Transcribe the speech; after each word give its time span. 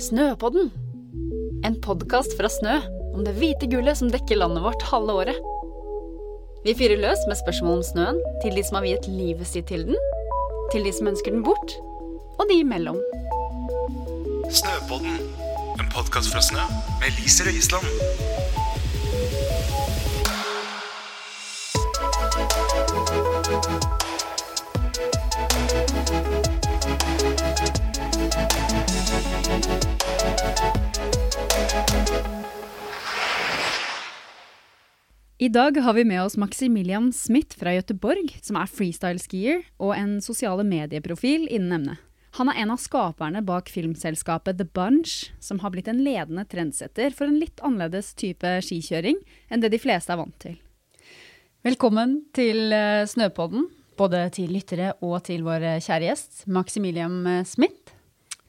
Snöpodden! 0.00 0.70
En 1.64 1.80
podkast 1.80 2.36
fra 2.36 2.48
Snø 2.48 2.74
om 3.14 3.22
det 3.24 3.32
hvite 3.38 3.68
gullet 3.72 3.96
som 3.96 4.10
dekker 4.12 4.36
landet 4.36 4.60
vårt 4.64 4.82
halve 4.90 5.14
året. 5.22 5.38
Vi 6.66 6.74
fyrer 6.76 7.00
løs 7.00 7.22
med 7.30 7.38
spørsmål 7.40 7.78
om 7.78 7.86
snøen 7.86 8.20
til 8.42 8.58
de 8.58 8.64
som 8.66 8.76
har 8.76 8.84
viet 8.84 9.08
livet 9.08 9.48
sitt 9.48 9.70
til 9.72 9.86
den, 9.88 9.96
til 10.74 10.84
de 10.84 10.92
som 10.92 11.08
ønsker 11.08 11.32
den 11.32 11.46
bort, 11.46 11.76
og 12.36 12.44
de 12.52 12.60
imellom. 12.60 13.00
Snøpodden, 14.52 15.16
en 15.80 15.92
podkast 15.96 16.28
fra 16.34 16.44
Snø 16.44 16.68
med 17.00 17.16
Lise 17.16 17.48
Røisland. 17.48 18.25
I 35.46 35.48
dag 35.48 35.76
har 35.76 35.92
vi 35.94 36.04
med 36.04 36.22
oss 36.22 36.36
Maximilian 36.36 37.12
Smith 37.12 37.58
fra 37.58 37.70
Göteborg, 37.70 38.32
som 38.42 38.56
er 38.58 38.66
freestyle-skier 38.66 39.60
og 39.78 39.92
en 39.94 40.16
sosiale 40.24 40.64
medieprofil 40.66 41.44
innen 41.46 41.76
emnet. 41.76 42.00
Han 42.40 42.50
er 42.50 42.58
en 42.64 42.72
av 42.74 42.80
skaperne 42.82 43.44
bak 43.46 43.70
filmselskapet 43.70 44.58
The 44.58 44.66
Bunch, 44.66 45.28
som 45.38 45.60
har 45.62 45.70
blitt 45.70 45.86
en 45.92 46.02
ledende 46.02 46.42
trendsetter 46.50 47.14
for 47.14 47.30
en 47.30 47.38
litt 47.38 47.62
annerledes 47.62 48.10
type 48.18 48.56
skikjøring 48.66 49.22
enn 49.46 49.62
det 49.62 49.70
de 49.76 49.82
fleste 49.84 50.16
er 50.16 50.18
vant 50.18 50.34
til. 50.42 50.58
Velkommen 51.62 52.18
til 52.34 52.74
eh, 52.74 53.06
Snøpodden, 53.06 53.68
både 54.02 54.26
til 54.34 54.50
lyttere 54.50 54.96
og 54.98 55.20
til 55.30 55.46
vår 55.46 55.70
eh, 55.76 55.82
kjære 55.84 56.10
gjest, 56.10 56.46
Maximilian 56.50 57.20
eh, 57.36 57.42
Smith. 57.46 57.94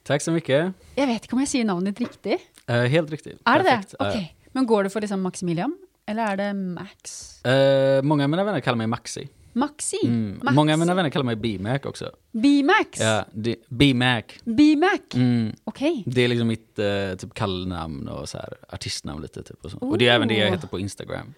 Tack 0.02 0.26
så 0.26 0.34
mycket. 0.34 0.74
Jeg 0.98 1.14
vet 1.14 1.30
ikke 1.30 1.38
om 1.38 1.46
jeg 1.46 1.54
sier 1.54 1.70
navnet 1.70 1.94
ditt 1.94 2.08
riktig. 2.08 2.42
Eh, 2.66 2.88
helt 2.90 3.14
riktigt. 3.14 3.38
Det 3.38 3.46
Perfekt. 3.46 3.94
det? 3.94 4.02
Ok. 4.02 4.48
Men 4.58 4.66
går 4.66 4.88
det 4.88 4.96
for 4.96 5.06
liksom 5.06 5.22
Maximilian, 5.22 5.78
eller 6.08 6.32
er 6.32 6.36
det 6.36 6.52
Max? 6.56 7.44
Eh, 7.44 8.02
många 8.02 8.24
av 8.24 8.30
mina 8.30 8.44
vänner 8.44 8.60
kallar 8.60 8.76
mig 8.76 8.86
Maxi. 8.86 9.28
Maxi? 9.52 9.96
Mm. 10.04 10.40
Max. 10.42 10.54
Många 10.54 10.72
av 10.72 10.78
mina 10.78 10.94
vänner 10.94 11.10
kallar 11.10 11.24
mig 11.24 11.36
B-Mac 11.36 11.78
också. 11.84 12.10
B-Max? 12.32 13.00
Ja, 13.00 13.24
det- 13.32 13.56
B-Mac. 13.68 14.22
B-Mac? 14.44 14.98
Mm. 15.14 15.52
Okej. 15.64 16.02
Det 16.06 16.20
är 16.22 16.28
liksom 16.28 16.48
mitt 16.48 16.78
eh, 16.78 17.16
typ 17.18 17.34
kallnamn 17.34 18.08
och 18.08 18.28
så 18.28 18.38
här, 18.38 18.54
artistnamn 18.68 19.22
lite. 19.22 19.42
Typ 19.42 19.64
och, 19.64 19.70
så. 19.70 19.78
och 19.78 19.98
det 19.98 20.08
är 20.08 20.14
även 20.14 20.28
det 20.28 20.34
jag 20.34 20.50
heter 20.50 20.68
på 20.68 20.78
Instagram. 20.78 21.34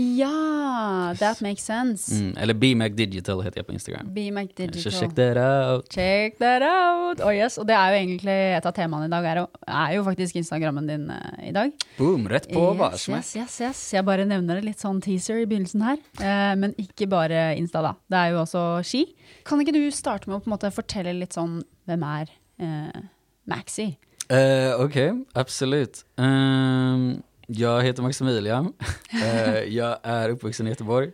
Ja, 0.00 1.14
that 1.18 1.40
makes 1.44 1.64
sense. 1.64 2.14
Mm. 2.14 2.34
Eller 2.38 2.54
B-Mac 2.54 2.90
Digital 2.96 3.42
heter 3.42 3.58
jag 3.58 3.66
på 3.66 3.72
Instagram. 3.72 4.14
B-Mac 4.14 4.48
Så 4.56 4.62
Digital. 4.66 4.92
check 4.92 5.14
that 5.16 5.36
out. 5.36 5.92
Check 5.92 6.38
that 6.38 6.62
out! 6.62 7.20
Oh 7.26 7.34
yes, 7.34 7.58
Og 7.58 7.66
det 7.68 7.74
er 7.76 7.90
jo 7.92 7.98
egentlig 8.00 8.36
et 8.56 8.66
av 8.66 8.72
temaene 8.76 9.06
i 9.06 9.12
dag, 9.12 9.24
er, 9.32 9.40
jo- 9.42 9.48
er 9.68 9.94
jo 9.98 10.04
faktisk 10.06 10.36
Instagrammen 10.40 10.86
din 10.88 11.04
eh, 11.10 11.48
i 11.48 11.52
dag. 11.52 11.72
Boom, 11.98 12.26
rätt 12.28 12.48
på 12.52 12.64
bara. 12.78 12.92
yes, 12.92 13.02
smack. 13.04 13.24
yes, 13.24 13.36
yes, 13.36 13.60
yes. 13.60 13.82
Jeg 13.94 14.04
bare 14.08 14.24
nevner 14.24 14.60
det 14.60 14.64
litt 14.70 14.80
sånn 14.80 15.00
teaser 15.04 15.42
i 15.42 15.46
begynnelsen 15.46 15.82
her. 15.84 15.98
Eh, 16.20 16.54
men 16.56 16.74
ikke 16.80 17.08
bare 17.10 17.50
Insta, 17.60 17.82
da. 17.84 17.94
Det 18.08 18.16
er 18.24 18.30
jo 18.34 18.42
også 18.44 18.64
ski. 18.86 19.04
Kan 19.44 19.60
ikke 19.60 19.74
du 19.76 19.82
starte 19.90 20.28
med 20.30 20.38
å 20.40 20.44
på 20.44 20.48
en 20.50 20.56
måte 20.56 20.70
fortelle 20.74 21.12
litt 21.18 21.36
sånn 21.36 21.60
hvem 21.86 22.02
er 22.08 22.30
eh, 22.60 23.02
Maxi? 23.50 23.90
Eh, 24.30 24.72
Okej, 24.78 25.24
absolut. 25.34 26.04
Ehm, 26.22 27.18
jag 27.52 27.82
heter 27.82 28.02
Maximilian. 28.02 28.72
Eh, 29.24 29.62
jag 29.62 29.98
är 30.02 30.28
uppvuxen 30.28 30.66
i 30.66 30.70
Göteborg. 30.70 31.10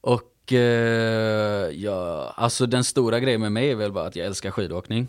Och 0.00 0.52
eh, 0.52 1.70
ja, 1.70 2.32
alltså 2.36 2.66
den 2.66 2.84
stora 2.84 3.20
grejen 3.20 3.40
med 3.40 3.52
mig 3.52 3.70
är 3.70 3.74
väl 3.74 3.92
bara 3.92 4.06
att 4.06 4.16
jag 4.16 4.26
älskar 4.26 4.50
skidåkning. 4.50 5.08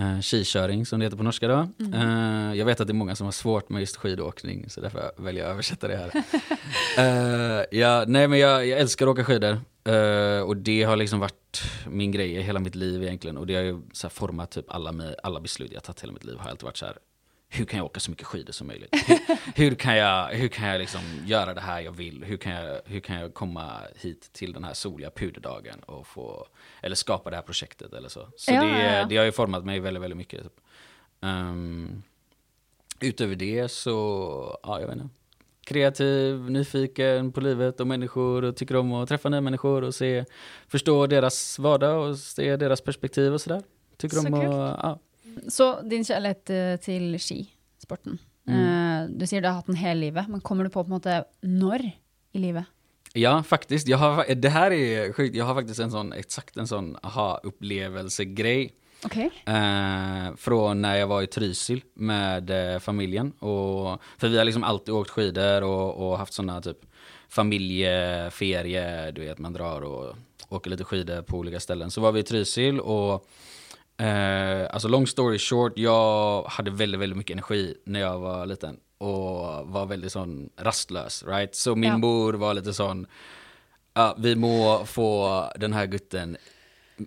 Uh, 0.00 0.20
skiköring 0.20 0.86
som 0.86 0.98
det 0.98 1.06
heter 1.06 1.16
på 1.16 1.22
norska 1.22 1.48
då. 1.48 1.68
Eh, 1.94 2.54
jag 2.54 2.66
vet 2.66 2.80
att 2.80 2.86
det 2.86 2.92
är 2.92 2.94
många 2.94 3.16
som 3.16 3.24
har 3.24 3.32
svårt 3.32 3.68
med 3.68 3.80
just 3.80 3.96
skidåkning 3.96 4.70
så 4.70 4.80
därför 4.80 5.10
väljer 5.16 5.42
jag 5.42 5.50
att 5.50 5.54
översätta 5.54 5.88
det 5.88 5.96
här. 5.96 6.24
Ja, 7.70 8.04
nej 8.06 8.28
men 8.28 8.38
jag, 8.38 8.66
jag 8.66 8.80
älskar 8.80 9.06
att 9.06 9.12
åka 9.12 9.24
skidor. 9.24 9.60
Eh, 9.84 10.40
och 10.40 10.56
det 10.56 10.82
har 10.82 10.96
liksom 10.96 11.20
varit 11.20 11.62
min 11.86 12.12
grej 12.12 12.32
i 12.32 12.42
hela 12.42 12.60
mitt 12.60 12.74
liv 12.74 13.02
egentligen. 13.02 13.36
Och 13.36 13.46
det 13.46 13.54
har 13.54 13.62
ju 13.62 13.80
så 13.92 14.08
format 14.08 14.50
typ 14.50 14.70
alla, 14.70 14.94
alla 15.22 15.40
beslut 15.40 15.72
jag 15.72 15.82
tagit 15.82 16.02
hela 16.02 16.12
mitt 16.12 16.24
liv. 16.24 16.36
Har 16.38 16.50
alltid 16.50 16.64
varit 16.64 16.76
så 16.76 16.86
här, 16.86 16.98
hur 17.56 17.64
kan 17.64 17.76
jag 17.76 17.86
åka 17.86 18.00
så 18.00 18.10
mycket 18.10 18.26
skidor 18.26 18.52
som 18.52 18.66
möjligt? 18.66 18.94
Hur, 19.06 19.18
hur 19.54 19.74
kan 19.74 19.96
jag, 19.96 20.28
hur 20.28 20.48
kan 20.48 20.68
jag 20.68 20.78
liksom 20.78 21.00
göra 21.24 21.54
det 21.54 21.60
här 21.60 21.80
jag 21.80 21.92
vill? 21.92 22.24
Hur 22.24 22.36
kan 22.36 22.52
jag, 22.52 22.80
hur 22.84 23.00
kan 23.00 23.20
jag 23.20 23.34
komma 23.34 23.80
hit 23.96 24.32
till 24.32 24.52
den 24.52 24.64
här 24.64 24.74
soliga 24.74 25.10
puderdagen 25.10 25.78
och 25.86 26.06
få, 26.06 26.46
eller 26.82 26.96
skapa 26.96 27.30
det 27.30 27.36
här 27.36 27.42
projektet 27.42 27.92
eller 27.92 28.08
så. 28.08 28.28
Så 28.36 28.52
Ja, 28.52 28.64
det, 28.64 28.94
ja, 28.94 29.04
det 29.04 29.16
har 29.16 29.24
ju 29.24 29.32
format 29.32 29.64
mig 29.64 29.80
väldigt, 29.80 30.02
väldigt 30.02 30.16
mycket. 30.16 30.42
Typ. 30.42 30.60
Ehm, 31.20 32.02
utöver 33.00 33.36
det 33.36 33.68
så, 33.68 34.58
ja 34.62 34.80
jag 34.80 34.86
vet 34.86 34.96
inte. 34.96 35.08
Kreativ, 35.64 36.50
nyfiken 36.50 37.32
på 37.32 37.40
livet 37.40 37.80
och 37.80 37.86
människor 37.86 38.44
och 38.44 38.56
tycker 38.56 38.76
om 38.76 38.92
att 38.92 39.08
träffa 39.08 39.28
nya 39.28 39.40
människor 39.40 39.84
och 39.84 39.94
se, 39.94 40.24
förstå 40.68 41.06
deras 41.06 41.58
vardag 41.58 42.08
och 42.08 42.18
se 42.18 42.56
deras 42.56 42.80
perspektiv 42.80 43.34
och 43.34 43.40
sådär. 43.40 43.62
Tycker 43.96 44.16
Så 44.16 44.26
om 44.26 44.34
att, 44.34 44.42
ja. 44.82 44.98
Så 45.48 45.82
din 45.88 46.04
kjærlighet 46.06 46.50
eh, 46.50 46.76
til 46.82 47.18
skisporten. 47.20 48.18
Eh, 48.48 49.10
du 49.10 49.26
sier 49.26 49.42
du 49.42 49.48
har 49.50 49.60
hatt 49.60 49.70
den 49.70 49.80
hele 49.80 50.06
livet, 50.06 50.28
men 50.30 50.40
kommer 50.44 50.64
du 50.64 50.70
på 50.70 50.84
på 50.84 50.90
en 50.90 50.96
måte 50.98 51.20
når 51.42 51.88
i 52.36 52.42
livet? 52.42 52.64
Ja, 53.16 53.42
faktiskt. 53.42 53.88
Jag 53.88 53.98
har, 53.98 54.34
det 54.34 54.48
här 54.48 54.70
är 54.72 55.12
sjukt. 55.12 55.36
Jag 55.36 55.44
har 55.44 55.54
faktiskt 55.54 55.80
en 55.80 55.90
sån, 55.90 56.12
exakt 56.12 56.56
en 56.56 56.66
sån 56.66 56.96
aha-upplevelse-grej. 57.02 58.72
Ok. 59.04 59.16
Eh, 59.16 60.36
från 60.36 60.82
när 60.82 60.96
jag 60.96 61.06
var 61.06 61.22
i 61.22 61.26
Trysil 61.26 61.82
med 61.94 62.50
eh, 62.50 62.78
familjen. 62.78 63.32
Och, 63.32 64.00
för 64.18 64.28
vi 64.28 64.38
har 64.38 64.44
liksom 64.44 64.64
alltid 64.64 64.94
åkt 64.94 65.10
skidor 65.10 65.62
och, 65.62 66.08
och 66.10 66.18
haft 66.18 66.32
såna 66.32 66.60
typ 66.60 66.78
familjeferie, 67.28 69.10
du 69.10 69.20
vet 69.20 69.38
man 69.38 69.52
drar 69.52 69.80
och 69.80 70.16
åker 70.48 70.70
lite 70.70 70.84
skidor 70.84 71.22
på 71.22 71.36
olika 71.36 71.60
ställen. 71.60 71.90
Så 71.90 72.00
var 72.00 72.12
vi 72.12 72.20
i 72.20 72.22
Trysil 72.22 72.80
och 72.80 73.28
eh, 73.98 74.66
alltså 74.70 74.88
long 74.88 75.06
story 75.06 75.38
short, 75.38 75.72
jag 75.76 76.42
hade 76.42 76.70
väldigt, 76.70 77.00
väldigt 77.00 77.16
mycket 77.16 77.34
energi 77.34 77.74
när 77.84 78.00
jag 78.00 78.18
var 78.18 78.46
liten. 78.46 78.76
Och 78.98 79.66
var 79.68 79.86
väldigt 79.86 80.12
sån 80.12 80.50
rastlös, 80.56 81.24
right? 81.26 81.54
Så 81.54 81.74
min 81.74 81.90
Ja. 81.90 81.98
mor 81.98 82.32
var 82.32 82.54
lite 82.54 82.74
sån, 82.74 83.06
ja, 83.94 84.14
vi 84.18 84.34
må 84.36 84.84
få 84.86 85.44
den 85.56 85.72
här 85.72 85.86
gutten 85.86 86.36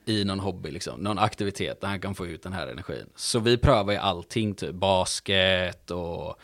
i 0.05 0.23
någon 0.23 0.39
hobby, 0.39 0.71
liksom, 0.71 0.99
någon 0.99 1.19
aktivitet 1.19 1.81
där 1.81 1.87
han 1.87 1.99
kan 2.01 2.15
få 2.15 2.27
ut 2.27 2.43
den 2.43 2.53
här 2.53 2.67
energin. 2.67 3.09
Så 3.15 3.39
vi 3.39 3.57
prövar 3.57 3.91
ju 3.93 3.99
allting, 3.99 4.53
typ 4.55 4.75
basket 4.75 5.91
och 5.91 6.39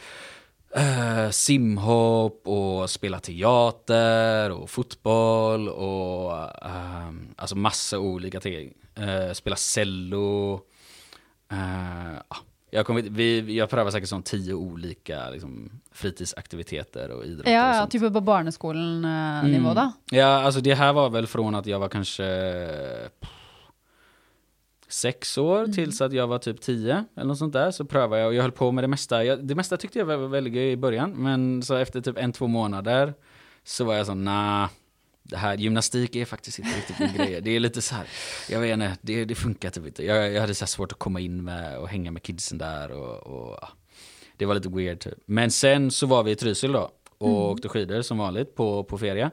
eh, 0.75 1.29
simhopp 1.29 2.47
och 2.47 2.89
spela 2.89 3.19
teater 3.19 4.51
och 4.51 4.69
fotboll 4.69 5.69
och 5.69 6.65
ehm, 6.65 7.27
alltså 7.35 7.55
massa 7.55 7.99
olika 7.99 8.39
ting. 8.39 8.73
Eh, 8.95 9.33
spela 9.33 9.55
cello. 9.55 10.61
Eh, 11.51 12.19
ja, 12.29 12.35
jag, 12.69 12.85
kommer, 12.85 13.01
vi, 13.01 13.57
jag 13.57 13.69
prövar 13.69 13.91
säkert 13.91 14.09
sån 14.09 14.23
tio 14.23 14.53
olika 14.53 15.29
liksom, 15.29 15.69
fritidsaktiviteter 15.91 17.09
och 17.09 17.25
idrotter. 17.25 17.51
Ja, 17.51 17.69
och 17.69 17.75
ja, 17.75 17.79
sånt. 17.79 17.91
type 17.91 18.11
på 18.11 18.21
barneskolen-nivå, 18.21 19.73
da. 19.73 19.93
Ja, 20.11 20.25
alltså 20.25 20.61
det 20.61 20.73
här 20.75 20.93
var 20.93 21.09
väl 21.09 21.27
från 21.27 21.55
att 21.55 21.65
jag 21.65 21.79
var 21.79 21.89
kanske 21.89 22.25
sex 24.87 25.37
år 25.37 25.67
tills 25.67 26.01
att 26.01 26.13
jag 26.13 26.27
var 26.27 26.37
typ 26.37 26.61
tio 26.61 27.05
eller 27.15 27.27
något 27.27 27.37
sånt 27.37 27.53
där. 27.53 27.71
Så 27.71 27.85
prövade 27.85 28.21
jag 28.21 28.27
och 28.27 28.33
jag 28.33 28.41
höll 28.41 28.51
på 28.51 28.71
med 28.71 28.83
det 28.83 28.87
mesta. 28.87 29.23
Jag, 29.23 29.47
det 29.47 29.55
mesta 29.55 29.77
tyckte 29.77 29.99
jag 29.99 30.05
var 30.05 30.17
väldigt 30.17 30.53
gøy 30.53 30.71
i 30.71 30.77
början, 30.77 31.11
men 31.11 31.63
så 31.63 31.75
efter 31.75 32.01
typ 32.01 32.17
en, 32.17 32.31
två 32.31 32.47
månader 32.47 33.13
så 33.63 33.83
var 33.83 33.95
jag 33.95 34.05
så 34.05 34.13
nah, 34.13 34.69
det 35.27 35.37
här 35.37 35.57
gymnastik 35.57 36.15
är 36.15 36.25
faktiskt 36.25 36.59
inte 36.59 36.77
riktigt 36.77 36.99
min 36.99 37.13
grej. 37.13 37.41
Det 37.41 37.51
är 37.51 37.59
lite 37.59 37.81
så 37.81 37.95
här, 37.95 38.07
jag 38.49 38.59
vet 38.59 38.73
inte, 38.73 38.97
det, 39.01 39.25
det 39.25 39.35
funkar 39.35 39.69
typ 39.69 39.85
inte. 39.85 40.05
Jag, 40.05 40.31
jag 40.31 40.41
hade 40.41 40.55
så 40.55 40.67
svårt 40.67 40.91
att 40.91 40.99
komma 40.99 41.19
in 41.19 41.43
med 41.43 41.77
och 41.77 41.87
hänga 41.89 42.11
med 42.11 42.23
kidsen 42.23 42.57
där 42.57 42.91
och, 42.91 43.17
och 43.17 43.59
det 44.37 44.45
var 44.45 44.55
lite 44.55 44.69
weird 44.69 44.99
typ. 44.99 45.17
Men 45.25 45.51
sen 45.51 45.91
så 45.91 46.07
var 46.07 46.23
vi 46.23 46.31
i 46.31 46.35
Trysil 46.35 46.71
då 46.71 46.91
och 47.17 47.51
åkte 47.51 47.69
skidor 47.69 48.01
som 48.01 48.17
vanligt 48.17 48.55
på, 48.55 48.83
på 48.83 48.97
ferie. 48.97 49.31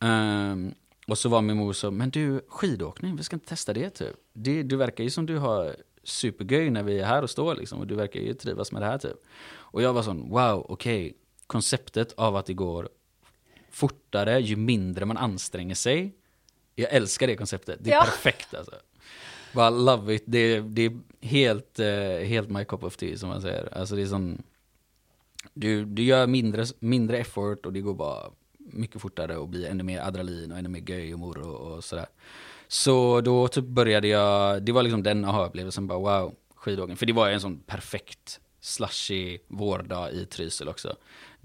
Ehm, 0.00 0.74
och 1.06 1.18
så 1.18 1.28
var 1.28 1.42
min 1.42 1.56
mor 1.56 1.72
så, 1.72 1.90
men 1.90 2.10
du 2.10 2.40
skidåkning, 2.48 3.16
vi 3.16 3.22
ska 3.22 3.36
inte 3.36 3.48
testa 3.48 3.72
det 3.72 3.90
typ. 3.90 4.16
Det, 4.32 4.62
du 4.62 4.76
verkar 4.76 5.04
ju 5.04 5.10
som 5.10 5.26
du 5.26 5.38
har 5.38 5.76
supergöj 6.02 6.70
när 6.70 6.82
vi 6.82 7.00
är 7.00 7.04
här 7.04 7.22
och 7.22 7.30
står 7.30 7.54
liksom 7.54 7.80
och 7.80 7.86
du 7.86 7.94
verkar 7.94 8.20
ju 8.20 8.34
trivas 8.34 8.72
med 8.72 8.82
det 8.82 8.86
här 8.86 8.98
typ. 8.98 9.16
Och 9.48 9.82
jag 9.82 9.92
var 9.92 10.02
sån, 10.02 10.30
wow, 10.30 10.66
okej, 10.68 11.16
konceptet 11.46 12.12
av 12.12 12.36
att 12.36 12.46
det 12.46 12.54
går 12.54 12.88
fortare 13.76 14.40
ju 14.40 14.56
mindre 14.56 15.04
man 15.04 15.16
anstränger 15.16 15.74
sig. 15.74 16.14
Jag 16.74 16.92
älskar 16.92 17.26
det 17.26 17.36
konceptet, 17.36 17.78
det 17.82 17.90
är 17.90 17.94
Ja. 17.94 18.02
perfekt 18.04 18.54
alltså. 18.54 18.74
Bara 19.54 19.70
love 19.70 20.14
it, 20.14 20.24
det, 20.26 20.60
det 20.60 20.82
är 20.84 20.98
helt, 21.20 21.78
eh, 21.78 22.26
helt 22.28 22.50
my 22.50 22.64
cup 22.64 22.84
of 22.84 22.96
tea 22.96 23.16
som 23.16 23.28
man 23.28 23.42
säger. 23.42 23.78
Alltså 23.78 23.96
det 23.96 24.02
är 24.02 24.06
sån, 24.06 24.42
du, 25.54 25.84
du 25.84 26.02
gör 26.02 26.26
mindre, 26.26 26.64
mindre 26.78 27.18
effort 27.18 27.66
och 27.66 27.72
det 27.72 27.80
går 27.80 27.94
bara 27.94 28.30
mycket 28.58 29.00
fortare 29.02 29.36
och 29.36 29.48
blir 29.48 29.66
ännu 29.66 29.82
mer 29.82 30.00
adrenalin 30.00 30.52
och 30.52 30.58
ännu 30.58 30.68
mer 30.68 30.90
göj 30.90 31.12
och 31.14 31.18
morro 31.20 31.50
och 31.50 31.84
sådär. 31.84 32.06
Så 32.68 33.20
då 33.20 33.48
typ 33.48 33.64
började 33.64 34.08
jag, 34.08 34.62
det 34.62 34.72
var 34.72 34.82
liksom 34.82 35.02
den 35.02 35.24
aha-upplevelsen 35.24 35.86
bara 35.86 35.98
wow, 35.98 36.34
skidåkning. 36.54 36.96
För 36.96 37.06
det 37.06 37.12
var 37.12 37.28
ju 37.28 37.34
en 37.34 37.40
sån 37.40 37.58
perfekt 37.60 38.40
slushy 38.60 39.38
vårdag 39.48 40.12
i 40.12 40.26
Trysil 40.26 40.68
också. 40.68 40.96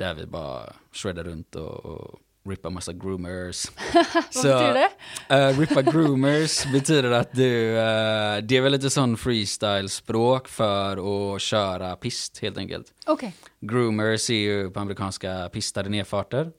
Där 0.01 0.13
vi 0.13 0.25
bara 0.25 0.73
shreddade 0.91 1.29
runt 1.29 1.55
och, 1.55 1.85
och 1.85 2.19
rippade 2.49 2.73
massa 2.73 2.93
groomers. 2.93 3.65
Vad 3.93 4.43
betyder 4.43 4.73
det? 4.73 5.51
Uh, 5.51 5.59
rippa 5.59 5.81
groomers 5.81 6.65
betyder 6.73 7.11
att 7.11 7.33
du, 7.33 7.77
eh, 7.77 8.37
det 8.37 8.57
är 8.57 8.61
väl 8.61 8.71
lite 8.71 8.89
sån 8.89 9.17
freestyle-språk 9.17 10.47
för 10.47 11.35
att 11.35 11.41
köra 11.41 11.95
pist 11.95 12.39
helt 12.39 12.57
enkelt. 12.57 12.93
Okej. 13.05 13.35
Groomers 13.59 14.29
är 14.29 14.33
ju 14.33 14.69
på 14.71 14.79
amerikanska 14.79 15.49
pistade 15.53 15.89
nedfarter. 15.89 16.51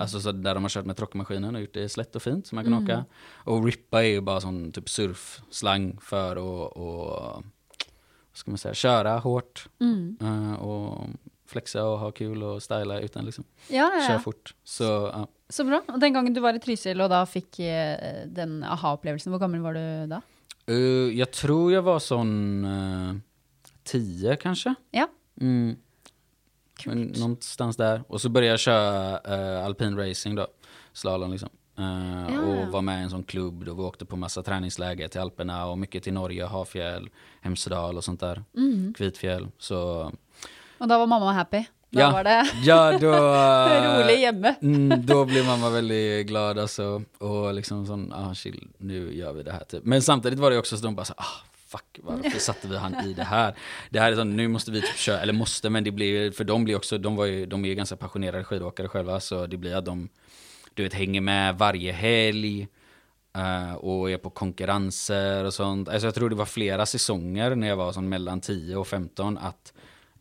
Alltså 0.00 0.20
så 0.20 0.32
där 0.32 0.54
de 0.54 0.62
har 0.64 0.70
kört 0.70 0.86
med 0.86 0.96
trockmaskinen 0.96 1.54
och 1.54 1.60
gjort 1.60 1.74
det 1.74 1.88
slätt 1.88 2.16
och 2.16 2.22
fint 2.22 2.46
så 2.46 2.54
man 2.54 2.64
kan 2.64 2.74
åka. 2.84 3.04
Och 3.34 3.64
rippa 3.64 4.02
är 4.02 4.08
ju 4.08 4.20
bara 4.20 4.40
sån 4.40 4.72
typ 4.72 4.88
surfslang 4.88 5.98
för 6.00 6.32
att, 6.32 6.72
och, 6.76 7.44
ska 8.32 8.50
man 8.50 8.58
säga, 8.58 8.74
köra 8.74 9.18
hårt. 9.18 9.68
eh, 10.20 10.52
och 10.52 11.08
flexa 11.52 11.84
och 11.84 11.98
ha 11.98 12.10
kul 12.10 12.42
och 12.42 12.62
styla 12.62 13.00
utan 13.00 13.24
liksom 13.24 13.44
Ja, 13.68 13.90
ja, 13.94 14.06
köra 14.06 14.16
ja. 14.16 14.18
fort. 14.18 14.54
Så 14.64 14.84
ja. 15.12 15.26
Så 15.52 15.64
bra. 15.68 15.82
Og 15.88 16.00
den 16.00 16.14
gangen 16.14 16.32
du 16.32 16.40
var 16.40 16.56
i 16.56 16.60
Trysil 16.64 17.00
og 17.04 17.10
da 17.12 17.26
fikk 17.28 17.58
eh, 17.60 18.24
den 18.24 18.62
aha-opplevelsen, 18.64 19.28
hvor 19.34 19.42
gammel 19.42 19.60
var 19.60 19.76
du 19.76 20.06
da? 20.08 20.22
Eh, 20.66 21.12
jag 21.18 21.30
tror 21.30 21.72
jag 21.72 21.82
var 21.82 21.98
sån 21.98 22.64
uh, 22.64 23.16
tio 23.84 24.36
kanske. 24.36 24.74
Ja. 24.90 25.08
Mm. 25.40 25.76
Men 26.86 27.02
någonstans 27.02 27.76
där. 27.76 28.04
Och 28.08 28.20
så 28.20 28.28
började 28.28 28.50
jag 28.50 28.60
köra 28.60 29.20
uh, 29.28 29.64
alpin 29.64 29.98
racing 29.98 30.36
då. 30.36 30.46
Slalom 30.92 31.30
liksom. 31.30 31.48
Ja, 31.76 32.30
ja. 32.30 32.40
Och 32.40 32.72
var 32.72 32.82
med 32.82 33.00
i 33.00 33.02
en 33.02 33.10
sån 33.10 33.24
klubb 33.24 33.64
då 33.64 33.74
vi 33.74 33.82
åkte 33.82 34.04
på 34.04 34.16
massa 34.16 34.42
träningsläger 34.42 35.08
till 35.08 35.20
Alperna 35.20 35.66
och 35.66 35.78
mycket 35.78 36.02
till 36.02 36.12
Norge, 36.12 36.44
Hafjäll, 36.44 37.10
Hemsedal 37.40 37.96
och 37.96 38.04
sånt 38.04 38.20
där. 38.20 38.44
Mm. 38.56 38.94
Kvitfjäll. 38.94 39.48
Så 39.58 40.12
Og 40.82 40.88
da 40.90 40.98
var 40.98 41.06
mamma 41.06 41.32
happy? 41.32 41.62
Da 41.92 42.00
Ja. 42.00 42.10
var 42.12 42.24
det 42.24 42.46
ja, 42.64 42.98
då... 42.98 43.12
rolig 44.02 44.20
hjemme? 44.20 44.54
Mm, 44.62 45.06
då 45.06 45.24
blev 45.24 45.46
mamma 45.46 45.70
väldigt 45.70 46.26
glad 46.26 46.58
alltså. 46.58 47.02
Och 47.18 47.54
liksom 47.54 47.86
sån, 47.86 48.12
ah 48.12 48.34
chill, 48.34 48.68
nu 48.78 49.14
gör 49.16 49.32
vi 49.32 49.42
det 49.42 49.52
här 49.52 49.64
typ. 49.64 49.84
Men 49.84 50.02
samtidigt 50.02 50.38
var 50.38 50.50
det 50.50 50.58
också 50.58 50.76
så 50.76 50.84
de 50.84 50.94
bara 50.94 51.04
så, 51.04 51.14
ah 51.16 51.42
fuck, 51.68 51.98
varför 52.02 52.38
satte 52.48 52.68
vi 52.68 52.76
han 52.76 52.94
i 53.06 53.12
det 53.14 53.24
här? 53.24 53.54
Det 53.90 54.00
här 54.00 54.12
är 54.12 54.16
sån, 54.16 54.36
nu 54.36 54.48
måste 54.48 54.70
vi 54.70 54.80
typ 54.80 54.96
köra, 54.96 55.20
eller 55.20 55.32
måste, 55.32 55.70
men 55.70 55.84
det 55.84 55.90
blir, 55.90 56.30
för 56.32 56.44
de 56.44 56.64
blir 56.64 56.76
också, 56.76 56.98
de 56.98 57.16
var 57.16 57.24
ju, 57.24 57.46
de 57.46 57.64
är 57.64 57.68
ju 57.68 57.74
ganska 57.74 57.96
passionerade 57.96 58.44
skidåkare 58.44 58.88
själva, 58.88 59.20
så 59.20 59.46
det 59.46 59.56
blir 59.56 59.76
att 59.76 59.84
de, 59.84 60.08
du 60.74 60.82
vet, 60.82 60.94
hänger 60.94 61.20
med 61.20 61.58
varje 61.58 61.92
helg. 61.92 62.68
eh, 63.36 63.74
och 63.74 64.10
är 64.10 64.16
på 64.18 64.30
konkurrenser 64.30 65.44
och 65.44 65.54
sånt. 65.54 65.88
Alltså 65.88 66.06
jag 66.06 66.14
tror 66.14 66.30
det 66.30 66.36
var 66.36 66.44
flera 66.46 66.86
säsonger 66.86 67.54
när 67.54 67.68
jag 67.68 67.76
var 67.76 67.92
sån 67.92 68.08
mellan 68.08 68.40
10 68.40 68.76
och 68.76 68.86
15 68.86 69.38
att 69.38 69.72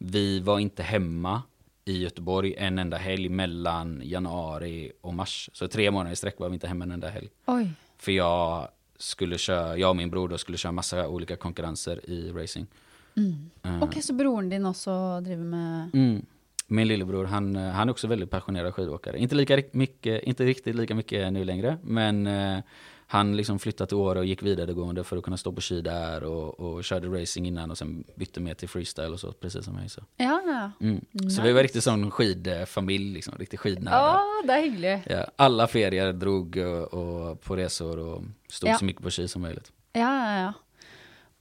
vi 0.03 0.39
var 0.39 0.59
inte 0.59 0.83
hemma 0.83 1.41
i 1.85 2.03
Göteborg 2.03 2.55
en 2.57 2.79
enda 2.79 2.97
helg 2.97 3.29
mellan 3.29 4.01
januari 4.03 4.91
och 5.01 5.13
mars. 5.13 5.49
Så 5.53 5.67
tre 5.67 5.91
månader 5.91 6.11
i 6.13 6.15
sträck 6.15 6.39
var 6.39 6.49
vi 6.49 6.53
inte 6.53 6.67
hemma 6.67 6.83
en 6.85 6.91
enda 6.91 7.09
helg. 7.09 7.29
Oi. 7.45 7.69
För 7.97 8.11
jag 8.11 8.67
skulle 8.97 9.37
köra, 9.37 9.77
jag 9.77 9.89
och 9.89 9.95
min 9.95 10.09
bror 10.09 10.29
då 10.29 10.37
skulle 10.37 10.57
köra 10.57 10.71
massa 10.71 11.07
olika 11.07 11.35
konkurrenser 11.35 12.09
i 12.09 12.31
racing. 12.31 12.67
Eh, 13.63 13.83
Ok, 13.83 14.03
så 14.03 14.13
broren 14.13 14.49
din 14.49 14.65
også 14.65 15.19
driver 15.21 15.43
med 15.43 15.89
Mm. 15.93 16.25
Min 16.67 16.87
lillebror, 16.87 17.25
han, 17.25 17.55
han 17.55 17.87
är 17.87 17.91
också 17.91 18.07
väldigt 18.07 18.29
passionerad 18.29 18.73
skidåkare. 18.73 19.19
Inte, 19.19 19.35
lika 19.35 19.63
mycket, 19.71 20.23
inte 20.23 20.45
riktigt 20.45 20.75
lika 20.75 20.95
mycket 20.95 21.33
nu 21.33 21.43
längre, 21.43 21.77
men 21.83 22.27
eh, 22.27 22.59
han 23.11 23.37
liksom 23.37 23.59
flyttade 23.59 23.87
till 23.87 23.97
Åre 23.97 24.19
och 24.19 24.25
gick 24.25 24.43
vidaregående 24.43 25.03
för 25.03 25.17
att 25.17 25.23
kunna 25.23 25.37
stå 25.37 25.51
på 25.51 25.61
ski 25.61 25.81
där 25.81 26.23
och, 26.23 26.59
och 26.59 26.83
körde 26.83 27.07
racing 27.07 27.47
innan 27.47 27.71
och 27.71 27.77
sen 27.77 28.03
bytte 28.15 28.39
mer 28.39 28.53
till 28.53 28.69
freestyle 28.69 29.13
och 29.13 29.19
så, 29.19 29.31
precis 29.31 29.65
som 29.65 29.73
mig. 29.73 29.89
Så, 29.89 30.01
Ja, 30.17 30.41
ja. 30.45 30.71
mm. 30.81 31.29
så 31.29 31.41
vi 31.41 31.51
var 31.51 31.61
riktigt 31.61 31.83
sån 31.83 32.11
skidfamilj, 32.11 33.13
liksom, 33.13 33.33
riktigt 33.39 33.59
skidnära. 33.59 34.19
det 34.47 34.53
er 34.53 34.61
hyggelig. 34.61 35.03
Ja, 35.09 35.25
alla 35.35 35.67
ferier 35.67 36.13
drog 36.13 36.57
och, 36.57 36.93
och 36.93 37.41
på 37.41 37.55
resor 37.55 37.99
och 37.99 38.23
stod 38.49 38.69
Ja. 38.69 38.77
så 38.77 38.85
mycket 38.85 39.03
på 39.03 39.09
ski 39.11 39.27
som 39.27 39.41
möjligt. 39.41 39.71
Ja, 39.93 39.99
ja, 40.25 40.41
ja. 40.41 40.53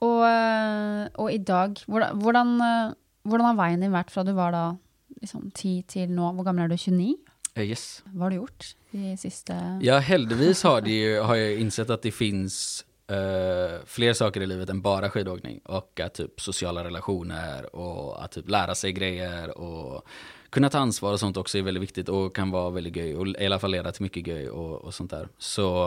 Og, 0.01 0.25
eh, 0.27 1.09
og 1.15 1.33
i 1.33 1.39
dag, 1.39 1.77
hvordan, 1.87 2.17
hvordan, 2.17 2.61
eh, 2.61 3.57
har 3.57 3.77
din 3.77 3.93
vært 3.93 4.11
fra 4.11 4.25
du 4.25 4.33
var 4.33 4.53
da 4.53 4.77
liksom 5.21 5.51
10 5.55 5.83
til 5.89 6.09
nå? 6.11 6.33
Hvor 6.33 6.45
gammel 6.45 6.65
er 6.65 6.69
du? 6.69 6.77
29? 6.77 7.17
Eh, 7.55 7.65
yes. 7.65 8.03
Hva 8.07 8.25
har 8.25 8.31
du 8.31 8.37
gjort 8.37 8.75
de 8.91 9.17
siste 9.17 9.57
Ja, 9.83 9.99
heldigvis 9.99 10.63
har, 10.63 10.81
det 10.81 10.91
ju, 10.91 11.21
har 11.21 11.37
jag 11.37 11.61
insett 11.61 11.91
att 11.91 12.03
det 12.03 12.13
finns 12.13 12.85
eh, 13.11 13.81
fler 13.87 14.13
saker 14.13 14.41
i 14.41 14.47
livet 14.47 14.71
än 14.71 14.83
bara 14.83 15.11
skidåkning. 15.11 15.61
Och 15.65 16.01
att 16.01 16.15
typ 16.15 16.41
sociala 16.41 16.85
relationer 16.85 17.77
och 17.77 18.25
att 18.25 18.33
typ 18.33 18.49
lära 18.49 18.75
sig 18.75 18.93
grejer 18.93 19.59
och 19.59 20.07
kunna 20.51 20.71
ta 20.71 20.79
ansvar 20.79 21.13
och 21.13 21.21
sånt 21.21 21.37
också 21.37 21.59
är 21.59 21.63
väldigt 21.63 21.83
viktigt 21.83 22.09
och 22.09 22.37
kan 22.37 22.51
vara 22.51 22.71
väldigt 22.71 22.97
göj 22.97 23.17
och 23.17 23.27
i 23.29 23.47
alla 23.47 23.59
fall 23.59 23.71
leda 23.71 23.93
till 23.93 24.03
mycket 24.03 24.27
göj 24.27 24.51
och, 24.51 24.85
och 24.85 24.95
sånt 24.95 25.11
där. 25.11 25.29
Så 25.39 25.87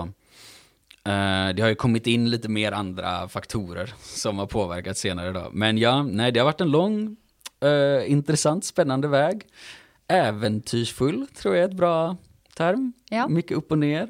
eh, 1.03 1.49
det 1.55 1.59
har 1.61 1.69
ju 1.69 1.75
kommit 1.75 2.07
in 2.07 2.29
lite 2.29 2.49
mer 2.49 2.71
andra 2.71 3.27
faktorer 3.27 3.93
som 4.01 4.37
har 4.37 4.47
påverkat 4.47 4.97
senare 4.97 5.31
då. 5.31 5.49
Men 5.51 5.77
ja, 5.77 6.03
nej, 6.03 6.31
det 6.31 6.39
har 6.39 6.45
varit 6.45 6.61
en 6.61 6.71
lång, 6.71 7.17
eh, 7.59 8.11
intressant, 8.11 8.65
spännande 8.65 9.07
väg. 9.07 9.45
Äventyrsfull 10.13 11.27
tror 11.27 11.55
jag 11.55 11.63
är 11.63 11.69
ett 11.69 11.75
bra 11.75 12.17
term. 12.55 12.93
Ja. 13.09 13.27
Mycket 13.27 13.57
upp 13.57 13.71
och 13.71 13.77
ner. 13.77 14.07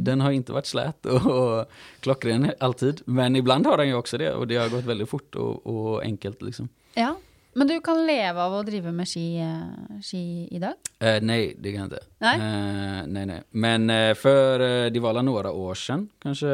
Den 0.00 0.20
har 0.20 0.30
inte 0.30 0.52
varit 0.52 0.66
slät 0.66 1.06
och, 1.06 1.26
och 1.26 1.70
klockren 2.00 2.52
alltid. 2.60 3.00
Men 3.04 3.36
ibland 3.36 3.66
har 3.66 3.76
den 3.76 3.88
ju 3.88 3.94
också 3.94 4.18
det 4.18 4.32
och 4.32 4.46
det 4.46 4.56
har 4.56 4.68
gått 4.68 4.84
väldigt 4.84 5.08
fort 5.08 5.34
och, 5.34 5.66
och 5.66 6.02
enkelt 6.02 6.42
liksom. 6.42 6.68
Ja. 6.94 7.16
Men 7.52 7.68
du 7.68 7.80
kan 7.80 8.06
leve 8.06 8.42
av 8.42 8.52
å 8.52 8.62
drive 8.62 8.92
med 8.92 9.08
ski, 9.08 9.38
eh, 9.38 10.00
ski 10.02 10.48
i 10.50 10.58
dag? 10.58 10.72
Eh, 10.98 11.22
nej, 11.22 11.56
det 11.58 11.72
kan 11.72 11.78
jag 11.78 11.86
inte. 11.86 12.00
Nej? 12.18 12.36
Eh, 12.36 13.06
nej, 13.06 13.26
nej. 13.26 13.42
Men 13.50 13.90
eh, 13.90 14.14
för 14.14 14.60
eh, 14.60 14.92
det 14.92 15.00
var 15.00 15.22
några 15.22 15.52
år 15.52 15.74
sedan, 15.74 16.08
kanske 16.18 16.46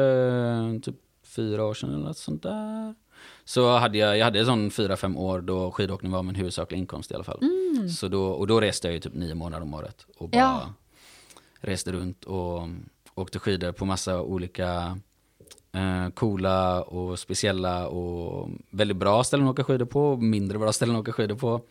typ 0.83 0.95
fyra 1.35 1.65
år 1.65 1.73
sedan 1.73 1.89
eller 1.89 2.07
något 2.07 2.17
sånt 2.17 2.43
där. 2.43 2.95
Så 3.45 3.77
hade 3.77 3.97
jag, 3.97 4.17
jag 4.17 4.25
hade 4.25 4.45
sån 4.45 4.71
fyra, 4.71 4.97
fem 4.97 5.17
år 5.17 5.41
då 5.41 5.71
skidåkning 5.71 6.11
var 6.11 6.23
min 6.23 6.35
huvudsakliga 6.35 6.79
inkomst 6.79 7.11
i 7.11 7.15
alla 7.15 7.23
fall. 7.23 7.39
Så 7.97 8.07
då, 8.07 8.25
och 8.25 8.47
då 8.47 8.61
reste 8.61 8.87
jag 8.87 8.93
ju 8.93 8.99
typ 8.99 9.13
nio 9.13 9.35
månader 9.35 9.63
om 9.63 9.73
året 9.73 10.05
och 10.17 10.29
bara 10.29 10.39
Ja. 10.41 10.73
reste 11.61 11.91
runt 11.91 12.23
och 12.23 12.67
åkte 13.15 13.39
skidor 13.39 13.71
på 13.71 13.85
massa 13.85 14.21
olika 14.21 14.99
eh, 15.71 16.09
coola 16.13 16.81
och 16.83 17.19
speciella 17.19 17.87
och 17.87 18.49
väldigt 18.69 18.97
bra 18.97 19.23
ställen 19.23 19.45
att 19.47 19.51
åka 19.51 19.63
skidor 19.63 19.85
på, 19.85 20.17
mindre 20.17 20.57
bra 20.59 20.71
ställen 20.73 20.95
att 20.95 21.01
åka 21.01 21.11
skidor 21.13 21.35
på. 21.35 21.61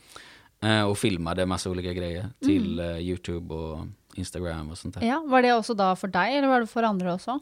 Eh, 0.60 0.82
och 0.84 0.98
filmade 0.98 1.46
massa 1.46 1.70
olika 1.70 1.92
grejer 1.92 2.28
till 2.40 2.78
eh, 2.78 2.98
Youtube 2.98 3.54
och 3.54 3.78
Instagram 4.14 4.70
och 4.70 4.78
sånt 4.78 4.94
där. 4.94 5.06
Ja, 5.06 5.22
Var 5.26 5.42
det 5.42 5.52
også 5.54 5.74
da 5.74 5.96
for 5.96 6.08
deg, 6.08 6.36
eller 6.36 6.48
var 6.48 6.60
det 6.60 6.66
for 6.66 6.82
andre 6.82 7.12
også? 7.14 7.38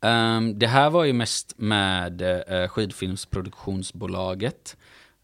Ehm, 0.00 0.58
det 0.58 0.66
här 0.66 0.90
var 0.90 1.04
ju 1.04 1.12
mest 1.12 1.54
med 1.58 2.22
uh, 2.22 2.68
skidfilmsproduktionsbolaget, 2.68 4.76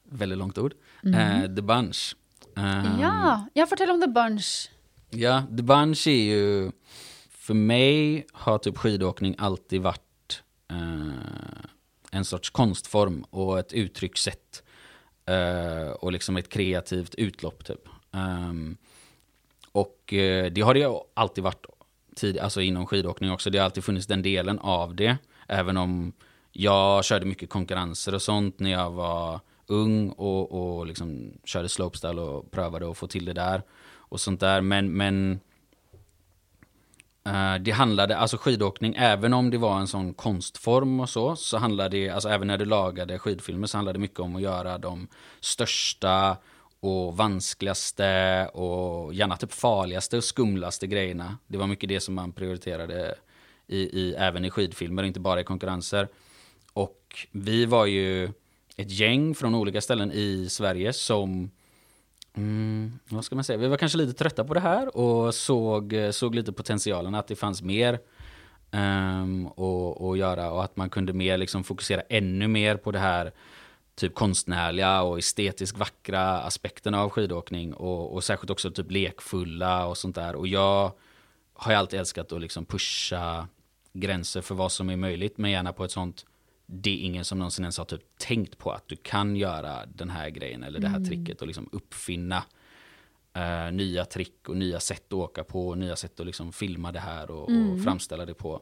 väldigt 0.04 0.38
långt 0.38 0.59
ord, 0.59 0.75
eh, 1.14 1.43
The 1.43 1.62
Bunch. 1.62 2.14
Ehm, 2.57 3.00
Ja, 3.00 3.47
ja, 3.54 3.66
fortell 3.66 3.90
om 3.90 4.00
The 4.00 4.09
Bunch. 4.09 4.71
Ja, 5.11 5.43
The 5.57 5.62
Bunch 5.62 6.07
är 6.07 6.25
ju, 6.25 6.73
för 7.31 7.54
mig 7.54 8.26
har 8.33 8.59
typ 8.59 8.78
skidåkning 8.78 9.35
alltid 9.38 9.83
varit 9.83 10.43
eh, 10.71 11.64
en 12.11 12.25
sorts 12.25 12.50
konstform 12.50 13.25
och 13.31 13.59
ett 13.59 13.73
uttryckssätt. 13.73 14.62
Och 15.99 16.12
liksom 16.12 16.37
ett 16.37 16.49
kreativt 16.49 17.14
utlopp 17.14 17.64
typ. 17.64 17.88
Ehm, 18.12 18.76
och 19.73 19.99
det 20.52 20.61
har 20.64 20.75
det 20.75 20.81
ju 20.81 20.99
alltid 21.14 21.45
varit 21.45 21.66
tid, 22.16 22.38
alltså 22.38 22.61
inom 22.61 22.87
skidåkning 22.87 23.30
också. 23.30 23.50
Det 23.50 23.59
har 23.59 23.64
alltid 23.64 23.85
funnits 23.85 24.06
den 24.06 24.23
delen 24.23 24.59
av 24.59 24.94
det. 24.94 25.16
Även 25.49 25.76
om 25.76 26.12
jag 26.52 27.04
körde 27.04 27.26
mycket 27.26 27.50
konkurrenser 27.50 28.14
och 28.14 28.23
sånt 28.23 28.61
när 28.61 28.71
jag 28.71 28.90
var 28.90 29.40
ung 29.66 30.11
och, 30.11 30.52
och 30.52 30.87
liksom 30.87 31.33
körde 31.44 31.68
slopestyle 31.68 32.21
och 32.21 32.50
prövade 32.50 32.90
att 32.90 32.99
få 32.99 33.06
till 33.06 33.25
det 33.25 33.33
där. 33.33 33.62
Och 33.92 34.21
sånt 34.21 34.40
där. 34.40 34.61
Men, 34.61 34.92
men 34.92 35.40
eh, 37.26 37.54
det 37.61 37.71
handlade, 37.71 38.16
alltså 38.16 38.37
skidåkning, 38.37 38.94
även 38.99 39.33
om 39.33 39.50
det 39.50 39.59
var 39.59 39.80
en 39.80 39.88
sån 39.88 40.14
konstform 40.14 41.00
och 41.00 41.11
så, 41.11 41.37
så 41.37 41.59
handlade 41.59 41.97
det, 41.97 42.11
alltså 42.11 42.28
även 42.28 42.47
när 42.47 42.59
du 42.59 42.64
lagade 42.64 43.18
skidfilmer 43.18 43.66
så 43.66 43.78
handlade 43.78 43.99
det 43.99 44.00
mycket 44.00 44.21
om 44.21 44.37
att 44.37 44.42
göra 44.42 44.78
de 44.78 45.09
största 45.40 46.37
och 46.85 47.17
vanskligaste 47.17 48.49
och 48.53 49.14
gärna 49.14 49.37
typ 49.37 49.53
farligaste 49.53 50.17
och 50.17 50.25
skumlaste 50.25 50.87
grejerna. 50.87 51.38
Det 51.47 51.59
var 51.59 51.67
mycket 51.67 51.88
det 51.88 52.00
som 52.00 52.14
man 52.14 52.33
prioriterade 52.33 53.14
i, 53.67 53.79
i, 53.79 54.14
även 54.19 54.45
i 54.45 54.50
skidfilmer, 54.50 55.03
inte 55.03 55.21
bara 55.21 55.41
i 55.41 55.45
konkurrenser. 55.45 56.09
Och 56.73 57.26
vi 57.31 57.67
var 57.67 57.87
ju 57.87 58.25
ett 58.76 58.91
gäng 58.91 59.35
från 59.35 59.55
olika 59.55 59.81
ställen 59.81 60.12
i 60.12 60.49
Sverige 60.49 60.93
som 60.93 61.50
Mm, 62.37 62.99
vad 63.09 63.25
ska 63.25 63.35
man 63.35 63.45
säga? 63.45 63.59
Vi 63.59 63.69
var 63.69 63.76
kanske 63.76 63.99
lite 63.99 64.12
trötta 64.12 64.45
på 64.45 64.55
det 64.55 64.61
här 64.61 64.97
och 64.97 65.35
såg, 65.35 65.95
såg 66.11 66.35
lite 66.35 66.53
potentialen 66.53 67.14
att 67.14 67.26
det 67.26 67.37
fanns 67.37 67.62
mer 67.62 67.99
um, 68.71 69.47
att, 69.47 70.03
att 70.03 70.19
göra 70.19 70.53
och 70.53 70.64
att 70.64 70.76
man 70.76 70.91
kunde 70.91 71.12
mer 71.12 71.38
liksom 71.38 71.64
fokusera 71.64 72.00
ännu 72.00 72.49
mer 72.49 72.76
på 72.76 72.91
det 72.91 72.99
här 72.99 73.33
typ 73.95 74.15
konstnärliga 74.15 75.03
och 75.03 75.19
estetiskt 75.19 75.79
vackra 75.79 76.39
aspekterna 76.41 77.03
av 77.03 77.11
skidåkning 77.11 77.75
och, 77.75 78.15
och 78.15 78.25
särskilt 78.25 78.51
också 78.51 78.71
typ 78.71 78.91
lekfulla 78.91 79.87
och 79.87 79.99
sånt 79.99 80.15
där. 80.15 80.35
Och 80.35 80.49
jag 80.49 80.93
har 81.53 81.73
ju 81.73 81.79
alltid 81.79 82.01
älskat 82.01 82.33
att 82.33 82.41
liksom 82.41 82.65
pusha 82.65 83.49
gränser 83.93 84.41
för 84.41 84.55
vad 84.55 84.73
som 84.73 84.91
är 84.91 84.97
möjligt, 84.97 85.39
men 85.39 85.51
gärna 85.51 85.73
på 85.73 85.85
ett 85.85 85.91
sånt 85.91 86.27
det 86.67 86.91
är 86.91 87.07
ingen 87.07 87.25
som 87.25 87.39
någonsin 87.39 87.65
ens 87.65 87.79
har 87.79 87.85
typ 87.85 88.19
tänkt 88.19 88.59
på 88.59 88.71
att 88.71 88.89
du 88.89 88.97
kan 88.97 89.37
göra 89.37 89.87
den 89.87 90.11
här 90.11 90.31
grejen 90.31 90.63
eller 90.63 90.81
det 90.81 90.89
här 90.89 91.01
tricket 91.05 91.41
och 91.41 91.47
liksom 91.47 91.69
uppfinna 91.73 92.43
eh, 93.35 93.73
nya 93.73 94.05
trick 94.05 94.49
och 94.49 94.57
nya 94.57 94.81
sätt 94.81 95.07
att 95.07 95.13
åka 95.13 95.45
på 95.45 95.69
och 95.69 95.79
nya 95.79 95.97
sätt 95.97 96.21
att 96.21 96.27
liksom 96.27 96.53
filma 96.53 96.93
det 96.93 97.01
här 97.01 97.31
och, 97.31 97.43
och 97.43 97.83
framställa 97.85 98.27
det 98.27 98.35
på. 98.35 98.61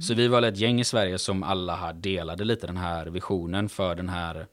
Så 0.00 0.14
vi 0.14 0.28
var 0.28 0.42
ett 0.42 0.56
gäng 0.56 0.80
i 0.80 0.84
Sverige 0.84 1.18
som 1.18 1.42
alla 1.42 1.92
delade 1.92 2.44
lite 2.44 2.66
den 2.66 2.76
här 2.76 3.06
visionen 3.06 3.68
för 3.68 3.94
den 3.94 4.08
här 4.08 4.46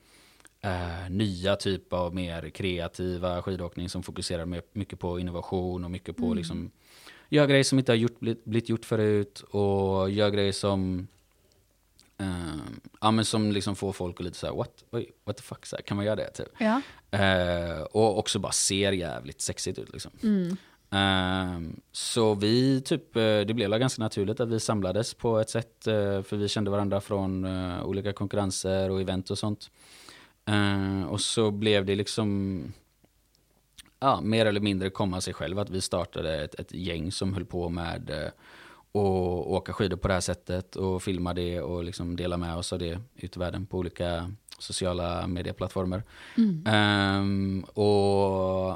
eh, 0.64 1.10
nya 1.10 1.56
typ 1.56 1.94
av 1.94 2.16
mer 2.16 2.50
kreativa 2.50 3.42
skidåkning 3.42 3.90
som 3.90 4.04
fokuserar 4.04 4.62
mycket 4.78 5.00
på 5.00 5.20
innovation 5.20 5.86
och 5.86 5.92
mycket 5.92 6.18
på 6.18 6.34
liksom 6.34 6.72
gör 7.30 7.48
grejer 7.48 7.64
som 7.64 7.80
inte 7.80 7.92
har 7.92 7.98
gjort, 7.98 8.20
blivit, 8.20 8.46
blivit 8.46 8.70
gjort 8.70 8.86
förut 8.86 9.44
och 9.50 10.10
gör 10.10 10.30
grejer 10.30 10.52
som 10.52 11.08
eh, 12.18 12.28
ja, 13.02 13.12
men 13.12 13.26
som 13.26 13.52
liksom 13.52 13.76
får 13.76 13.94
folk 13.94 14.20
att 14.20 14.26
lite 14.26 14.38
så 14.38 14.48
här, 14.48 14.54
what, 14.54 14.84
Oj, 14.92 15.12
what 15.24 15.38
the 15.38 15.44
fuck, 15.44 15.66
så 15.66 15.76
här, 15.76 15.84
kan 15.84 15.98
man 15.98 16.06
göra 16.06 16.16
det? 16.16 16.32
Typ. 16.32 16.48
Ja. 16.58 16.82
Eh, 17.12 17.82
och 17.82 18.18
också 18.18 18.40
bara 18.40 18.52
ser 18.52 18.92
jävligt 18.92 19.42
sexigt 19.42 19.80
ut 19.80 19.94
liksom. 19.94 20.12
Eh, 20.92 21.60
så 21.92 22.34
vi 22.34 22.82
typ, 22.82 23.16
eh, 23.16 23.22
det 23.22 23.54
blev 23.54 23.80
ganska 23.80 24.04
naturligt 24.04 24.40
att 24.40 24.50
vi 24.50 24.60
samlades 24.60 25.14
på 25.14 25.40
ett 25.40 25.50
sätt, 25.50 25.88
eh, 25.88 26.22
för 26.22 26.36
vi 26.36 26.48
kände 26.48 26.72
varandra 26.72 27.02
från 27.02 27.46
eh, 27.46 27.86
olika 27.86 28.14
konkurrenser 28.14 28.90
och 28.90 29.02
event 29.02 29.30
och 29.30 29.38
sånt. 29.38 29.70
Eh, 30.46 31.08
och 31.08 31.22
så 31.22 31.52
blev 31.52 31.86
det 31.86 31.96
liksom, 31.96 32.74
ja, 34.00 34.22
mer 34.22 34.46
eller 34.46 34.62
mindre 34.62 34.90
komma 34.90 35.22
sig 35.22 35.34
själv 35.34 35.60
att 35.60 35.70
vi 35.70 35.82
startade 35.82 36.44
ett, 36.44 36.56
ett 36.56 36.74
gäng 36.74 37.12
som 37.12 37.34
höll 37.34 37.46
på 37.46 37.70
med 37.70 38.10
eh, 38.10 38.32
och 38.92 39.54
åka 39.54 39.74
skidor 39.74 39.98
på 39.98 40.08
det 40.08 40.14
här 40.14 40.22
sättet 40.22 40.76
och 40.76 41.04
filma 41.04 41.34
det 41.34 41.62
och 41.62 41.84
liksom 41.84 42.16
dela 42.16 42.38
med 42.38 42.56
oss 42.56 42.74
av 42.74 42.80
det 42.80 43.00
ut 43.16 43.36
i 43.36 43.40
världen 43.40 43.66
på 43.66 43.78
olika 43.78 44.32
sociala 44.60 45.28
medieplattformar. 45.28 46.04
Ehm, 46.66 47.66
och 47.74 47.84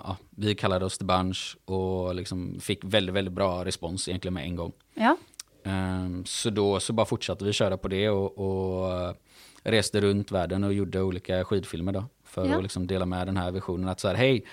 ja, 0.04 0.18
vi 0.30 0.56
kallade 0.56 0.86
oss 0.86 0.98
The 0.98 1.06
Bunch 1.06 1.58
och 1.66 2.16
liksom 2.16 2.60
fick 2.60 2.80
väldigt, 2.84 3.16
väldigt 3.16 3.34
bra 3.34 3.66
respons 3.66 4.08
egentligen 4.08 4.34
med 4.34 4.44
en 4.44 4.56
gång. 4.56 4.72
Ja. 4.94 5.18
Ehm, 5.64 6.26
så 6.26 6.50
då 6.50 6.80
så 6.80 6.94
bara 6.94 7.06
fortsatte 7.06 7.46
vi 7.46 7.54
köra 7.54 7.78
på 7.78 7.88
det 7.88 8.10
och, 8.10 8.38
och 8.38 9.16
reste 9.64 10.02
runt 10.02 10.32
världen 10.32 10.64
och 10.64 10.74
gjorde 10.74 11.02
olika 11.02 11.46
skidfilmer 11.46 11.92
då. 11.92 12.06
För 12.24 12.46
Ja. 12.46 12.56
att 12.58 12.64
liksom 12.64 12.88
dela 12.88 13.06
med 13.06 13.28
den 13.28 13.38
här 13.38 13.52
visionen 13.52 13.90
att 13.90 14.00
så 14.00 14.08
här, 14.08 14.16
hej, 14.16 14.46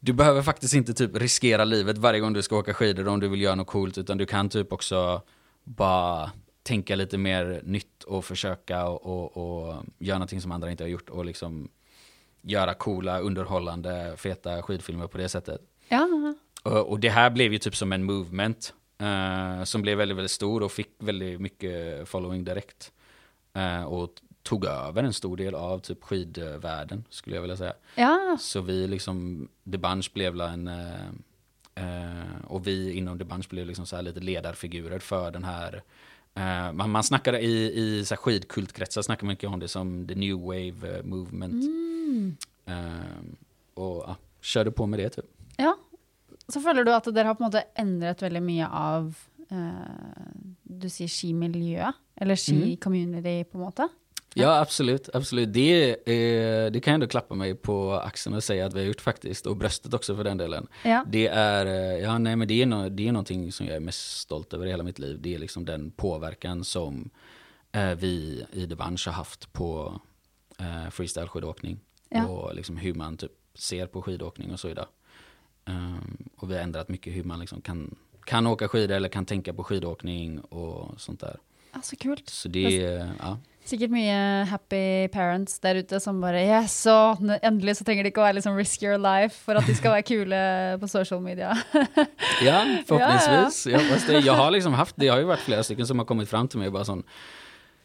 du 0.00 0.12
behöver 0.12 0.42
faktiskt 0.42 0.74
inte 0.74 0.94
typ 0.94 1.16
riskera 1.16 1.64
livet 1.64 1.98
varje 1.98 2.20
gång 2.20 2.32
du 2.32 2.42
ska 2.42 2.56
åka 2.58 2.74
skidor 2.74 3.08
om 3.08 3.20
du 3.20 3.28
vill 3.28 3.40
göra 3.40 3.54
något 3.54 3.66
coolt, 3.66 3.98
utan 3.98 4.18
du 4.18 4.26
kan 4.26 4.48
typ 4.48 4.72
också 4.72 5.22
bara 5.64 6.30
tänka 6.62 6.96
lite 6.96 7.18
mer 7.18 7.60
nytt 7.64 8.02
och 8.04 8.24
försöka 8.24 8.88
och, 8.88 9.06
och, 9.06 9.66
och 9.66 9.84
göra 9.98 10.18
någonting 10.18 10.40
som 10.40 10.52
andra 10.52 10.70
inte 10.70 10.84
har 10.84 10.88
gjort 10.88 11.08
och 11.10 11.24
liksom 11.24 11.68
göra 12.42 12.74
coola, 12.74 13.20
underhållande, 13.20 14.14
feta 14.16 14.62
skidfilmer 14.62 15.06
på 15.06 15.18
det 15.18 15.28
sättet. 15.28 15.60
Ja. 15.88 16.34
Och, 16.62 16.90
och 16.90 17.00
det 17.00 17.08
här 17.08 17.30
blev 17.30 17.52
ju 17.52 17.58
typ 17.58 17.76
som 17.76 17.92
en 17.92 18.04
movement 18.04 18.74
eh, 18.98 19.64
som 19.64 19.82
blev 19.82 19.98
väldigt, 19.98 20.16
väldigt 20.16 20.30
stor 20.30 20.62
och 20.62 20.72
fick 20.72 20.90
väldigt 20.98 21.40
mycket 21.40 22.08
following 22.08 22.44
direkt. 22.44 22.92
Eh, 23.54 23.84
och 23.84 24.10
tog 24.46 24.64
över 24.64 25.02
en 25.02 25.12
stor 25.12 25.36
del 25.36 25.54
av 25.54 25.78
typ 25.78 26.02
skidvärlden 26.02 27.04
skulle 27.10 27.36
jag 27.36 27.42
vilja 27.42 27.56
säga. 27.56 27.74
Ja. 27.94 28.36
Så 28.40 28.60
vi 28.60 28.86
liksom, 28.88 29.48
The 29.72 29.78
Bunch 29.78 30.12
blev 30.12 30.40
en, 30.40 30.68
eh, 30.68 31.08
eh, 31.74 32.44
och 32.46 32.66
vi 32.66 32.92
inom 32.92 33.18
The 33.18 33.24
Bunch 33.24 33.48
blev 33.48 33.66
liksom 33.66 33.86
så 33.86 34.00
lite 34.00 34.20
ledarfigurer 34.20 34.98
för 34.98 35.30
den 35.30 35.44
här 35.44 35.82
eh, 36.34 36.72
man, 36.72 36.90
man 36.90 37.02
snackar 37.02 37.36
i, 37.36 37.72
i 37.72 38.04
så 38.04 38.14
här 38.14 38.22
skidkultkretsar 38.22 39.02
snackar 39.02 39.26
mycket 39.26 39.50
om 39.50 39.60
det 39.60 39.68
som 39.68 40.06
the 40.08 40.14
new 40.14 40.36
wave 40.40 40.98
eh, 40.98 41.02
movement. 41.04 41.64
Eh, 42.66 42.74
och 43.74 44.04
ja, 44.06 44.16
körde 44.40 44.70
på 44.70 44.86
med 44.86 44.98
det 44.98 45.08
typ. 45.10 45.26
ja. 45.56 45.76
Så 46.48 46.60
føler 46.62 46.84
du 46.86 46.92
at 46.94 47.06
dere 47.10 47.26
har 47.26 47.34
på 47.34 47.42
en 47.42 47.48
måte 47.48 47.64
endret 47.74 48.20
veldig 48.22 48.42
mye 48.42 48.66
av 48.70 49.08
eh, 49.50 50.28
Du 50.62 50.86
sier 50.88 51.10
skimiljøet? 51.10 51.96
Eller 52.16 52.38
ski-community, 52.38 53.44
på 53.50 53.58
en 53.58 53.64
måte? 53.64 53.88
Ja, 54.42 54.60
absolut. 54.60 55.08
absolut. 55.14 55.52
Det, 55.52 55.90
eh, 55.90 56.72
det 56.72 56.80
kan 56.80 56.90
jag 56.90 56.94
ändå 56.94 57.06
klappa 57.06 57.34
mig 57.34 57.54
på 57.54 57.92
axeln 57.92 58.36
och 58.36 58.44
säga 58.44 58.66
att 58.66 58.74
vi 58.74 58.78
har 58.78 58.86
gjort 58.86 59.00
faktiskt. 59.00 59.46
Och 59.46 59.56
bröstet 59.56 59.94
också 59.94 60.16
för 60.16 60.24
den 60.24 60.36
delen. 60.36 60.66
Ja. 60.84 61.04
Det 61.08 61.26
är, 61.26 61.66
eh, 61.66 62.02
ja, 62.02 62.18
nej, 62.18 62.36
men 62.36 62.48
det 62.48 62.62
är, 62.62 62.66
no, 62.66 62.88
det 62.88 63.08
är 63.08 63.12
någonting 63.12 63.52
som 63.52 63.66
jag 63.66 63.76
är 63.76 63.80
mest 63.80 64.20
stolt 64.20 64.54
över 64.54 64.66
i 64.66 64.70
hela 64.70 64.82
mitt 64.82 64.98
liv. 64.98 65.18
Det 65.20 65.34
är 65.34 65.38
liksom 65.38 65.64
den 65.64 65.90
påverkan 65.90 66.64
som 66.64 67.10
eh, 67.72 67.94
vi 67.94 68.46
i 68.52 68.66
The 68.66 68.74
Bunch 68.74 69.06
har 69.06 69.12
haft 69.12 69.52
på 69.52 70.00
eh, 70.58 70.90
freestyle 70.90 71.28
skidåkning. 71.28 71.80
Ja. 72.08 72.26
Och 72.26 72.54
liksom 72.54 72.76
hur 72.76 72.94
man 72.94 73.16
typ 73.16 73.32
ser 73.54 73.86
på 73.86 74.02
skidåkning 74.02 74.52
och 74.52 74.60
så 74.60 74.68
idag. 74.68 74.86
Um, 75.64 76.28
och 76.36 76.50
vi 76.50 76.54
har 76.54 76.62
ändrat 76.62 76.88
mycket 76.88 77.16
hur 77.16 77.24
man 77.24 77.40
liksom 77.40 77.60
kan, 77.60 77.96
kan 78.24 78.46
åka 78.46 78.68
skidor 78.68 78.96
eller 78.96 79.08
kan 79.08 79.24
tänka 79.24 79.52
på 79.52 79.64
skidåkning 79.64 80.40
och 80.40 81.00
sånt 81.00 81.20
där. 81.20 81.36
Ja, 81.72 81.82
så 81.82 81.96
kult. 81.96 82.28
Så 82.28 82.48
det, 82.48 82.70
ja. 83.18 83.38
Sikkert 83.66 83.90
mye 83.90 84.44
happy 84.46 85.08
parents 85.10 85.58
der 85.58 85.80
ute 85.82 85.98
som 86.00 86.20
bare 86.22 86.38
Yes, 86.46 86.76
så 86.86 86.94
endelig 87.42 87.76
så 87.80 87.84
trenger 87.84 88.06
de 88.06 88.12
ikke 88.12 88.22
å 88.22 88.26
være 88.28 88.36
liksom 88.38 88.54
risk 88.56 88.82
your 88.86 88.98
life 89.02 89.34
for 89.42 89.58
at 89.58 89.66
de 89.66 89.74
skal 89.74 89.96
være 89.96 90.06
kule 90.06 90.38
på 90.78 90.88
social 90.88 91.20
media. 91.24 91.50
Ja, 92.44 92.60
förhoppningsvis. 92.86 93.66
Jag, 93.66 93.80
hoppas 93.80 94.06
det. 94.06 94.20
jag 94.20 94.34
har 94.34 94.50
liksom 94.50 94.74
haft, 94.74 94.94
det 94.96 95.08
har 95.08 95.18
ju 95.18 95.24
varit 95.24 95.40
flera 95.40 95.62
stycken 95.62 95.86
som 95.86 95.98
har 95.98 96.06
kommit 96.06 96.28
fram 96.28 96.48
till 96.48 96.58
mig 96.58 96.66
och 96.66 96.72
bara 96.72 96.84
sån, 96.84 97.02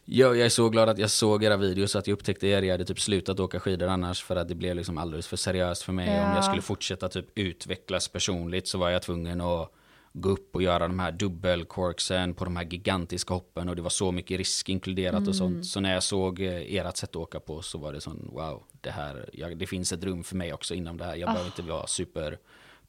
jag, 0.04 0.36
jag 0.36 0.44
är 0.46 0.48
så 0.48 0.68
glad 0.68 0.88
att 0.88 0.98
jag 0.98 1.10
såg 1.10 1.44
era 1.44 1.56
videos 1.56 1.96
att 1.96 2.06
jag 2.06 2.14
upptäckte 2.14 2.46
er. 2.46 2.62
Jag 2.62 2.72
hade 2.74 2.84
typ 2.84 3.00
slutat 3.00 3.40
åka 3.40 3.60
skidor 3.60 3.88
annars 3.88 4.22
för 4.22 4.36
att 4.36 4.48
det 4.48 4.54
blev 4.54 4.76
liksom 4.76 4.98
alldeles 4.98 5.26
för 5.26 5.36
seriöst 5.36 5.82
för 5.82 5.92
mig. 5.92 6.08
Om 6.08 6.14
Ja. 6.14 6.34
jag 6.34 6.44
skulle 6.44 6.62
fortsätta 6.62 7.08
typ 7.08 7.26
utvecklas 7.38 8.08
personligt 8.08 8.68
så 8.68 8.78
var 8.78 8.90
jag 8.90 9.02
tvungen 9.02 9.40
att 9.40 9.72
gå 10.12 10.28
upp 10.28 10.54
och 10.54 10.62
göra 10.62 10.88
de 10.88 10.98
här 10.98 11.12
dubbelcorksen 11.12 12.34
på 12.34 12.44
de 12.44 12.56
här 12.56 12.64
gigantiska 12.64 13.34
hoppen 13.34 13.68
och 13.68 13.76
det 13.76 13.82
var 13.82 13.90
så 13.90 14.12
mycket 14.12 14.38
risk 14.38 14.68
inkluderat 14.68 15.28
och 15.28 15.36
sånt. 15.36 15.66
Så 15.66 15.80
när 15.80 15.94
jag 15.94 16.02
såg 16.02 16.40
eh, 16.40 16.74
ert 16.76 16.96
sätt 16.96 17.10
att 17.10 17.16
åka 17.16 17.40
på 17.40 17.62
så 17.62 17.78
var 17.78 17.92
det 17.92 18.00
sån 18.00 18.30
wow, 18.32 18.62
det 18.80 18.90
här, 18.90 19.30
jag, 19.32 19.58
det 19.58 19.66
finns 19.66 19.92
ett 19.92 20.04
rum 20.04 20.24
för 20.24 20.36
mig 20.36 20.52
också 20.52 20.74
inom 20.74 20.96
det 20.96 21.04
här. 21.04 21.16
Jag 21.16 21.26
behöver 21.28 21.46
inte 21.46 21.62
vara 21.62 21.86
super 21.86 22.38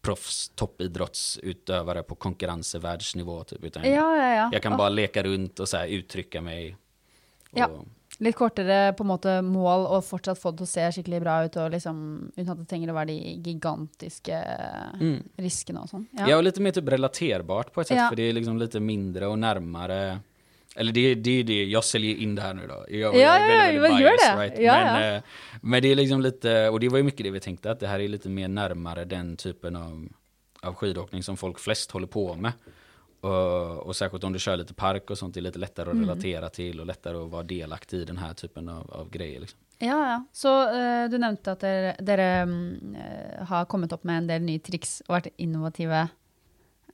proffs, 0.02 0.52
toppidrottsutövare 0.56 2.04
på 2.04 2.16
konkurrenser, 2.16 2.80
världsnivå 2.80 3.44
typ. 3.44 3.64
Utan 3.64 3.84
ja, 3.84 4.18
ja, 4.18 4.36
ja. 4.36 4.50
jag 4.54 4.62
kan 4.62 4.72
Åh, 4.72 4.78
bara 4.78 4.90
leka 4.90 5.24
runt 5.24 5.60
och 5.60 5.70
så 5.70 5.86
uttrycka 5.86 6.42
mig. 6.42 6.78
Och, 7.52 7.60
Ja. 7.60 7.86
Litt 8.24 8.36
kortere 8.40 8.94
på 8.96 9.04
en 9.04 9.10
måte 9.10 9.34
mål 9.44 9.86
og 9.98 10.04
fortsatt 10.08 10.40
få 10.40 10.52
det 10.54 10.62
til 10.64 10.68
å 10.70 10.72
se 10.74 10.86
skikkelig 10.96 11.20
bra 11.24 11.34
ut, 11.46 11.58
og 11.60 11.72
liksom, 11.76 11.98
uten 12.38 12.52
at 12.54 12.60
det 12.62 12.68
trenger 12.72 12.94
å 12.94 12.96
være 12.96 13.12
de 13.12 13.34
gigantiske 13.44 14.38
riskene 15.44 15.82
og 15.84 15.90
sånn. 15.92 16.06
Ja. 16.28 16.38
och 16.38 16.44
lite 16.44 16.62
mer 16.62 16.72
typ 16.72 16.88
relaterbart 16.88 17.74
på 17.74 17.82
ett 17.82 17.88
sätt, 17.88 17.98
Ja. 17.98 18.10
för 18.10 18.16
det 18.16 18.24
är 18.30 18.34
liksom 18.34 18.58
lite 18.58 18.80
mindre 18.80 19.28
och 19.28 19.40
närmare. 19.40 20.20
Eller 20.76 20.92
det, 20.92 21.16
det 21.16 21.44
det, 21.44 21.64
jag 21.66 21.84
säljer 21.84 22.16
in 22.16 22.36
det 22.36 22.42
här 22.42 22.54
nu 22.54 22.68
då. 22.68 22.86
Jag, 22.90 23.16
Ja, 23.16 23.20
ja, 23.20 23.48
väldigt, 23.48 23.76
ja, 23.76 23.82
väldigt 23.82 24.02
gör 24.02 24.10
biased, 24.10 24.38
det. 24.38 24.44
Right? 24.44 24.60
Ja, 24.60 24.74
men, 24.74 25.04
ja. 25.04 25.16
eh, 25.16 25.22
men 25.62 25.82
det 25.82 25.92
är 25.92 25.96
liksom 25.96 26.22
lite, 26.22 26.70
och 26.70 26.80
det 26.80 26.90
var 26.90 26.98
ju 26.98 27.04
mycket 27.04 27.24
det 27.24 27.32
vi 27.32 27.40
tänkte, 27.40 27.72
att 27.72 27.80
det 27.80 27.88
här 27.88 28.00
är 28.00 28.08
lite 28.08 28.30
mer 28.30 28.48
närmare 28.48 29.06
den 29.06 29.38
typen 29.38 29.76
av, 29.76 30.08
av 30.62 30.74
skidåkning 30.74 31.24
som 31.24 31.38
folk 31.38 31.60
flest 31.60 31.92
håller 31.92 32.08
på 32.08 32.36
med. 32.36 32.52
Och, 33.24 33.78
och 33.88 33.96
särskilt 33.96 34.24
om 34.24 34.34
du 34.34 34.40
kör 34.40 34.58
lite 34.58 34.74
park 34.74 35.10
och 35.10 35.18
sånt, 35.18 35.34
det 35.34 35.40
är 35.40 35.42
lite 35.42 35.60
lättare 35.60 35.92
Mm. 35.92 36.04
att 36.04 36.10
relatera 36.10 36.50
till 36.50 36.80
och 36.80 36.86
lättare 36.86 37.18
att 37.18 37.30
vara 37.32 37.44
delaktig 37.44 37.98
i 37.98 38.06
den 38.06 38.18
här 38.18 38.34
typen 38.34 38.70
av, 38.70 38.92
av 38.92 39.10
grejer. 39.10 39.40
Liksom. 39.40 39.60
Ja, 39.80 39.88
ja. 40.12 40.24
Så 40.34 40.62
eh, 40.76 41.10
du 41.10 41.18
nevnte 41.18 41.52
at 41.52 41.60
dere, 41.60 41.96
dere 42.00 42.28
mm, 42.42 42.96
eh, 42.96 43.46
har 43.46 43.66
kommet 43.66 43.94
opp 43.94 44.04
med 44.04 44.18
en 44.18 44.28
del 44.28 44.42
nye 44.42 44.60
triks 44.60 45.02
og 45.08 45.16
vært 45.18 45.28
innovative. 45.38 46.08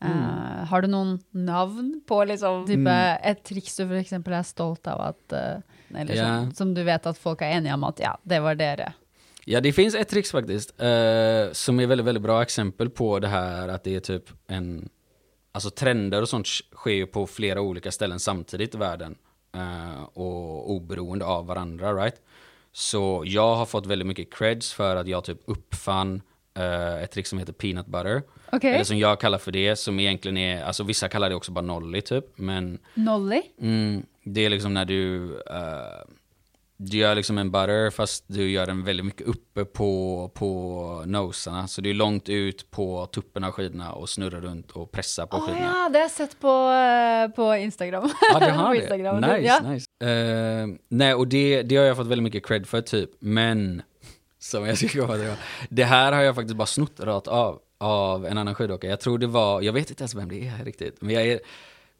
Eh, 0.02 0.66
Har 0.70 0.82
du 0.82 0.88
noen 0.88 1.18
navn 1.36 2.02
på 2.08 2.22
liksom, 2.30 2.64
type, 2.68 2.94
et 3.24 3.42
triks 3.44 3.76
du 3.78 3.84
f.eks. 3.90 4.14
er 4.14 4.44
stolt 4.48 4.88
av 4.88 5.02
at 5.10 5.34
eh, 5.36 5.60
Eller 5.96 6.16
Ja. 6.16 6.28
som, 6.42 6.54
som 6.56 6.74
du 6.74 6.84
vet 6.84 7.06
at 7.10 7.18
folk 7.18 7.42
er 7.42 7.58
enige 7.58 7.74
om 7.74 7.84
at 7.84 8.00
ja, 8.00 8.14
det 8.24 8.40
var 8.46 8.56
dere. 8.56 8.94
Ja, 9.46 9.60
det 9.62 9.74
finns 9.74 9.96
ett 9.96 10.10
trix 10.10 10.32
faktiskt, 10.32 10.72
eh, 10.82 11.52
som 11.52 11.80
är 11.80 11.88
väldigt, 11.88 12.06
väldigt 12.08 12.24
bra 12.24 12.42
exempel 12.42 12.90
på 12.90 13.20
det 13.20 13.28
här 13.28 13.68
att 13.68 13.84
det 13.84 13.96
är 13.96 14.00
typ 14.00 14.30
en, 14.48 14.90
alltså 15.60 15.70
trender 15.70 16.22
och 16.22 16.30
sånt 16.30 16.48
sker 16.48 16.92
ju 16.92 17.06
på 17.06 17.28
flera 17.28 17.62
olika 17.62 17.92
ställen 17.92 18.20
samtidigt 18.20 18.76
i 18.76 18.78
världen. 18.78 19.16
Eh, 19.56 20.04
och 20.04 20.72
oberoende 20.72 21.26
av 21.26 21.48
varandra, 21.48 21.94
right? 21.94 22.22
Så 22.72 23.24
jag 23.26 23.56
har 23.56 23.66
fått 23.66 23.86
väldigt 23.86 24.08
mycket 24.08 24.34
creds 24.34 24.74
för 24.74 24.96
att 24.96 25.08
jag 25.08 25.24
typ 25.24 25.38
uppfann 25.46 26.22
eh, 26.54 27.04
ett 27.04 27.12
trick 27.12 27.28
som 27.28 27.40
heter 27.40 27.54
peanut 27.54 27.86
butter. 27.86 28.24
Okej. 28.52 28.74
Eller 28.74 28.84
som 28.84 28.98
jag 28.98 29.20
kallar 29.20 29.38
för 29.38 29.52
det, 29.52 29.76
som 29.76 30.00
egentligen 30.00 30.38
är, 30.38 30.64
alltså 30.64 30.84
vissa 30.84 31.10
kallar 31.10 31.30
det 31.30 31.36
också 31.36 31.52
bara 31.52 31.66
nolly 31.66 32.02
typ, 32.02 32.26
men 32.36 32.80
Nolly? 32.94 33.42
Mm, 33.62 34.06
det 34.24 34.46
är 34.46 34.50
liksom 34.50 34.74
när 34.74 34.86
du, 34.86 35.36
eh, 35.42 36.04
du 36.82 36.98
gör 36.98 37.16
liksom 37.16 37.38
en 37.38 37.52
butter 37.52 37.90
fast 37.90 38.24
du 38.28 38.50
gör 38.50 38.66
den 38.66 38.84
väldigt 38.84 39.06
mycket 39.06 39.28
uppe 39.28 39.66
på, 39.66 40.32
på 40.34 41.04
nosarna. 41.06 41.68
Så 41.68 41.82
det 41.82 41.90
är 41.90 41.94
långt 41.94 42.30
ut 42.30 42.72
på 42.72 43.06
tuppen 43.06 43.44
av 43.44 43.52
skidorna 43.52 43.94
och 43.94 44.10
snurrar 44.10 44.42
runt 44.42 44.72
och 44.72 44.92
pressar 44.92 45.26
på 45.26 45.38
Å 45.38 45.40
skidorna. 45.40 45.66
ja, 45.66 45.90
det 45.90 45.98
har 45.98 46.04
jag 46.04 46.12
sett 46.12 46.40
på, 46.40 46.72
eh, 46.72 47.36
på 47.36 47.56
Instagram. 47.56 48.10
Ja, 48.34 48.40
det 48.40 48.52
har. 48.52 48.76
Instagram. 48.82 49.22
Nice, 49.22 49.40
ja. 49.40 49.72
nice. 49.72 49.88
Eh, 50.06 50.68
nej, 50.90 51.14
och 51.14 51.28
det, 51.28 51.62
det 51.62 51.76
har 51.76 51.86
jag 51.86 51.98
fått 51.98 52.08
väldigt 52.08 52.24
mycket 52.24 52.46
cred 52.46 52.68
för 52.68 52.82
typ. 52.82 53.10
Men, 53.20 53.82
som 54.40 54.66
jag 54.66 54.78
ska 54.78 54.88
komma 54.88 55.14
till 55.14 55.34
det. 55.70 55.84
Här 55.84 56.12
har 56.12 56.22
jag 56.22 56.36
faktiskt 56.36 56.56
bara 56.56 56.66
snott 56.66 57.00
rakt 57.00 57.28
av, 57.28 57.60
av 57.78 58.26
en 58.26 58.38
annan 58.38 58.56
skidåkare. 58.56 58.92
Jag 58.92 59.00
tror 59.00 59.18
det 59.18 59.28
var, 59.28 59.62
jag 59.62 59.74
vet 59.74 59.90
inte 59.90 60.02
ens 60.02 60.16
vem 60.16 60.30
det 60.30 60.48
är 60.48 60.66
riktigt. 60.66 61.02
Men 61.02 61.16
jag 61.16 61.28
är, 61.28 61.40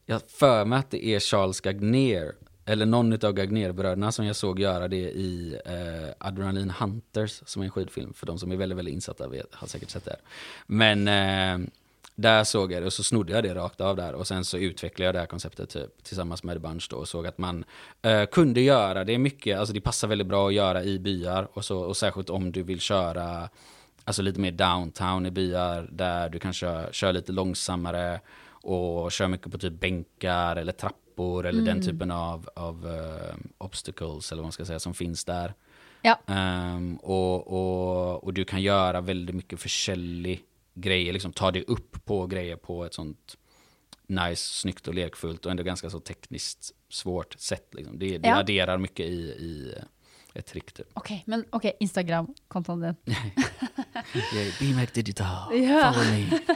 jag 0.06 0.22
för 0.28 0.66
mig 0.66 0.80
att 0.80 0.92
det 0.92 1.06
är 1.06 1.20
Charles 1.20 1.62
Gagner. 1.62 2.32
Eller 2.70 2.86
någon 2.86 3.14
av 3.26 3.34
Gagnerbröderna 3.34 4.12
som 4.12 4.26
jag 4.26 4.36
såg 4.36 4.60
göra 4.60 4.88
det 4.88 5.12
i 5.12 5.60
eh, 5.66 6.28
Adrenaline 6.28 6.70
Hunters, 6.70 7.42
som 7.46 7.62
är 7.62 7.66
en 7.66 7.72
skidfilm. 7.72 8.14
För 8.14 8.26
de 8.26 8.40
som 8.40 8.52
är 8.52 8.56
väldigt, 8.56 8.78
väldigt 8.78 8.94
insatta 8.94 9.28
vet, 9.28 9.56
har 9.56 9.68
säkert 9.68 9.90
sett 9.90 10.06
det. 10.06 10.12
Här. 10.12 10.20
Men 10.68 11.08
eh, 11.08 11.70
där 12.16 12.44
såg 12.44 12.72
jag 12.72 12.82
det 12.82 12.86
och 12.86 12.94
så 12.94 13.04
snodde 13.04 13.34
jag 13.34 13.44
det 13.44 13.56
rakt 13.56 13.82
av 13.82 13.96
där 13.96 14.14
och 14.14 14.28
sen 14.28 14.46
så 14.46 14.58
utvecklade 14.58 15.06
jag 15.06 15.16
det 15.16 15.20
här 15.20 15.26
konceptet 15.26 15.70
typ, 15.70 16.04
tillsammans 16.04 16.44
med 16.44 16.56
The 16.56 16.60
Bunch 16.60 16.88
då 16.90 16.98
och 16.98 17.08
såg 17.08 17.28
att 17.28 17.38
man 17.38 17.64
eh, 18.02 18.26
kunde 18.26 18.62
göra 18.62 19.04
det 19.04 19.18
mycket, 19.18 19.60
alltså 19.60 19.74
det 19.74 19.82
passar 19.82 20.08
väldigt 20.08 20.28
bra 20.28 20.48
att 20.48 20.54
göra 20.54 20.84
i 20.84 21.00
byar 21.00 21.48
och, 21.54 21.66
så, 21.66 21.80
och 21.80 21.98
särskilt 21.98 22.30
om 22.30 22.52
du 22.52 22.64
vill 22.64 22.80
köra 22.80 23.50
alltså 24.04 24.22
lite 24.22 24.40
mer 24.40 24.52
downtown 24.52 25.26
i 25.26 25.32
byar 25.32 25.90
där 25.92 26.30
du 26.30 26.40
kanske 26.40 26.88
kör 26.92 27.14
lite 27.14 27.32
långsammare 27.32 28.20
och 28.62 29.12
kör 29.12 29.28
mycket 29.28 29.52
på 29.52 29.58
typ 29.58 29.74
bänkar 29.74 30.56
eller 30.56 30.72
trappor 30.72 31.09
eller 31.24 31.62
den 31.66 31.82
typen 31.82 32.12
av, 32.12 32.50
av 32.56 32.88
eh, 32.88 33.36
obstacles 33.58 34.32
eller 34.32 34.42
vad 34.42 34.46
man 34.46 34.52
ska 34.52 34.66
säga 34.66 34.80
som 34.80 34.94
finns 34.94 35.26
där. 35.26 35.54
Ja. 36.02 36.20
Ehm, 36.28 36.96
och, 36.98 37.48
och, 37.48 38.24
och 38.24 38.34
du 38.34 38.46
kan 38.46 38.62
göra 38.62 39.02
väldigt 39.02 39.36
mycket 39.36 39.60
försäljlig 39.60 40.44
grejer, 40.74 41.14
liksom 41.14 41.34
ta 41.34 41.52
dig 41.52 41.64
upp 41.68 42.06
på 42.06 42.28
grejer 42.28 42.56
på 42.56 42.86
ett 42.86 42.94
sånt 42.94 43.38
nice, 44.08 44.54
snyggt 44.54 44.88
och 44.88 44.94
lekfullt 44.94 45.46
och 45.46 45.52
ändå 45.52 45.64
ganska 45.64 45.90
så 45.90 46.00
tekniskt 46.00 46.72
svårt 46.90 47.36
sätt. 47.40 47.68
Liksom. 47.74 48.00
Det, 48.00 48.18
det 48.18 48.28
Ja. 48.30 48.38
adderar 48.40 48.78
mycket 48.78 49.06
i, 49.06 49.20
i 49.20 49.76
ett 50.34 50.46
trick 50.46 50.72
typ. 50.72 50.88
Okej, 50.94 51.24
men 51.28 51.46
okej, 51.50 51.78
Instagram-konton 51.80 52.80
din. 52.82 52.96
Yeah, 54.34 54.54
BMX 54.60 54.92
Digital, 54.92 55.58
Ja. 55.60 55.94
follow 55.94 56.12
me. 56.12 56.40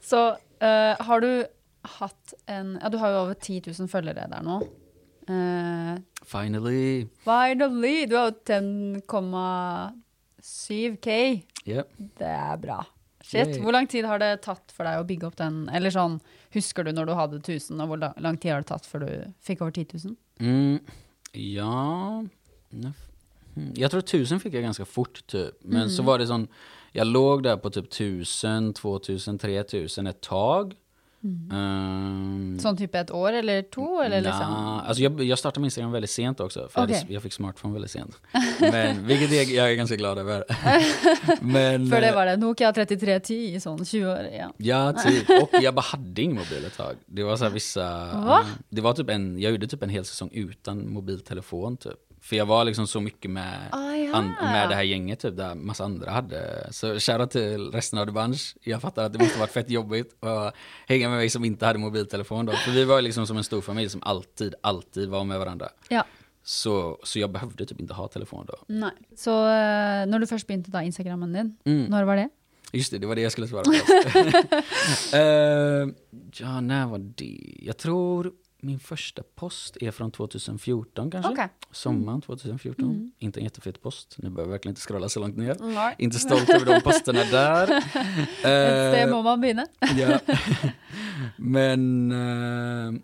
Så 0.00 0.28
eh, 0.66 0.96
har 1.06 1.20
du 1.20 1.46
hatt 1.84 2.34
en 2.46 2.78
Ja, 2.82 2.88
du 2.88 2.98
har 2.98 3.10
jo 3.14 3.18
over 3.26 3.34
10 3.34 3.62
000 3.78 3.88
følgere 3.88 4.28
der 4.30 4.42
nå. 4.42 4.58
Eh, 5.28 5.98
Finally. 6.24 7.06
finally! 7.24 8.06
Du 8.06 8.16
har 8.16 8.30
jo 8.30 8.36
10,7K. 10.42 11.08
Yeah. 11.66 11.84
Det 12.18 12.28
er 12.28 12.56
bra. 12.60 12.82
Shit. 13.24 13.46
Yay. 13.54 13.60
Hvor 13.64 13.72
lang 13.72 13.86
tid 13.88 14.04
har 14.04 14.18
det 14.20 14.42
tatt 14.44 14.72
for 14.76 14.84
deg 14.84 15.00
å 15.00 15.06
bygge 15.08 15.26
opp 15.30 15.36
den? 15.40 15.62
Eller 15.72 15.90
sånn, 15.94 16.18
husker 16.52 16.84
du 16.84 16.92
når 16.92 17.06
du 17.08 17.14
hadde 17.16 17.38
1000, 17.40 17.80
og 17.80 17.88
hvor 17.88 17.98
la- 18.02 18.12
lang 18.20 18.36
tid 18.36 18.52
har 18.52 18.60
det 18.60 18.68
tatt 18.68 18.84
før 18.86 19.06
du 19.06 19.32
fikk 19.40 19.62
over 19.64 19.72
10 19.72 19.86
000? 20.04 20.16
Mm, 20.40 20.78
ja... 21.32 22.24
Mm, 22.74 23.72
Jag 23.78 23.90
tror 23.90 24.00
tusen 24.02 24.40
fick 24.40 24.54
jag 24.54 24.62
ganska 24.62 24.84
fort 24.84 25.22
typ. 25.26 25.54
Men 25.62 25.90
så 25.90 26.02
var 26.02 26.18
det 26.18 26.26
sån, 26.26 26.48
jag 26.92 27.06
låg 27.06 27.42
där 27.42 27.56
på 27.56 27.70
typ 27.70 27.90
tusen, 27.90 28.72
två 28.74 28.98
tusen, 28.98 29.38
tre 29.38 29.62
tusen 29.62 30.06
ett 30.06 30.20
tag. 30.20 30.74
Ehm, 31.24 32.58
Sånn 32.60 32.76
type 32.76 32.98
et 33.00 33.10
år 33.10 33.32
eller 33.32 33.62
to? 33.62 33.86
Eller 34.02 34.20
liksom? 34.20 34.52
alltså 34.84 35.02
jag, 35.02 35.22
jag 35.22 35.38
startade 35.38 35.60
min 35.60 35.66
Instagram 35.66 35.92
väldigt 35.92 36.10
sent 36.10 36.40
också. 36.40 36.68
För 36.68 36.80
jag, 36.80 36.84
Okej. 36.84 36.98
hade, 36.98 37.12
jag 37.12 37.22
fick 37.22 37.32
smartphone 37.32 37.72
väldigt 37.72 37.90
sent. 37.90 38.20
Men, 38.60 39.06
vilket 39.06 39.32
jag, 39.32 39.44
jag 39.44 39.70
är 39.70 39.74
ganska 39.74 39.96
glad 39.96 40.18
över. 40.18 40.44
Men, 41.40 41.90
Før 41.90 42.00
det 42.00 42.08
eh, 42.08 42.14
var 42.14 42.26
det 42.26 42.36
Nokia 42.36 42.72
3310 42.72 43.34
i 43.56 43.60
sånn 43.60 43.84
20 43.84 44.06
år. 44.06 44.28
Ja. 44.38 44.50
Ja, 44.56 44.92
typ. 44.92 45.30
Och 45.42 45.62
jag 45.62 45.74
bara 45.74 45.80
hade 45.96 46.22
ingen 46.22 46.36
mobil 46.36 46.64
ett 46.64 46.76
tag. 46.76 46.94
Det 47.06 47.22
var 47.22 47.36
så 47.36 47.48
vissa... 47.48 47.88
Va? 48.12 48.44
Det 48.68 48.80
var 48.80 48.92
typ 48.92 49.10
en, 49.10 49.38
jag 49.40 49.52
gjorde 49.52 49.66
typ 49.66 49.82
en 49.82 49.88
hel 49.88 50.04
säsong 50.04 50.30
utan 50.32 50.92
mobiltelefon 50.92 51.76
typ. 51.76 51.98
För 52.24 52.36
jag 52.36 52.46
var 52.46 52.64
liksom 52.64 52.86
så 52.86 53.00
mycket 53.00 53.30
med, 53.30 53.68
Ah, 53.72 53.94
ja. 53.94 54.14
an, 54.16 54.26
med 54.42 54.68
det 54.68 54.74
här 54.74 54.82
gänget 54.82 55.20
typ, 55.20 55.36
där 55.36 55.54
massa 55.54 55.84
andra 55.84 56.10
hade. 56.10 56.68
Så 56.70 56.98
shoutout 56.98 57.30
till 57.30 57.70
resten 57.72 57.98
av 57.98 58.06
The 58.06 58.12
Bunch. 58.12 58.56
Jag 58.62 58.80
fattar 58.80 59.04
att 59.04 59.12
det 59.12 59.18
måste 59.18 59.38
varit 59.38 59.50
fett 59.52 59.70
jobbigt 59.70 60.24
att 60.24 60.54
hänga 60.86 61.08
med 61.08 61.18
mig 61.18 61.30
som 61.30 61.44
inte 61.44 61.66
hade 61.66 61.78
mobiltelefon 61.78 62.46
då. 62.46 62.52
För 62.52 62.70
vi 62.70 62.84
var 62.84 63.02
liksom 63.02 63.26
som 63.26 63.36
en 63.36 63.44
stor 63.44 63.60
familj 63.60 63.88
som 63.88 64.02
alltid, 64.02 64.54
alltid 64.60 65.08
var 65.08 65.24
med 65.24 65.38
varandra. 65.38 65.68
ja. 65.88 66.04
Så, 66.46 66.98
så 67.02 67.18
jag 67.18 67.30
behövde 67.30 67.66
typ 67.66 67.80
inte 67.80 67.94
ha 67.94 68.08
telefon 68.08 68.46
då. 68.48 68.54
Nei. 68.68 68.90
Så 69.16 69.30
eh, 69.48 70.06
når 70.06 70.18
du 70.18 70.26
først 70.26 70.46
begynte 70.46 70.70
da 70.70 70.82
Instagrammen 70.82 71.32
din, 71.32 71.56
Mm. 71.64 71.84
når 71.90 72.04
var 72.04 72.16
det? 72.16 72.28
Just 72.72 72.90
det, 72.92 72.98
det 72.98 73.06
var 73.06 73.14
det 73.14 73.22
jag 73.22 73.32
skulle 73.32 73.48
svara 73.48 73.64
på. 73.64 73.72
Eh, 75.16 75.88
ja, 76.32 76.60
när 76.60 76.86
var 76.86 76.98
det? 76.98 77.40
Jag 77.62 77.76
tror 77.76 78.32
min 78.64 78.78
första 78.78 79.22
post 79.34 79.76
är 79.80 79.90
från 79.90 80.10
2014 80.10 81.10
kanske. 81.10 81.32
Okej. 81.32 81.48
Sommaren 81.70 82.20
2014. 82.20 83.12
Inte 83.18 83.40
en 83.40 83.44
jättefet 83.44 83.82
post. 83.82 84.16
Nu 84.18 84.30
behöver 84.30 84.42
jag 84.42 84.50
verkligen 84.50 84.70
inte 84.72 84.80
scrolla 84.80 85.08
så 85.08 85.20
långt 85.20 85.36
ner. 85.36 85.56
Nei. 85.60 85.94
Inte 85.98 86.18
stolt 86.18 86.50
över 86.50 86.74
de 86.74 86.80
posterna 86.80 87.24
där. 87.30 87.76
Et 87.76 87.84
sted 88.42 89.08
Eh, 89.08 89.10
må 89.10 89.22
man 89.22 89.66
ja. 89.98 90.18
Men... 91.36 92.12
eh, 92.12 93.00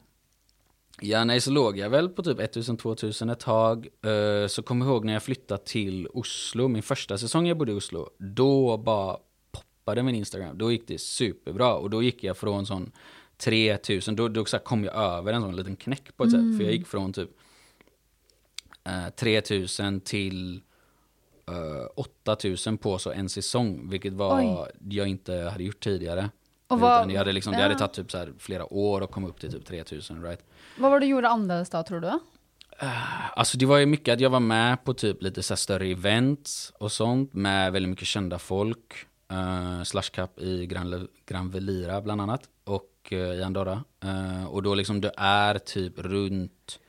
ja, 1.00 1.24
nej, 1.24 1.40
så 1.40 1.50
låg 1.50 1.78
jag 1.78 1.90
väl 1.90 2.08
på 2.08 2.22
typ 2.22 2.38
1000-2000 2.38 3.32
ett 3.32 3.40
tag. 3.40 3.88
Eh, 4.04 4.46
så 4.48 4.62
kom 4.62 4.80
jag 4.80 4.90
ihåg 4.90 5.04
när 5.04 5.12
jag 5.12 5.22
flyttade 5.22 5.64
till 5.64 6.08
Oslo, 6.14 6.68
min 6.68 6.82
första 6.82 7.18
säsong 7.18 7.46
jag 7.46 7.58
bodde 7.58 7.72
i 7.72 7.74
Oslo. 7.74 8.08
Då 8.18 8.76
bara 8.76 9.16
poppade 9.52 10.02
min 10.02 10.14
Instagram. 10.14 10.58
Då 10.58 10.72
gick 10.72 10.88
det 10.88 11.00
superbra. 11.00 11.74
Och 11.74 11.90
då 11.90 12.02
gick 12.02 12.24
jag 12.24 12.36
från 12.36 12.66
sån 12.66 12.92
3000, 13.40 14.16
då, 14.16 14.28
då 14.28 14.44
kom 14.44 14.84
jag 14.84 14.94
över 14.94 15.32
en 15.32 15.42
sån 15.42 15.56
liten 15.56 15.76
knäck 15.76 16.16
på 16.16 16.24
ett 16.24 16.30
sätt. 16.30 16.56
För 16.58 16.64
jag 16.64 16.72
gick 16.72 16.86
från 16.86 17.12
typ 17.12 17.30
eh, 18.84 19.08
3000 19.16 20.00
till 20.00 20.60
eh, 21.48 21.88
8000 21.94 22.78
på 22.78 22.98
så 22.98 23.12
en 23.12 23.28
säsong. 23.28 23.88
Vilket 23.90 24.12
var 24.12 24.40
Oj. 24.40 24.70
jag 24.96 25.08
inte 25.08 25.34
hade 25.34 25.64
gjort 25.64 25.80
tidigare. 25.80 26.30
Och 26.68 26.80
vad- 26.80 27.10
jag 27.10 27.18
hade 27.18 27.32
liksom, 27.32 27.52
Det 27.52 27.62
hade 27.62 27.78
tagit 27.78 27.92
typ 27.92 28.10
så 28.10 28.26
flera 28.38 28.72
år 28.72 29.04
att 29.04 29.10
komma 29.10 29.28
upp 29.28 29.40
till 29.40 29.52
typ 29.52 29.66
3000, 29.66 30.22
right? 30.22 30.40
Hva 30.76 30.90
var 30.90 31.00
det 31.00 31.06
du 31.06 31.10
gjorde 31.10 31.28
annerledes 31.28 31.70
da, 31.70 31.82
tror 31.82 32.00
du? 32.00 32.18
Alltså 33.36 33.58
det 33.58 33.66
var 33.66 33.78
ju 33.78 33.86
mycket 33.86 34.12
att 34.14 34.20
jag 34.20 34.30
var 34.30 34.40
med 34.40 34.84
på 34.84 34.94
typ 34.94 35.22
lite 35.22 35.42
så 35.42 35.56
större 35.56 35.86
events 35.86 36.72
och 36.78 36.92
sånt 36.92 37.34
med 37.34 37.72
väldigt 37.72 37.90
mycket 37.90 38.06
kända 38.06 38.38
folk. 38.38 39.06
Uh, 39.32 39.82
Slush 39.82 40.10
Cup 40.10 40.38
i 40.38 40.66
Gran, 40.66 41.08
Gran 41.26 41.50
Velira 41.50 42.00
bland 42.00 42.20
annat 42.20 42.48
och 43.00 43.12
eh, 43.12 43.34
i 43.34 43.42
Andorra. 43.42 43.84
Eh, 44.04 44.44
och 44.44 44.62
då 44.62 44.74
liksom 44.74 45.00
det 45.00 45.12
är 45.16 45.58
typ 45.58 45.98
runt 45.98 46.80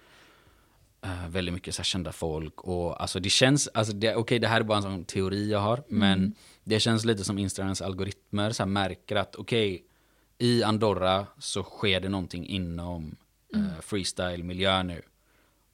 eh, 1.01 1.27
väldigt 1.27 1.53
mycket 1.53 1.75
så 1.75 1.83
kända 1.83 2.11
folk 2.11 2.61
och 2.61 3.01
alltså 3.01 3.19
det 3.19 3.29
känns, 3.29 3.67
alltså 3.67 3.93
det, 3.93 4.15
okej 4.15 4.39
det 4.39 4.47
här 4.47 4.59
är 4.59 4.63
bara 4.63 4.77
en 4.77 4.83
sån 4.83 5.05
teori 5.05 5.51
jag 5.51 5.59
har 5.59 5.83
men 5.87 6.35
det 6.63 6.79
känns 6.79 7.05
lite 7.05 7.23
som 7.23 7.37
Instagrams 7.37 7.81
algoritmer 7.81 8.51
så 8.51 8.65
märker 8.65 9.15
att 9.15 9.35
okej 9.35 9.85
i 10.37 10.63
Andorra 10.63 11.27
så 11.39 11.63
sker 11.63 11.99
det 11.99 12.09
någonting 12.09 12.47
inom 12.47 13.15
eh, 13.55 13.81
freestyle-miljö 13.81 14.83
nu. 14.83 15.01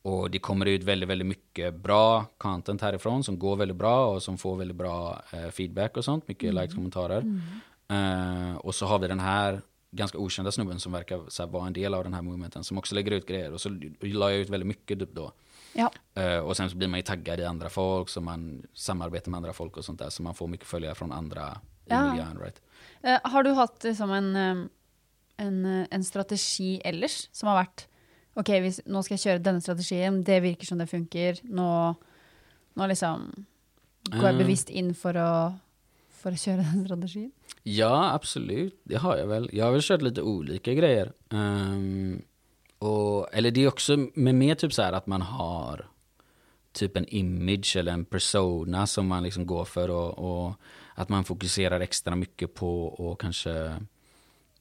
Och 0.01 0.31
det 0.31 0.39
kommer 0.39 0.65
ut 0.65 0.83
väldigt, 0.83 1.09
väldigt 1.09 1.27
mycket 1.27 1.75
bra 1.75 2.25
content 2.37 2.81
härifrån 2.81 3.23
som 3.23 3.39
går 3.39 3.55
väldigt 3.55 3.77
bra 3.77 4.07
och 4.07 4.23
som 4.23 4.37
får 4.37 4.55
väldigt 4.55 4.77
bra 4.77 5.21
feedback 5.51 5.97
och 5.97 6.05
sånt. 6.05 6.27
Mycket 6.27 6.53
likes, 6.53 6.75
kommentarer. 6.75 7.41
Eh, 7.87 8.55
och 8.55 8.75
så 8.75 8.85
har 8.85 8.99
vi 8.99 9.07
den 9.07 9.19
här 9.19 9.61
ganska 9.97 10.17
okända 10.17 10.51
snubben 10.51 10.79
som 10.79 10.91
verkar 10.91 11.21
så 11.27 11.43
här, 11.43 11.49
vara 11.49 11.67
en 11.67 11.73
del 11.73 11.93
av 11.93 12.03
den 12.03 12.13
här 12.13 12.21
movementen 12.21 12.63
som 12.63 12.77
också 12.77 12.95
lägger 12.95 13.11
ut 13.11 13.27
grejer. 13.27 13.51
Och 13.53 13.61
så 13.61 13.69
la 14.01 14.31
jag 14.31 14.39
ut 14.39 14.49
väldigt 14.49 14.67
mycket 14.67 14.99
typ 14.99 15.13
då. 15.13 15.31
Ja. 15.73 15.91
Eh, 16.13 16.39
och 16.39 16.57
sen 16.57 16.69
så 16.69 16.75
blir 16.77 16.87
man 16.87 16.99
ju 16.99 17.03
taggad 17.03 17.39
i 17.39 17.45
andra 17.45 17.69
folk, 17.69 18.09
så 18.09 18.21
man 18.21 18.63
samarbetar 18.73 19.31
med 19.31 19.37
andra 19.37 19.53
folk 19.53 19.77
och 19.77 19.85
sånt 19.85 19.99
där. 19.99 20.09
Så 20.09 20.23
man 20.23 20.33
får 20.35 20.47
mycket 20.47 20.67
följare 20.67 20.95
från 20.95 21.11
andra 21.11 21.59
i 21.85 21.89
Ja. 21.89 22.09
miljön. 22.11 22.39
Right? 22.39 22.61
Eh, 23.01 23.19
har 23.31 23.43
du 23.43 23.51
hatt 23.51 23.83
liksom 23.83 24.11
en, 24.11 24.35
eh, 24.35 24.65
en, 25.37 25.65
en 25.91 26.03
strategi 26.03 26.81
ellers 26.85 27.29
som 27.31 27.49
har 27.49 27.55
vært 27.65 27.87
Ok, 28.37 28.49
hvis, 28.61 28.75
nå 28.85 28.99
skal 29.01 29.15
jeg 29.17 29.21
kjøre 29.23 29.41
denne 29.41 29.61
strategien, 29.65 30.19
det 30.23 30.35
virker 30.43 30.65
som 30.69 30.77
det 30.77 30.85
funker. 30.91 31.39
Nå, 31.43 31.95
nå 32.77 32.87
liksom 32.87 33.31
går 34.13 34.29
Eh. 34.29 34.37
bevisst 34.37 34.69
inn 34.69 34.91
for 34.93 35.17
å, 35.17 35.55
för 36.27 36.33
att 36.33 36.39
köra 36.39 36.55
den 36.57 36.85
strategin? 36.85 37.31
Ja, 37.63 38.13
absolut. 38.13 38.81
Det 38.83 38.95
har 38.95 39.17
jag 39.17 39.27
väl. 39.27 39.49
Jag 39.53 39.65
har 39.65 39.71
väl 39.71 39.81
kört 39.83 40.01
lite 40.01 40.21
olika 40.21 40.73
grejer. 40.73 41.11
Um, 41.29 42.21
och, 42.79 43.33
eller 43.33 43.51
det 43.51 43.63
är 43.63 43.67
också 43.67 43.97
med 44.13 44.35
mer 44.35 44.55
typ 44.55 44.73
så 44.73 44.81
här 44.81 44.93
att 44.93 45.07
man 45.07 45.21
har 45.21 45.87
typ 46.71 46.97
en 46.97 47.05
image 47.07 47.75
eller 47.77 47.91
en 47.91 48.05
persona 48.05 48.87
som 48.87 49.07
man 49.07 49.23
liksom 49.23 49.45
går 49.45 49.65
för 49.65 49.89
och, 49.89 50.19
och 50.19 50.53
att 50.95 51.09
man 51.09 51.23
fokuserar 51.23 51.79
extra 51.79 52.15
mycket 52.15 52.53
på 52.53 52.85
och 52.85 53.21
kanske 53.21 53.75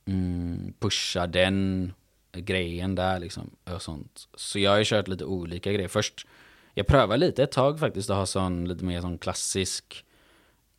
mm, 0.05 0.74
pusha 0.79 1.26
den 1.26 1.92
grejen 2.33 2.94
där 2.94 3.20
liksom 3.20 3.50
och 3.74 3.83
sånt. 3.83 4.29
Så 4.35 4.59
jag 4.59 4.70
har 4.70 4.79
ju 4.79 4.85
kört 4.85 5.09
lite 5.09 5.24
olika 5.24 5.72
grejer. 5.72 5.88
Först, 5.88 6.26
Jag 6.74 6.87
prövade 6.87 7.26
lite 7.26 7.42
ett 7.42 7.52
tag 7.52 7.81
faktiskt 7.81 8.11
att 8.11 8.16
ha 8.16 8.26
sån 8.26 8.68
lite 8.68 8.85
mer 8.85 9.00
sån 9.00 9.18
klassisk 9.18 10.05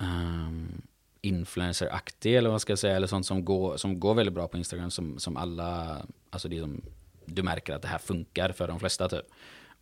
um, 0.01 0.81
influencer-aktig 1.21 2.35
eller 2.35 2.49
vad 2.49 2.61
ska 2.61 2.71
jag 2.71 2.79
säga, 2.79 2.95
eller 2.95 3.07
sånt 3.07 3.25
som 3.25 3.45
går, 3.45 3.77
som 3.77 3.99
går 3.99 4.13
väldigt 4.13 4.35
bra 4.35 4.47
på 4.47 4.57
Instagram 4.57 4.91
som, 4.91 5.19
som 5.19 5.37
alla, 5.37 5.97
alltså 6.29 6.47
det 6.47 6.59
som 6.59 6.81
du 7.25 7.43
märker 7.43 7.73
att 7.73 7.81
det 7.81 7.87
här 7.87 7.97
funkar 7.97 8.51
för 8.51 8.67
de 8.67 8.79
flesta 8.79 9.09
typ. 9.09 9.25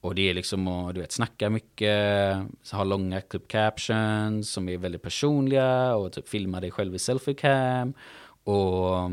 Och 0.02 0.16
det 0.16 0.30
är 0.30 0.34
liksom 0.34 0.68
att 0.68 0.96
du 0.96 1.02
vet, 1.02 1.12
snacka 1.12 1.50
mycket, 1.50 2.38
ha 2.72 2.84
långa 2.84 3.22
typ 3.22 3.48
captions 3.48 4.52
som 4.52 4.70
är 4.70 4.78
väldigt 4.78 5.02
personliga 5.02 5.96
och 5.96 6.14
typ 6.14 6.28
filma 6.28 6.62
dig 6.62 6.72
själv 6.72 6.96
i 6.96 7.00
selfie 7.00 7.34
cam. 7.34 7.94
Och 8.44 9.12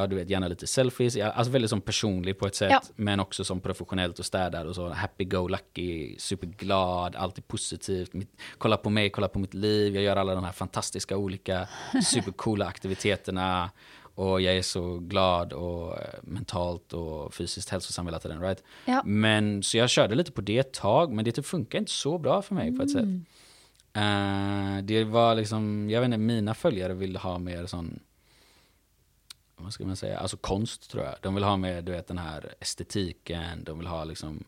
ja, 0.00 0.06
du 0.06 0.16
vet, 0.16 0.30
gärna 0.30 0.48
lite 0.48 0.66
selfies. 0.66 1.16
Alltså 1.16 1.52
väldigt 1.52 1.70
som 1.70 1.80
personlig 1.80 2.38
på 2.38 2.46
ett 2.46 2.54
sätt, 2.54 2.70
Ja. 2.70 2.80
men 2.96 3.20
också 3.20 3.44
som 3.44 3.60
professionellt 3.60 4.18
och 4.18 4.26
städad 4.26 4.66
och 4.66 4.74
så 4.74 4.88
happy-go-lucky, 4.88 6.16
superglad, 6.18 7.16
alltid 7.16 7.48
positivt. 7.48 8.12
Mitt, 8.12 8.30
kolla 8.58 8.76
på 8.76 8.90
mig, 8.90 9.10
kolla 9.10 9.28
på 9.28 9.38
mitt 9.38 9.54
liv. 9.54 9.94
Jag 9.94 10.04
gör 10.04 10.16
alla 10.16 10.34
de 10.34 10.44
här 10.44 10.52
fantastiska 10.52 11.16
olika 11.16 11.68
supercoola 12.04 12.66
aktiviteterna. 12.66 13.70
Och 14.14 14.40
jag 14.40 14.56
är 14.56 14.62
så 14.62 14.98
glad 14.98 15.52
och 15.52 15.92
eh, 15.98 16.04
mentalt 16.22 16.92
och 16.92 17.34
fysiskt 17.34 17.68
hälsosam 17.70 18.06
hela 18.06 18.18
tiden. 18.18 18.40
Right? 18.40 18.62
Ja. 18.84 19.02
Men 19.04 19.62
så 19.62 19.76
jag 19.78 19.90
körde 19.90 20.14
lite 20.14 20.32
på 20.32 20.40
det 20.40 20.58
ett 20.58 20.72
tag, 20.72 21.12
men 21.12 21.24
det 21.24 21.32
typ 21.32 21.46
funkar 21.46 21.78
inte 21.78 21.92
så 21.92 22.18
bra 22.18 22.42
för 22.42 22.54
mig 22.54 22.76
på 22.76 22.82
ett 22.82 22.90
sätt. 22.90 23.04
Eh, 23.92 24.82
det 24.82 25.04
var 25.04 25.34
liksom, 25.34 25.90
jag 25.90 26.00
vet 26.00 26.06
inte, 26.06 26.18
mina 26.18 26.54
följare 26.54 26.94
vill 26.94 27.16
ha 27.16 27.38
mer 27.38 27.66
sån, 27.66 28.00
vad 29.58 29.72
ska 29.72 29.84
man 29.84 29.96
säga, 29.96 30.18
alltså 30.18 30.36
konst 30.36 30.90
tror 30.90 31.04
jag. 31.04 31.14
De 31.22 31.34
vill 31.34 31.44
ha 31.44 31.56
mer, 31.56 31.82
du 31.82 31.92
vet 31.92 32.06
den 32.06 32.18
här 32.18 32.54
estetiken, 32.60 33.64
de 33.64 33.78
vill 33.78 33.86
ha 33.86 34.04
liksom, 34.04 34.44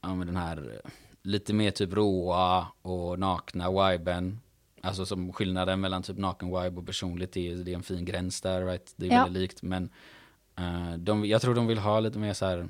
ja 0.00 0.14
men 0.14 0.26
den 0.26 0.36
här 0.36 0.80
lite 1.22 1.52
mer 1.54 1.70
typ 1.70 1.92
råa 1.92 2.66
och 2.82 3.18
nakna 3.18 3.90
viben. 3.90 4.40
Alltså 4.80 5.06
som 5.06 5.32
skillnaden 5.32 5.80
mellan 5.80 6.02
typ 6.02 6.16
naken 6.18 6.48
vibe 6.48 6.80
och 6.80 6.86
personligt, 6.86 7.36
är, 7.36 7.56
det 7.56 7.70
är 7.70 7.74
en 7.76 7.82
fin 7.82 8.04
gräns 8.04 8.40
där, 8.40 8.66
right? 8.66 8.92
Det 8.96 9.06
är 9.06 9.12
Ja. 9.12 9.22
väldigt 9.24 9.42
likt, 9.42 9.62
men 9.62 9.90
eh, 10.56 10.92
de, 10.98 11.24
jag 11.24 11.42
tror 11.42 11.54
de 11.54 11.66
vill 11.66 11.78
ha 11.78 12.00
lite 12.00 12.18
mer 12.18 12.32
så 12.32 12.46
här, 12.46 12.68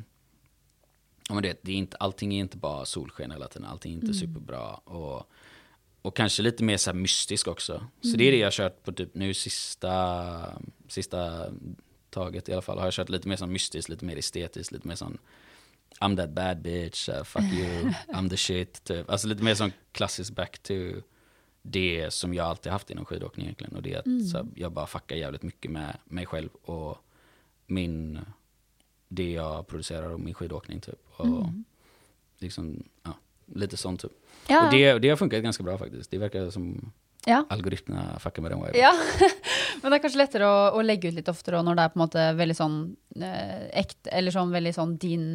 ja 1.28 1.34
men 1.34 1.42
det, 1.42 1.58
det 1.62 1.72
är 1.72 1.76
inte, 1.76 1.96
allting 1.96 2.34
är 2.34 2.38
inte 2.40 2.56
bara 2.56 2.84
solsken 2.84 3.30
hela 3.30 3.48
tiden, 3.48 3.68
allting 3.68 3.92
är 3.92 3.96
inte 3.96 4.14
superbra. 4.14 4.74
Och, 4.74 5.30
och 6.06 6.16
kanske 6.16 6.42
lite 6.42 6.64
mer 6.64 6.76
så 6.76 6.92
mystisk 6.92 7.48
också. 7.48 7.86
Så 8.00 8.16
det 8.16 8.24
är 8.24 8.32
det 8.32 8.38
jag 8.38 8.46
har 8.46 8.50
kört 8.50 8.82
på 8.82 8.92
typ 8.92 9.14
nu 9.14 9.34
sista, 9.34 10.62
sista 10.88 11.46
taget 12.10 12.48
i 12.48 12.52
alla 12.52 12.62
fall. 12.62 12.78
Har 12.78 12.86
jag 12.86 12.94
kört 12.94 13.08
lite 13.08 13.28
mer 13.28 13.36
sån 13.36 13.52
mystiskt, 13.52 13.88
lite 13.88 14.04
mer 14.04 14.16
estetiskt, 14.16 14.72
lite 14.72 14.88
mer 14.88 14.94
sån 14.94 15.18
I'm 16.00 16.16
that 16.16 16.30
bad 16.30 16.62
bitch, 16.62 17.08
uh, 17.08 17.22
fuck 17.22 17.42
you, 17.42 17.92
I'm 18.08 18.30
the 18.30 18.36
shit. 18.36 18.84
Typ. 18.84 19.10
Alltså 19.10 19.28
lite 19.28 19.42
mer 19.42 19.54
sån 19.54 19.72
klassisk 19.92 20.34
back 20.34 20.58
to 20.58 20.74
det 21.62 22.10
som 22.10 22.34
jag 22.34 22.46
alltid 22.46 22.72
haft 22.72 22.90
inom 22.90 23.04
skidåkning 23.04 23.46
egentligen. 23.46 23.76
Och 23.76 23.82
det 23.82 23.94
är 23.94 23.98
att 23.98 24.30
så 24.30 24.36
här, 24.36 24.46
jag 24.54 24.72
bara 24.72 24.86
fuckar 24.86 25.16
jävligt 25.16 25.42
mycket 25.42 25.70
med 25.70 25.98
mig 26.04 26.26
själv 26.26 26.48
och 26.62 26.98
min, 27.66 28.20
det 29.08 29.32
jag 29.32 29.66
producerar 29.66 30.10
och 30.10 30.20
min 30.20 30.34
skidåkning 30.34 30.80
typ. 30.80 31.00
Och 31.16 31.46
liksom, 32.38 32.84
ja, 33.02 33.12
lite 33.54 33.76
sånt 33.76 34.00
typ. 34.00 34.12
Ja. 34.48 34.66
Och 34.66 34.72
det, 34.72 34.98
det 34.98 35.08
har 35.08 35.16
funkat 35.16 35.42
ganska 35.42 35.62
bra 35.62 35.78
faktiskt. 35.78 36.10
Det 36.10 36.18
verkar 36.18 36.50
som 36.50 36.92
ja. 37.26 37.44
algoritmerna 37.48 38.18
fuckar 38.18 38.42
med 38.42 38.50
den 38.50 38.60
viben. 38.60 38.80
Ja, 38.80 38.92
men 39.82 39.90
det 39.90 39.98
er 39.98 40.02
kanskje 40.04 40.22
lettere 40.22 40.50
å, 40.50 40.58
å 40.78 40.84
legge 40.84 41.10
ut 41.10 41.18
litt 41.18 41.30
oftere, 41.32 41.58
og 41.58 41.66
når 41.66 41.78
det 41.78 41.86
er 41.86 41.94
på 41.94 41.98
en 41.98 42.04
måte 42.04 42.26
veldig 42.38 42.58
sånn 42.58 42.78
eh, 43.20 43.66
ekte, 43.82 44.12
eller 44.14 44.34
sånn 44.34 44.54
veldig 44.54 44.74
sånn 44.76 44.94
din 45.02 45.26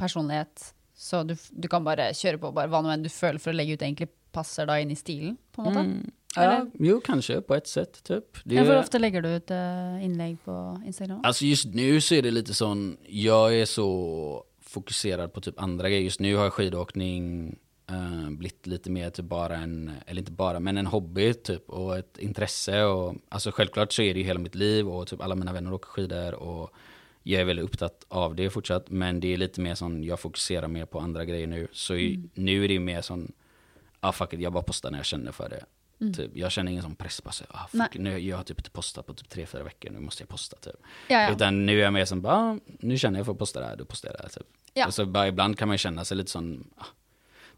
personlighet, 0.00 0.70
så 0.96 1.22
du, 1.26 1.34
du 1.50 1.68
kan 1.72 1.84
bare 1.84 2.10
kjøre 2.16 2.40
på 2.40 2.52
bare 2.56 2.70
hva 2.70 2.82
nå 2.84 2.92
enn 2.92 3.04
du 3.04 3.10
føler 3.12 3.42
for 3.42 3.52
å 3.52 3.56
legge 3.56 3.76
ut 3.76 3.84
egentlig 3.84 4.10
passer 4.30 4.68
da 4.68 4.78
inn 4.78 4.92
i 4.94 4.98
stilen, 4.98 5.36
på 5.54 5.62
en 5.62 5.70
måte. 5.70 5.84
Mm. 5.88 6.16
Ja, 6.36 6.66
jo, 6.78 7.00
kanske 7.02 7.40
på 7.42 7.54
ett 7.54 7.66
sätt 7.66 8.02
typ. 8.06 8.38
Det, 8.44 8.54
Ja, 8.54 8.64
hvor 8.64 8.78
ofte 8.78 9.00
legger 9.00 9.22
du 9.22 9.28
ut 9.34 9.50
eh, 9.50 10.04
innlegg 10.04 10.36
på 10.44 10.54
Instagram? 10.86 11.20
Alltså 11.24 11.44
just 11.44 11.74
nu 11.74 12.00
så 12.00 12.14
är 12.14 12.22
det 12.22 12.30
lite 12.30 12.54
sån, 12.54 12.96
jag 13.08 13.54
är 13.54 13.66
så 13.66 14.44
fokuserad 14.70 15.32
på 15.32 15.40
typ 15.40 15.60
andra 15.60 15.88
grejer. 15.88 16.04
Just 16.04 16.20
nu 16.20 16.36
har 16.36 16.50
skidåkning 16.50 17.56
eh, 17.90 18.30
blivit 18.30 18.66
lite 18.66 18.90
mer 18.90 19.10
typ 19.10 19.24
bara 19.24 19.56
en, 19.56 19.90
eller 20.06 20.20
inte 20.20 20.32
bara, 20.32 20.60
men 20.60 20.76
en 20.78 20.86
hobby 20.86 21.34
typ 21.34 21.70
och 21.70 21.98
ett 21.98 22.18
intresse. 22.18 22.84
Och, 22.84 23.14
alltså 23.28 23.50
självklart 23.50 23.92
så 23.92 24.02
är 24.02 24.14
det 24.14 24.20
ju 24.20 24.26
hela 24.26 24.40
mitt 24.40 24.54
liv 24.54 24.88
och 24.88 25.06
typ 25.06 25.20
alla 25.20 25.34
mina 25.34 25.52
vänner 25.52 25.72
åker 25.72 25.88
skidor 25.88 26.34
och 26.34 26.70
jag 27.22 27.40
är 27.40 27.44
väldigt 27.44 27.64
upptatt 27.64 28.06
av 28.08 28.34
det 28.34 28.50
fortsatt. 28.50 28.90
Men 28.90 29.20
det 29.20 29.32
är 29.32 29.36
lite 29.36 29.60
mer 29.60 29.74
sån, 29.74 30.04
jag 30.04 30.20
fokuserar 30.20 30.68
mer 30.68 30.86
på 30.86 31.00
andra 31.00 31.24
grejer 31.24 31.46
nu. 31.46 31.68
Så 31.72 31.94
i, 31.94 32.28
nu 32.34 32.64
är 32.64 32.68
det 32.68 32.78
mer 32.78 33.00
sån, 33.00 33.32
ah 34.00 34.12
fuck 34.12 34.32
it, 34.32 34.40
jag 34.40 34.52
bara 34.52 34.62
postar 34.62 34.90
när 34.90 34.98
jag 34.98 35.06
känner 35.06 35.32
för 35.32 35.48
det. 35.48 35.64
Typ, 36.12 36.30
jag 36.34 36.52
känner 36.52 36.72
ingen 36.72 36.82
sån 36.82 36.94
press 36.94 37.20
på 37.20 37.32
sig. 37.32 37.46
Ah, 37.50 37.66
fuck, 37.68 37.98
nu, 37.98 38.18
jag 38.18 38.36
har 38.36 38.44
typ 38.44 38.58
inte 38.58 38.70
postat 38.70 39.06
på 39.06 39.14
typ 39.14 39.28
tre, 39.28 39.46
fyra 39.46 39.62
veckor, 39.62 39.90
nu 39.90 40.00
måste 40.00 40.22
jag 40.22 40.28
posta 40.28 40.56
typ. 40.56 40.74
Utan 41.32 41.66
nu 41.66 41.78
är 41.78 41.84
jag 41.84 41.92
mer 41.92 42.04
som 42.04 42.20
bara, 42.20 42.34
ah, 42.34 42.58
nu 42.64 42.98
känner 42.98 43.18
jag 43.18 43.26
för 43.26 43.32
att 43.32 43.38
posta 43.38 43.60
det 43.60 43.66
här, 43.66 43.76
då 43.76 43.84
postar 43.84 44.08
jag 44.08 44.16
det 44.18 44.22
här. 44.22 44.28
Typ. 44.28 44.46
Ja. 44.74 44.86
Och 44.86 44.94
så 44.94 45.06
bara 45.06 45.28
ibland 45.28 45.58
kan 45.58 45.68
man 45.68 45.78
känna 45.78 46.04
sig 46.04 46.16
lite 46.16 46.30
sån, 46.30 46.70
ah, 46.76 46.84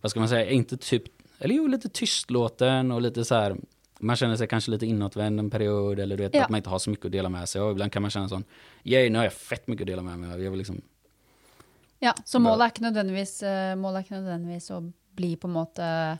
vad 0.01 0.11
ska 0.11 0.20
man 0.20 0.29
säga, 0.29 0.51
inte 0.51 0.77
typ, 0.77 1.05
eller 1.38 1.55
jo 1.55 1.66
lite 1.66 1.88
tystlåten 1.88 2.92
och 2.92 3.03
lite 3.03 3.25
så 3.25 3.35
här, 3.35 3.57
man 4.01 4.16
känner 4.16 4.37
sig 4.37 4.46
kanske 4.48 4.70
lite 4.70 4.87
inåtvänd 4.87 5.38
en 5.40 5.51
period 5.51 5.98
eller 5.98 6.16
du 6.16 6.22
vet 6.22 6.35
Ja. 6.35 6.44
att 6.44 6.51
man 6.51 6.57
inte 6.59 6.70
har 6.70 6.79
så 6.79 6.90
mycket 6.90 7.07
att 7.07 7.12
dela 7.12 7.29
med 7.29 7.48
sig 7.48 7.61
och 7.62 7.70
ibland 7.72 7.92
kan 7.92 8.03
man 8.03 8.11
känna 8.11 8.29
sån, 8.29 8.44
yay 8.85 9.11
nu 9.11 9.18
har 9.18 9.25
jag 9.25 9.33
fett 9.33 9.66
mycket 9.66 9.83
att 9.85 9.87
dela 9.87 10.03
med 10.03 10.18
mig 10.18 10.33
av, 10.33 10.42
jag 10.42 10.51
vill 10.51 10.59
liksom, 10.59 10.81
Ja, 11.98 12.14
så 12.25 12.38
målet 12.42 12.64
er 12.64 12.70
ikke 12.72 12.83
nødvendigvis, 12.83 13.42
eh, 13.46 13.77
målet 13.79 14.01
er 14.01 14.05
ikke 14.09 14.16
nødvendigvis 14.20 14.70
å 14.75 14.79
bli 15.14 15.37
på 15.37 15.46
en 15.46 15.53
måte 15.55 16.18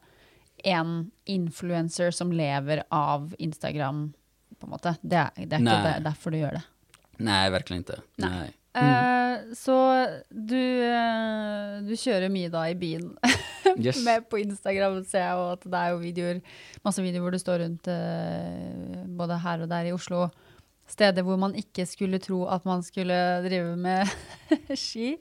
en 0.65 1.11
influencer 1.25 2.11
som 2.15 2.31
lever 2.33 2.85
av 2.89 3.35
Instagram, 3.39 4.13
på 4.61 4.67
en 4.67 4.71
måte. 4.71 4.93
Det 5.03 5.09
det 5.35 5.43
er 5.43 5.59
ikke 5.59 5.59
Nei. 5.65 5.83
det, 5.83 6.05
derfor 6.05 6.31
du 6.31 6.37
gjør 6.39 6.53
det. 6.53 6.63
nej 7.19 7.51
verkligen 7.51 7.81
inte. 7.81 8.01
Nej. 8.17 8.31
Nej. 8.31 8.53
Eh, 8.75 9.53
så 9.59 9.75
du, 10.33 10.57
eh, 10.57 11.81
du 11.85 11.93
kjører 11.99 12.31
mye 12.33 12.49
da 12.53 12.63
i 12.71 12.77
byen 12.79 13.11
Yes. 13.77 13.99
med 14.05 14.25
på 14.33 14.41
Instagram, 14.41 15.03
ser 15.09 15.23
jeg, 15.27 15.43
at 15.57 15.67
det 15.69 15.79
er 15.81 15.91
jo 15.93 15.99
videoer, 16.01 16.41
masse 16.85 17.05
videoer 17.05 17.23
hvor 17.27 17.35
du 17.37 17.41
står 17.41 17.61
rundt 17.65 17.89
eh, 17.93 19.03
både 19.17 19.37
her 19.45 19.63
og 19.65 19.69
der 19.71 19.91
i 19.91 19.93
Oslo. 19.95 20.27
Steder 20.89 21.25
hvor 21.25 21.37
man 21.41 21.55
ikke 21.57 21.85
skulle 21.89 22.19
tro 22.21 22.43
at 22.53 22.65
man 22.69 22.83
skulle 22.85 23.15
drive 23.45 23.77
med 23.77 24.09
ski. 24.77 25.15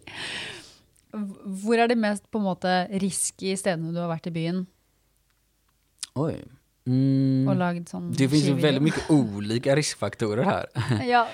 Hvor 1.11 1.75
er 1.79 1.91
de 1.91 1.95
mest 1.99 2.25
på 2.31 2.39
en 2.39 2.47
måte 2.47 2.71
risky 3.03 3.53
stedene 3.59 3.91
du 3.91 3.99
har 3.99 4.07
vært 4.13 4.29
i 4.31 4.35
byen 4.35 4.61
Oj. 6.15 6.37
Mm. 6.87 7.45
og 7.51 7.59
lagd 7.59 7.91
sånn 7.91 8.07
Det 8.17 8.25
finns 8.31 8.47
ju 8.49 8.55
väldigt 8.57 8.81
mycket 8.83 9.09
olika 9.13 9.75
riskfaktorer 9.75 10.43
här. 10.43 10.65
Ja. 11.13 11.27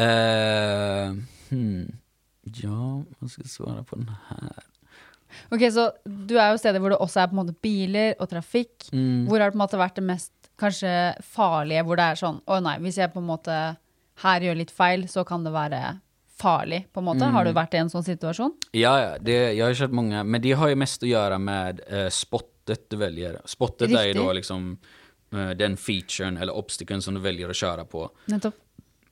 Eh, 0.00 1.12
hmm. 1.50 1.98
Ja, 2.44 3.02
vad 3.18 3.30
ska 3.30 3.42
jag 3.42 3.50
svara 3.50 3.84
på 3.84 3.96
den 3.96 4.10
här? 4.28 4.64
Ok, 5.50 5.64
så 5.72 5.88
du 6.04 6.36
er 6.38 6.52
jo 6.52 6.60
steder 6.60 6.82
hvor 6.82 6.92
det 6.92 7.00
også 7.02 7.22
er 7.22 7.30
på 7.30 7.34
en 7.34 7.40
måte 7.42 7.56
biler 7.64 8.14
og 8.20 8.30
trafikk. 8.30 8.88
Mm. 8.92 9.26
Hvor 9.28 9.40
har 9.40 9.50
det 9.50 9.56
på 9.56 9.58
en 9.58 9.64
måte 9.64 9.80
vært 9.80 9.98
det 9.98 10.06
mest 10.06 10.32
kanskje 10.60 10.92
farlige, 11.34 11.82
hvor 11.82 11.98
det 11.98 12.06
er 12.12 12.20
sånn 12.20 12.36
Å 12.46 12.60
nei, 12.62 12.76
hvis 12.84 13.00
jeg 13.00 13.10
på 13.10 13.18
en 13.18 13.26
måte 13.26 13.56
her 14.22 14.44
gjør 14.46 14.60
litt 14.60 14.70
feil, 14.70 15.08
så 15.10 15.24
kan 15.26 15.42
det 15.46 15.50
være 15.54 15.80
farlig, 16.38 16.84
på 16.92 17.02
en 17.02 17.08
måte. 17.08 17.30
Har 17.34 17.46
du 17.46 17.54
vært 17.54 17.74
i 17.74 17.80
en 17.82 17.90
sånn 17.90 18.04
situasjon? 18.06 18.52
Ja, 18.74 18.94
ja 19.00 19.12
det, 19.18 19.38
jag 19.54 19.70
har 19.70 19.78
kört 19.78 19.94
många, 19.94 20.24
men 20.24 20.42
det 20.42 20.52
har 20.58 20.70
ju 20.70 20.78
mest 20.78 21.02
att 21.02 21.08
göra 21.08 21.38
med 21.38 21.80
eh, 21.88 22.08
spottet 22.08 22.90
du 22.90 22.96
väljer. 22.96 23.40
Spottet 23.44 23.90
är 23.90 24.02
ju 24.02 24.12
Riktigt. 24.12 24.22
då 24.22 24.32
liksom 24.32 24.78
eh, 25.32 25.50
den 25.50 25.76
featuren 25.76 26.36
eller 26.36 26.54
obstakeln 26.54 27.02
som 27.02 27.14
du 27.14 27.20
väljer 27.20 27.48
att 27.48 27.56
köra 27.56 27.84
på. 27.84 28.10
Nettopp. 28.26 28.54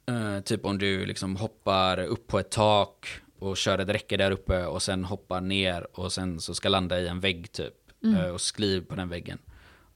Eh, 0.07 0.41
typ 0.41 0.65
om 0.65 0.79
du 0.79 1.07
liksom 1.07 1.37
hoppar 1.37 1.99
upp 2.05 2.27
på 2.27 2.39
ett 2.39 2.51
tak 2.51 3.07
och 3.39 3.57
kör 3.57 3.79
ett 3.79 3.89
räcke 3.89 4.17
där 4.17 4.31
uppe 4.31 4.67
och 4.67 4.83
sen 4.83 5.05
hoppar 5.05 5.41
ner 5.41 5.87
och 5.99 6.13
sen 6.13 6.41
så 6.41 6.55
ska 6.55 6.69
landa 6.69 7.01
i 7.01 7.09
en 7.09 7.21
vägg 7.21 7.53
typ. 7.53 7.75
eh, 8.19 8.31
och 8.31 8.41
skliv 8.41 8.81
på 8.81 8.95
den 8.95 9.09
väggen. 9.09 9.39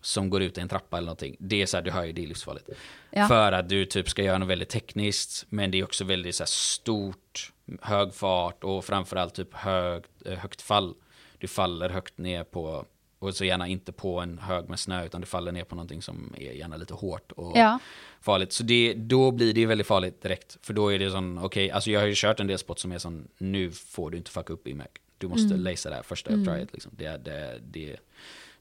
Som 0.01 0.31
går 0.31 0.42
ut 0.42 0.59
i 0.59 0.61
en 0.61 0.69
trappa 0.69 0.97
eller 0.97 1.07
någonting. 1.07 1.37
Det 1.38 1.62
är 1.62 1.66
så 1.66 1.77
här, 1.77 1.85
du 1.85 1.90
hör 1.90 2.05
ju, 2.05 2.12
det 2.12 2.23
är 2.23 2.27
livsfarligt. 2.27 2.69
Ja. 3.11 3.29
För 3.29 3.53
att 3.53 3.69
du 3.69 3.85
typ 3.85 4.09
ska 4.09 4.23
göra 4.23 4.38
något 4.38 4.49
väldigt 4.49 4.69
tekniskt, 4.69 5.47
men 5.49 5.71
det 5.71 5.79
är 5.79 5.85
också 5.85 6.05
väldigt 6.05 6.35
så 6.35 6.42
här 6.42 6.47
stort, 6.49 7.53
hög 7.83 8.14
fart 8.14 8.64
och 8.64 8.85
framförallt 8.85 9.35
typ 9.35 9.55
högt, 9.55 10.27
eh, 10.27 10.38
högt 10.38 10.62
fall. 10.62 10.95
Du 11.38 11.49
faller 11.49 11.88
högt 11.90 12.19
ner 12.19 12.45
på, 12.45 12.85
och 13.18 13.35
så 13.35 13.44
gärna 13.44 13.68
inte 13.68 13.92
på 13.92 14.20
en 14.20 14.38
hög 14.38 14.68
med 14.68 14.79
snö, 14.79 15.05
utan 15.07 15.20
du 15.20 15.26
faller 15.26 15.52
ner 15.52 15.64
på 15.64 15.74
någonting 15.74 16.02
som 16.02 16.35
är 16.38 16.52
gärna 16.52 16.76
lite 16.76 16.94
hårt 16.94 17.33
och 17.33 17.52
Ja. 17.59 17.79
farligt. 18.20 18.52
Så 18.52 18.62
det, 18.62 18.94
då 18.94 19.31
blir 19.31 19.55
det 19.55 19.66
väldigt 19.66 19.87
farligt 19.87 20.22
direkt. 20.22 20.57
För 20.62 20.74
då 20.74 20.92
är 20.92 20.98
det 20.98 21.11
sån, 21.11 21.38
okej, 21.38 21.70
alltså 21.70 21.90
jag 21.90 22.00
har 22.00 22.07
ju 22.07 22.12
kört 22.16 22.40
en 22.40 22.46
del 22.46 22.59
spot 22.59 22.79
som 22.79 22.92
är 22.92 22.98
sån, 22.98 23.29
nu 23.38 23.70
får 23.70 24.11
du 24.11 24.16
inte 24.16 24.31
fucka 24.31 24.52
upp 24.52 24.68
i 24.68 24.74
Mac. 24.74 24.87
Du 25.18 25.29
måste 25.29 25.55
Mm. 25.55 25.61
lacea 25.61 25.90
det 25.90 25.96
här 25.96 26.02
första 26.02 26.31
uppdraget 26.35 26.72
liksom. 26.72 26.92
Det, 26.96 27.05
är- 27.07 27.18
det, 27.18 27.59
det, 27.70 27.96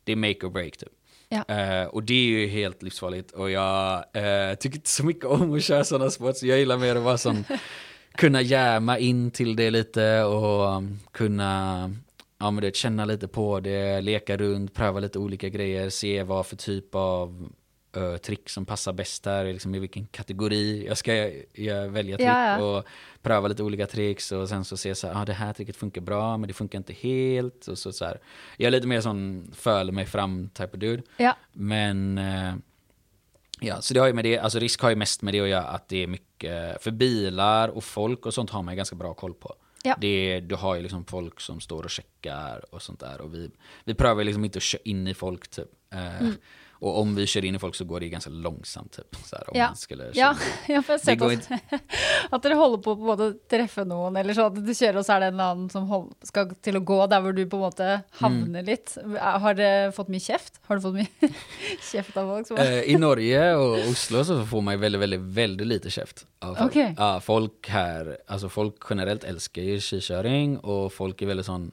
det 0.04 0.12
är 0.12 0.16
make 0.16 0.46
or 0.46 0.50
break 0.50 0.78
typ. 0.78 0.90
Ja. 1.30 1.44
Eh, 1.56 1.86
och 1.88 2.04
det 2.04 2.14
är 2.14 2.26
ju 2.40 2.48
helt 2.48 2.84
livsfarligt. 2.84 3.32
Och 3.32 3.52
jag 3.52 3.94
eh, 4.14 4.56
tycker 4.56 4.78
inte 4.78 4.90
så 4.90 5.06
mycket 5.06 5.26
om 5.26 5.54
att 5.56 5.64
köra 5.64 5.84
sådana 5.84 6.12
sports. 6.12 6.44
Jag 6.44 6.60
gillar 6.60 6.78
mer 6.78 6.96
att 6.96 7.04
vara 7.04 7.18
sån, 7.18 7.44
kunna 8.16 8.42
jäma 8.42 9.00
in 9.00 9.32
till 9.32 9.56
det 9.56 9.70
lite 9.72 10.24
och 10.24 10.78
um, 10.78 11.00
kunna 11.12 11.92
ja 12.38 12.52
men 12.52 12.64
det, 12.64 12.76
känna 12.76 13.06
lite 13.06 13.28
på 13.28 13.60
det, 13.60 14.02
leka 14.02 14.38
runt, 14.38 14.74
pröva 14.74 15.00
lite 15.00 15.20
olika 15.20 15.50
grejer, 15.50 15.90
se 15.90 16.24
vad 16.24 16.46
för 16.46 16.56
typ 16.56 16.96
av 16.96 17.50
ö, 17.94 18.18
trick 18.18 18.50
som 18.50 18.66
passar 18.66 18.94
bäst 18.94 19.26
här, 19.26 19.46
liksom 19.46 19.76
i 19.76 19.80
vilken 19.80 20.06
kategori 20.06 20.86
jag 20.88 20.98
ska 20.98 21.14
jag 21.54 21.90
välja 21.90 22.18
trick 22.18 22.28
Ja, 22.28 22.60
ja. 22.60 22.64
och 22.66 22.86
pröva 23.22 23.48
lite 23.48 23.64
olika 23.64 23.88
tricks 23.88 24.32
och 24.32 24.50
sen 24.50 24.66
så 24.66 24.78
se 24.78 24.96
så 24.96 25.08
här, 25.08 25.22
ah, 25.22 25.26
det 25.26 25.34
här 25.34 25.54
tricket 25.54 25.76
funkar 25.76 26.02
bra 26.02 26.38
men 26.38 26.48
det 26.48 26.54
funkar 26.54 26.78
inte 26.78 26.94
helt 26.94 27.68
och 27.68 27.78
så, 27.78 27.92
så 27.94 28.06
här. 28.06 28.20
Jag 28.58 28.68
är 28.68 28.72
lite 28.72 28.88
mer 28.88 29.02
sån 29.02 29.52
föler 29.56 29.92
mig 29.92 30.06
fram 30.06 30.50
type 30.50 30.70
of 30.74 30.80
dude. 30.80 31.04
Ja. 31.18 31.38
Men 31.54 32.18
eh, 32.18 32.54
ja, 33.60 33.82
så 33.82 33.94
det 33.94 34.00
har 34.00 34.08
ju 34.08 34.14
med 34.14 34.26
det, 34.26 34.38
alltså 34.40 34.60
risk 34.60 34.82
har 34.82 34.90
ju 34.90 34.96
mest 34.96 35.22
med 35.22 35.34
det 35.34 35.40
att 35.40 35.48
göra 35.50 35.64
att 35.64 35.90
det 35.90 36.04
är 36.04 36.08
mycket, 36.08 36.84
för 36.84 36.92
bilar 36.92 37.70
och 37.70 37.84
folk 37.84 38.26
och 38.26 38.34
sånt 38.34 38.50
har 38.50 38.62
man 38.62 38.74
ju 38.74 38.76
ganska 38.76 38.96
bra 38.96 39.14
koll 39.14 39.34
på. 39.34 39.56
Ja. 39.86 39.96
Det, 40.02 40.40
du 40.40 40.56
har 40.56 40.76
ju 40.76 40.82
liksom 40.82 41.06
folk 41.06 41.40
som 41.40 41.60
står 41.60 41.84
och 41.84 41.90
checkar 41.90 42.66
och 42.76 42.82
sånt 42.82 43.00
där 43.00 43.22
och 43.22 43.34
vi, 43.34 43.52
vi 43.84 43.94
prövar 43.94 44.24
liksom 44.24 44.46
inte 44.46 44.58
att 44.58 44.64
köra 44.64 44.82
in 44.86 45.08
i 45.08 45.14
folk 45.14 45.48
typ. 45.48 45.70
Eh, 45.94 46.22
Mm. 46.22 46.36
Och 46.80 47.00
om 47.00 47.16
vi 47.16 47.26
kör 47.28 47.46
in 47.46 47.56
i 47.56 47.60
folk 47.60 47.76
så 47.76 47.86
går 47.86 48.00
det 48.00 48.10
ganska 48.10 48.30
långsamt 48.30 48.92
typ. 48.92 49.16
Så 49.26 49.36
här, 49.36 49.50
om 49.50 49.58
Ja. 49.60 49.68
man 49.68 49.76
skulle. 49.76 50.04
Ja, 50.14 50.36
ja, 50.68 50.82
for 50.82 51.00
jeg 51.06 51.20
har 51.20 51.30
Det 51.30 51.44
sett 51.44 51.62
at, 51.72 51.82
at 52.32 52.44
dere 52.44 52.54
holder 52.60 52.78
på 52.84 52.92
å 52.92 52.96
på 52.96 53.06
måte 53.08 53.28
treffe 53.50 53.86
noen, 53.86 54.18
eller 54.18 54.34
sånn 54.34 54.46
at 54.52 54.66
du 54.66 54.74
kjører, 54.74 54.98
og 55.00 55.06
så 55.08 55.16
er 55.16 55.20
det 55.20 55.28
en 55.28 55.34
eller 55.40 55.52
annen 55.56 55.70
som 55.72 55.88
hold, 55.88 56.12
skal 56.24 56.52
til 56.62 56.76
å 56.76 56.84
gå 56.86 56.98
der 57.10 57.22
hvor 57.22 57.34
du 57.38 57.46
på 57.46 57.58
en 57.58 57.66
måte 57.68 57.90
havner 58.20 58.60
Mm. 58.62 58.66
litt. 58.66 58.98
Har 59.22 59.54
dere 59.54 59.92
fått 59.92 60.10
mye 60.10 60.20
kjeft? 60.20 60.60
Har 60.68 60.76
du 60.76 60.82
fått 60.82 60.94
mye 60.94 61.32
kjeft 61.92 62.18
av 62.18 62.28
folk? 62.48 62.60
Eh, 62.60 62.82
I 62.92 62.98
Norge 62.98 63.56
och 63.56 63.78
Oslo 63.90 64.24
så 64.24 64.46
får 64.46 64.62
man 64.62 64.74
ju 64.74 64.80
väldigt, 64.80 65.02
väldigt, 65.02 65.20
väldigt 65.22 65.68
lite 65.68 65.90
käft 65.90 66.26
av 66.42 66.56
folk. 66.56 66.72
Okej. 66.72 66.96
Ja, 66.98 67.20
folk 67.20 67.70
här, 67.70 68.18
alltså 68.28 68.50
folk 68.50 68.76
generellt 68.90 69.24
älskar 69.24 69.62
ju 69.62 69.80
skikörning 69.80 70.58
och 70.60 70.94
folk 70.94 71.22
är 71.22 71.26
väldigt 71.26 71.46
sån 71.46 71.72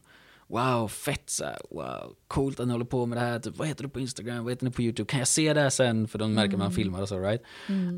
Wow, 0.49 0.89
fett 0.89 1.31
så 1.31 1.45
här, 1.45 1.59
wow, 1.71 2.17
coolt 2.29 2.61
att 2.61 2.67
ni 2.67 2.73
håller 2.73 2.85
på 2.85 3.07
med 3.07 3.19
det 3.19 3.23
här, 3.23 3.39
typ, 3.39 3.57
vad 3.57 3.69
heter 3.69 3.85
du 3.85 3.91
på 3.91 4.01
Instagram, 4.01 4.45
vad 4.45 4.53
heter 4.53 4.65
ni 4.65 4.71
på 4.71 4.83
YouTube, 4.83 5.07
kan 5.07 5.19
jag 5.19 5.29
se 5.29 5.55
det 5.55 5.61
här 5.61 5.71
sen? 5.71 6.09
För 6.09 6.19
de 6.19 6.35
märker 6.35 6.57
man 6.57 6.73
filmar 6.73 7.03
och 7.03 7.09
så, 7.09 7.19
right? 7.19 7.43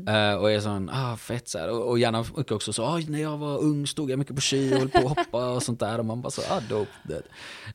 Eh, 0.07 0.33
och 0.33 0.51
är 0.51 0.59
sån, 0.59 0.89
ah 0.93 1.17
fett 1.17 1.49
så 1.49 1.59
här. 1.59 1.69
och, 1.69 1.89
och 1.89 1.99
gärna 1.99 2.25
mycket 2.37 2.51
också 2.51 2.73
så, 2.73 2.83
ah, 2.83 3.01
när 3.07 3.21
jag 3.21 3.37
var 3.37 3.57
ung 3.57 3.87
stod 3.87 4.11
jag 4.11 4.19
mycket 4.19 4.35
på 4.35 4.41
ski 4.41 4.73
och 4.73 4.79
höll 4.79 4.89
på 4.89 4.97
att 4.97 5.17
hoppa 5.17 5.49
och 5.49 5.63
sånt 5.63 5.79
där 5.79 5.99
och 5.99 6.05
man 6.05 6.21
bara 6.21 6.31
så, 6.31 6.41
ah 6.49 6.61
dope. 6.69 6.91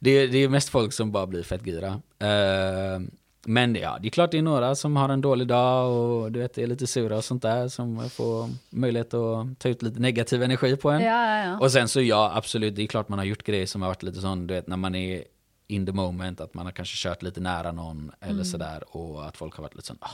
Det, 0.01 0.27
det, 0.27 0.39
är 0.39 0.49
mest 0.49 0.69
folk 0.69 0.93
som 0.93 1.13
bara 1.13 1.27
blir 1.27 1.43
fett 1.43 1.67
gira. 1.67 2.01
Eh, 2.19 3.01
men 3.47 3.75
ja, 3.75 3.99
det 4.01 4.09
är 4.09 4.11
klart 4.11 4.31
det 4.31 4.39
är 4.39 4.43
några 4.43 4.75
som 4.75 4.97
har 4.97 5.09
en 5.09 5.21
dålig 5.21 5.47
dag 5.47 5.93
och 5.93 6.33
du 6.33 6.41
vet, 6.41 6.59
är 6.59 6.67
lite 6.67 6.87
sura 6.87 7.17
och 7.17 7.25
sånt 7.25 7.43
där 7.43 7.69
som 7.69 8.11
får 8.11 8.51
möjlighet 8.71 9.15
att 9.15 9.59
ta 9.59 9.69
ut 9.69 9.83
lite 9.83 10.01
negativ 10.01 10.43
energi 10.43 10.77
på 10.77 10.91
en. 10.91 11.03
ja, 11.03 11.27
ja, 11.27 11.45
ja. 11.45 11.59
Och 11.59 11.73
sen 11.73 11.89
så 11.89 12.01
ja, 12.01 12.33
absolut, 12.35 12.77
det 12.77 12.83
är 12.83 12.87
klart 12.87 13.09
man 13.09 13.19
har 13.19 13.27
gjort 13.27 13.43
grejer 13.43 13.67
som 13.67 13.83
har 13.83 13.89
varit 13.89 14.03
lite 14.03 14.21
sån, 14.21 14.47
du 14.47 14.55
vet 14.55 14.67
när 14.67 14.77
man 14.77 14.95
är 14.95 15.25
in 15.67 15.87
the 15.87 15.93
moment, 15.93 16.41
att 16.41 16.55
man 16.55 16.67
har 16.67 16.73
kanske 16.73 17.09
kört 17.09 17.23
lite 17.23 17.41
nära 17.41 17.73
någon 17.73 18.13
eller 18.21 18.45
sådär 18.45 18.97
och 18.97 19.27
att 19.27 19.37
folk 19.37 19.55
har 19.55 19.63
varit 19.63 19.75
lite 19.75 19.87
sån, 19.87 19.99
ah, 20.01 20.11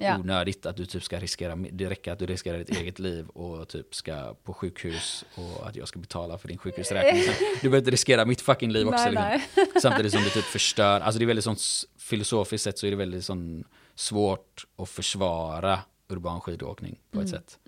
Ja. 0.00 0.18
onödigt 0.18 0.66
att 0.66 0.76
du 0.76 0.86
typ 0.86 1.02
ska 1.02 1.18
riskera, 1.20 1.56
det 1.56 1.90
räcker 1.90 2.12
att 2.12 2.18
du 2.18 2.26
riskerar 2.26 2.58
ditt 2.58 2.70
eget 2.70 2.98
liv 2.98 3.28
och 3.28 3.68
typ 3.68 3.94
ska 3.94 4.34
på 4.44 4.54
sjukhus 4.54 5.24
och 5.34 5.68
att 5.68 5.76
jag 5.76 5.88
ska 5.88 5.98
betala 5.98 6.38
för 6.38 6.48
din 6.48 6.58
sjukhusräkning. 6.58 7.22
Du 7.60 7.68
behöver 7.68 7.78
inte 7.78 7.90
riskera 7.90 8.24
mitt 8.24 8.40
fucking 8.40 8.72
liv 8.72 8.88
också. 8.88 9.10
Nej, 9.10 9.44
liksom. 9.56 9.80
Samtidigt 9.82 10.12
som 10.12 10.22
du 10.22 10.30
typ 10.30 10.44
förstör, 10.44 11.00
alltså 11.00 11.18
det 11.18 11.24
är 11.24 11.26
väldigt 11.26 11.44
sånt 11.44 11.60
filosofiskt 11.98 12.64
sett 12.64 12.78
så 12.78 12.86
är 12.86 12.90
det 12.90 12.96
väldigt 12.96 13.24
sån 13.24 13.64
svårt 13.94 14.66
att 14.76 14.88
försvara 14.88 15.80
urban 16.08 16.40
skidåkning 16.40 17.00
på 17.10 17.20
ett 17.20 17.28
sätt. 17.28 17.58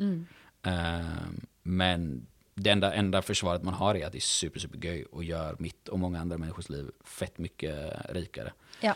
Ehm, 0.62 1.46
men 1.62 2.26
det 2.54 2.70
enda, 2.70 2.94
enda 2.94 3.22
försvaret 3.22 3.62
man 3.62 3.74
har 3.74 3.94
är 3.94 4.06
att 4.06 4.12
det 4.12 4.18
är 4.18 4.20
super, 4.20 4.60
super 4.60 4.78
göj 4.86 5.04
och 5.04 5.24
gör 5.24 5.56
mitt 5.58 5.88
och 5.88 5.98
många 5.98 6.20
andra 6.20 6.38
människors 6.38 6.68
liv 6.68 6.90
fett 7.04 7.38
mycket 7.38 7.92
rikare. 8.10 8.52
ja. 8.80 8.94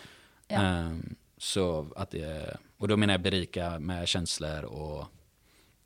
Ja. 0.48 0.62
Ehm, 0.62 1.14
så 1.38 1.86
att 1.96 2.10
det, 2.10 2.56
och 2.78 2.88
då 2.88 2.96
menar 2.96 3.14
jag 3.14 3.20
berika 3.20 3.78
med 3.78 4.08
känslor 4.08 4.64
och 4.64 5.04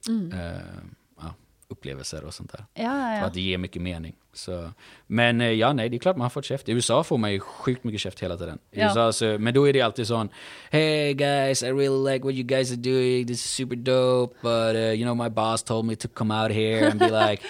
ehm, 0.09 0.95
ja, 1.21 1.35
upplevelser 1.69 2.25
och 2.25 2.35
sånt 2.35 2.53
där. 2.53 2.65
Ja, 2.75 2.83
ja, 2.83 3.17
ja. 3.19 3.25
att 3.25 3.35
det 3.35 3.41
ger 3.41 3.59
mycket 3.59 3.83
mening. 3.83 4.15
Så, 4.33 4.71
men 5.07 5.41
eh, 5.41 5.51
ja, 5.51 5.73
nej, 5.73 5.89
det 5.89 5.97
är 5.97 5.99
klart 5.99 6.17
man 6.17 6.25
har 6.25 6.31
fått 6.31 6.45
käft. 6.45 6.69
I 6.69 6.73
USA 6.73 7.05
får 7.05 7.19
man 7.19 7.33
ju 7.33 7.41
sjukt 7.41 7.85
mycket 7.85 8.01
käft 8.01 8.21
hela 8.23 8.37
tiden. 8.37 8.59
I 8.71 8.81
Ja. 8.81 8.87
USA, 8.89 9.13
så, 9.13 9.39
men 9.39 9.55
då 9.55 9.69
är 9.69 9.73
det 9.73 9.81
alltid 9.81 10.07
sån, 10.07 10.29
Hey 10.71 11.15
guys, 11.15 11.63
I 11.63 11.67
really 11.67 12.13
like 12.13 12.25
what 12.25 12.35
you 12.35 12.43
guys 12.45 12.71
are 12.71 12.77
doing. 12.81 13.27
This 13.27 13.45
is 13.45 13.51
super 13.51 13.77
dope. 13.77 14.35
But 14.43 14.75
uh, 14.77 14.93
you 14.93 15.05
know, 15.05 15.15
my 15.25 15.29
boss 15.29 15.63
told 15.63 15.87
me 15.87 15.97
to 15.97 16.09
come 16.09 16.35
out 16.43 16.53
here 16.53 16.91
and 16.91 16.99
be 17.01 17.11
like, 17.11 17.43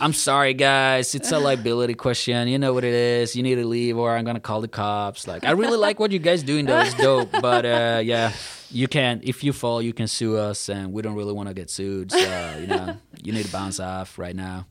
I'm 0.00 0.12
sorry 0.12 0.54
guys, 0.54 1.14
it's 1.14 1.32
a 1.32 1.38
liability 1.38 1.94
question. 1.94 2.46
You 2.48 2.58
know 2.58 2.72
what 2.72 2.84
it 2.84 2.94
is. 2.94 3.34
You 3.34 3.42
need 3.42 3.56
to 3.56 3.66
leave 3.66 3.98
or 3.98 4.16
I'm 4.16 4.24
gonna 4.24 4.40
call 4.40 4.60
the 4.60 4.68
cops. 4.68 5.26
Like, 5.26 5.44
I 5.44 5.50
really 5.52 5.76
like 5.76 5.98
what 5.98 6.12
you 6.12 6.18
guys 6.20 6.42
doing 6.42 6.66
though. 6.66 6.78
It's 6.80 6.94
dope. 6.94 7.30
But 7.32 7.64
uh, 7.66 8.00
yeah, 8.04 8.32
you 8.70 8.86
can, 8.86 9.20
if 9.24 9.42
you 9.42 9.52
fall, 9.52 9.82
you 9.82 9.92
can 9.92 10.06
sue 10.06 10.36
us 10.36 10.68
and 10.68 10.92
we 10.92 11.02
don't 11.02 11.16
really 11.16 11.32
want 11.32 11.48
to 11.48 11.54
get 11.54 11.68
sued. 11.70 12.12
So, 12.12 12.56
you 12.60 12.66
know, 12.68 12.96
you 13.22 13.32
need 13.32 13.46
to 13.46 13.52
bounce 13.52 13.80
off 13.80 14.18
right 14.18 14.36
now. 14.36 14.66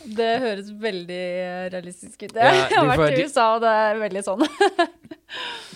Det 0.00 0.38
høres 0.40 0.70
veldig 0.80 1.24
realistisk 1.74 2.22
ut. 2.22 2.32
Jeg 2.36 2.70
har 2.72 2.86
vært 2.96 3.18
i 3.18 3.24
USA, 3.26 3.50
og 3.58 3.60
det 3.60 3.68
er 3.68 3.98
veldig 4.00 4.22
sånn. 4.24 4.46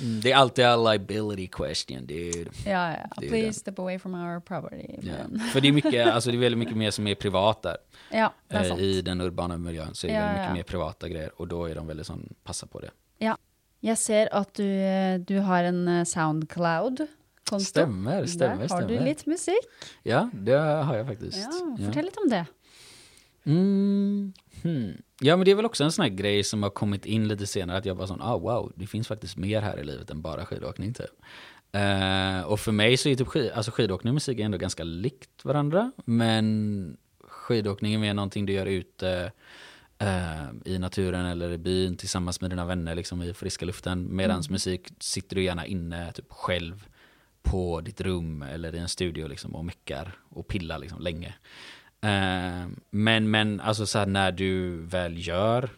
Mm, 0.01 0.21
Det 0.21 0.33
är 0.33 0.37
alltid 0.37 0.65
en 0.65 0.85
liability 0.85 1.47
question, 1.47 2.07
dude. 2.07 2.51
ja, 2.67 2.91
ja. 2.91 2.97
Det 3.17 3.27
är 3.27 3.31
Please 3.31 3.61
step 3.61 3.79
away 3.79 3.99
from 3.99 4.15
our 4.15 4.41
property. 4.41 4.87
Ja. 5.03 5.39
För 5.53 5.61
det 5.61 5.69
är 5.69 5.73
mycket, 5.73 6.07
alltså 6.07 6.31
det 6.31 6.37
är 6.37 6.41
väldigt 6.41 6.59
mycket 6.59 6.77
mer 6.77 6.91
som 6.91 7.07
är 7.07 7.15
privat 7.15 7.63
där. 7.63 7.77
Ja, 8.11 8.33
det 8.49 8.57
er 8.57 8.61
Eh, 8.63 8.69
sant. 8.69 8.81
I 8.81 9.03
den 9.03 9.21
urbana 9.21 9.57
miljön 9.59 9.95
så 9.95 10.07
är 10.07 10.11
det 10.11 10.17
Ja, 10.17 10.21
väldigt 10.23 10.37
mycket 10.41 10.49
ja. 10.49 10.55
mer 10.55 10.63
privata 10.63 11.09
grejer 11.09 11.31
och 11.37 11.49
då 11.49 11.65
är 11.67 11.75
de 11.75 11.87
väldigt 11.87 12.07
sån, 12.07 12.35
passa 12.45 12.67
på 12.67 12.81
det. 12.81 12.91
Ja. 13.19 13.37
Jeg 13.81 13.99
ser 13.99 14.29
at 14.33 14.55
du, 14.55 14.65
du 15.29 15.39
har 15.41 15.65
en 15.65 15.89
eh, 15.89 16.05
Soundcloud-konto. 16.05 17.65
Stämmer, 17.65 18.27
stämmer, 18.27 18.69
Der 18.69 18.75
har 18.75 18.83
du 18.83 18.95
stämmer. 18.95 19.05
litt 19.05 19.27
musikk. 19.27 19.65
Ja, 20.03 20.31
det 20.33 20.53
har 20.59 20.97
jag 20.97 21.07
faktiskt. 21.07 21.37
Ja. 21.39 21.77
Fortell 21.87 22.05
litt 22.05 22.17
om 22.17 22.29
det. 22.31 22.47
Mm, 23.47 24.33
hmm. 24.63 25.03
Ja 25.21 25.37
men 25.37 25.45
det 25.45 25.51
är 25.51 25.55
väl 25.55 25.65
också 25.65 25.85
en 25.85 25.93
sån 25.93 26.03
här 26.03 26.11
grej 26.11 26.45
som 26.45 26.63
har 26.63 26.71
kommit 26.71 27.07
in 27.07 27.29
lite 27.29 27.47
senare 27.47 27.79
att 27.79 27.85
jag 27.85 27.97
bara 27.97 28.07
sån, 28.07 28.23
ah 28.23 28.39
wow, 28.39 28.73
det 28.77 28.87
finns 28.87 29.09
faktiskt 29.09 29.37
mer 29.37 29.61
här 29.61 29.81
i 29.81 29.85
livet 29.85 30.11
än 30.11 30.23
bara 30.23 30.47
skidåkning 30.47 30.95
typ. 30.95 31.11
Eh, 31.73 32.41
och 32.41 32.61
för 32.61 32.73
mig 32.73 32.97
så 32.97 33.09
är 33.09 33.15
typ 33.15 33.29
skid, 33.29 33.51
alltså 33.51 33.71
skidåkning 33.71 34.11
och 34.11 34.15
musik 34.15 34.41
ändå 34.41 34.59
ganska 34.59 34.85
likt 34.85 35.45
varandra. 35.45 35.93
Men 36.05 36.97
skidåkning 37.29 37.95
är 37.95 37.99
mer 37.99 38.15
någonting 38.15 38.47
du 38.47 38.53
gör 38.53 38.67
ute 38.67 39.33
eh, 39.99 40.45
i 40.65 40.79
naturen 40.79 41.27
eller 41.27 41.51
i 41.51 41.59
byn 41.59 41.97
tillsammans 41.97 42.41
med 42.41 42.51
dina 42.51 42.65
vänner 42.65 42.95
liksom 42.95 43.23
i 43.23 43.35
friska 43.35 43.67
luften. 43.67 44.17
Medans 44.17 44.51
musik 44.51 44.89
sitter 44.99 45.37
du 45.37 45.43
gärna 45.43 45.67
inne 45.67 46.13
typ 46.13 46.33
själv 46.33 46.87
på 47.43 47.81
ditt 47.81 48.01
rum 48.01 48.43
eller 48.43 48.75
i 48.75 48.79
en 48.79 48.89
studio 48.89 49.27
liksom 49.29 49.55
och 49.55 49.65
meckar 49.65 50.19
och 50.29 50.49
pillar 50.49 50.79
liksom 50.79 51.01
länge. 51.01 51.35
Eh, 52.05 52.69
men, 52.91 53.31
men 53.31 53.61
alltså 53.61 53.87
så 53.87 53.99
här, 53.99 54.07
när 54.07 54.33
du 54.33 54.77
väl 54.77 55.27
gör 55.27 55.71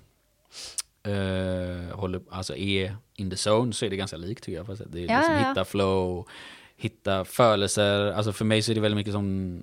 eh, 1.03 1.97
håller, 1.97 2.21
alltså 2.31 2.57
är 2.57 2.97
in 3.15 3.31
the 3.31 3.51
zone 3.51 3.73
så 3.73 3.87
är 3.87 3.91
det 3.91 3.97
ganska 3.97 4.17
likt 4.17 4.45
tycker 4.45 4.59
jag. 4.59 4.67
Fast 4.67 4.83
Det 4.87 4.99
är 5.05 5.11
Ja, 5.11 5.19
liksom 5.19 5.35
ja, 5.35 5.49
hitta 5.49 5.65
flow, 5.65 6.29
hitta 6.77 7.25
födelser. 7.25 8.13
Alltså 8.13 8.33
för 8.33 8.45
mig 8.45 8.63
så 8.63 8.71
är 8.71 8.75
det 8.75 8.81
väldigt 8.81 8.97
mycket 8.97 9.13
som 9.13 9.63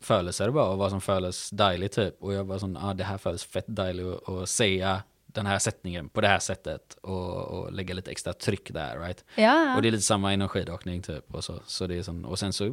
födelser 0.00 0.50
bara 0.50 0.68
och 0.68 0.78
vad 0.78 0.90
som 0.90 1.00
föles 1.00 1.50
dejligt 1.50 1.92
typ. 1.92 2.22
Och 2.22 2.34
jag 2.34 2.46
bara 2.46 2.58
sån, 2.58 2.76
ah, 2.76 2.94
det 2.94 3.04
här 3.04 3.18
föles 3.18 3.44
fett 3.44 3.64
dejligt 3.68 4.06
och, 4.06 4.28
och 4.28 4.48
säga 4.48 5.02
den 5.26 5.46
här 5.46 5.58
sättningen 5.58 6.08
på 6.08 6.20
det 6.20 6.28
här 6.28 6.38
sättet 6.38 6.98
och, 7.00 7.44
och 7.44 7.72
lägga 7.72 7.94
lite 7.94 8.10
extra 8.10 8.32
tryck 8.32 8.72
där 8.72 8.98
right. 8.98 9.24
Ja. 9.34 9.76
Och 9.76 9.82
det 9.82 9.88
är 9.88 9.92
lite 9.92 10.04
samma 10.04 10.32
inom 10.32 10.48
skidåkning 10.48 11.02
typ. 11.02 11.34
Och, 11.34 11.44
så. 11.44 11.60
Så 11.66 11.86
det 11.86 11.94
är 11.98 12.02
sån, 12.02 12.24
och 12.24 12.38
sen 12.38 12.52
så 12.52 12.64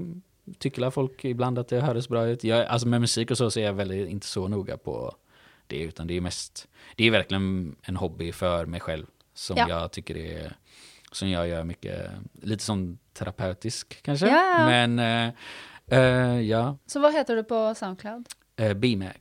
tycker 0.59 0.89
folk 0.89 1.25
ibland 1.25 1.59
att 1.59 1.67
det 1.67 1.81
hördes 1.81 2.09
bra 2.09 2.25
ut. 2.27 2.43
Jag, 2.43 2.65
alltså 2.65 2.87
med 2.87 3.01
musik 3.01 3.31
och 3.31 3.37
så, 3.37 3.51
så 3.51 3.59
är 3.59 3.63
jag 3.63 3.73
väldigt 3.73 4.09
inte 4.09 4.27
så 4.27 4.47
noga 4.47 4.77
på 4.77 5.15
det. 5.67 5.79
Utan 5.83 6.07
det 6.07 6.17
är 6.17 6.21
mest, 6.21 6.67
det 6.95 7.03
är 7.07 7.11
verkligen 7.11 7.75
en 7.81 7.95
hobby 7.95 8.31
för 8.31 8.65
mig 8.65 8.79
själv. 8.79 9.05
Som 9.33 9.57
Ja. 9.57 9.69
jag 9.69 9.91
tycker 9.91 10.17
är, 10.17 10.55
som 11.11 11.29
jag 11.29 11.47
gör 11.47 11.63
mycket, 11.63 12.09
lite 12.41 12.63
som 12.63 12.97
terapeutisk 13.13 14.01
kanske. 14.03 14.27
Ja. 14.27 14.65
Men 14.65 14.99
eh, 14.99 15.33
eh, 15.99 16.41
ja, 16.41 16.77
Så 16.85 16.99
hva 16.99 17.09
heter 17.09 17.35
du 17.35 17.43
på 17.43 17.75
Soundcloud? 17.75 18.27
eh, 18.55 18.73
BMAC. 18.73 19.13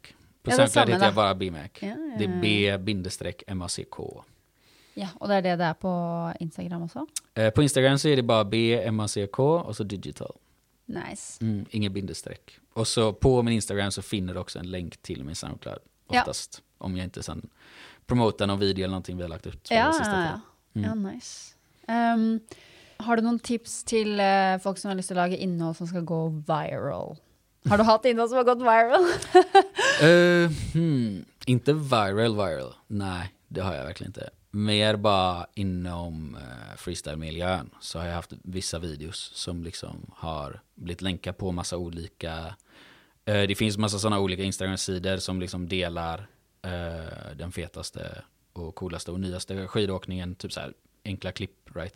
På 0.42 0.50
Ja, 0.50 0.52
är 0.52 0.56
Soundcloud 0.56 0.88
heter 0.88 1.04
jag 1.04 1.14
bara 1.14 1.34
BMAC. 1.34 1.70
Ja, 1.80 1.96
Det 2.18 2.24
är 2.24 2.78
B-MACK. 2.78 3.42
Ja, 4.94 5.08
og 5.20 5.28
det 5.28 5.36
er 5.36 5.56
det 5.56 5.64
er 5.64 5.72
på 5.72 6.32
Instagram? 6.40 6.88
Eh, 7.34 7.50
på 7.50 7.62
Instagram 7.62 7.98
så 7.98 8.08
är 8.08 8.16
det 8.16 8.22
bara 8.22 8.44
B-MACK 8.44 9.38
och 9.38 9.76
så 9.76 9.84
digital. 9.84 10.32
Nice. 10.92 11.44
Mm, 11.44 11.66
inget 11.70 11.92
bindestreck. 11.92 12.58
Och 12.72 12.88
så 12.88 13.12
på 13.12 13.42
min 13.42 13.54
Instagram 13.54 13.90
så 13.90 14.02
finner 14.02 14.34
du 14.34 14.40
också 14.40 14.58
en 14.58 14.70
länk 14.70 14.96
till 14.96 15.24
min 15.24 15.34
Soundcloud. 15.34 15.78
Ja. 16.10 16.20
Oftast. 16.20 16.62
Om 16.78 16.96
jag 16.96 17.04
inte 17.04 17.22
sen 17.22 17.50
promotar 18.06 18.46
någon 18.46 18.58
video 18.58 18.84
eller 18.84 18.90
någonting 18.90 19.16
vi 19.16 19.22
har 19.22 19.28
lagt 19.28 19.46
ut. 19.46 19.68
Ja, 19.70 19.92
sista 19.92 20.24
ja, 20.24 20.40
ja. 20.72 20.82
ja 20.82 20.94
nice. 20.94 21.54
Um, 21.88 22.40
har 22.96 23.16
du 23.16 23.22
noen 23.22 23.38
tips 23.38 23.84
til 23.84 24.20
eh, 24.20 24.58
folk 24.62 24.78
som 24.78 24.92
har 24.92 24.98
lyst 24.98 25.10
til 25.10 25.18
å 25.18 25.22
lage 25.22 25.38
innhold 25.42 25.76
som 25.78 25.88
skal 25.90 26.04
gå 26.06 26.20
viral? 26.46 27.16
Har 27.70 27.78
du 27.78 27.84
hatt 27.86 28.06
innhold 28.10 28.30
som 28.30 28.40
har 28.42 28.48
gått 28.48 28.62
viral? 28.62 29.08
Eh, 30.02 30.50
hmm, 30.72 31.24
inte 31.46 31.72
viral 31.72 32.34
viral. 32.34 32.72
Nej, 32.86 33.32
det 33.48 33.60
har 33.60 33.74
jag 33.74 33.84
verkligen 33.84 34.10
inte 34.10 34.30
mer 34.54 34.96
bara 34.96 35.46
inom 35.54 36.34
uh, 36.34 36.76
freestyle-miljön 36.76 37.70
så 37.80 37.98
har 37.98 38.06
jag 38.06 38.14
haft 38.14 38.32
vissa 38.42 38.78
videos 38.78 39.30
som 39.34 39.64
liksom 39.64 40.10
har 40.16 40.60
blivit 40.74 41.02
länkade 41.02 41.38
på 41.38 41.52
massa 41.52 41.76
olika 41.76 42.54
eh, 43.24 43.42
Det 43.42 43.54
finns 43.54 43.78
massa 43.78 43.98
sådana 43.98 44.20
olika 44.20 44.42
Instagram-sidor 44.42 45.16
som 45.16 45.40
liksom 45.40 45.68
delar 45.68 46.26
eh, 46.62 47.36
den 47.36 47.52
fetaste 47.52 48.22
och 48.52 48.74
coolaste 48.74 49.10
och 49.10 49.20
nyaste 49.20 49.66
skidåkningen, 49.66 50.34
typ 50.34 50.52
så 50.52 50.60
här 50.60 50.72
enkla 51.04 51.32
klipp, 51.32 51.70
right? 51.74 51.94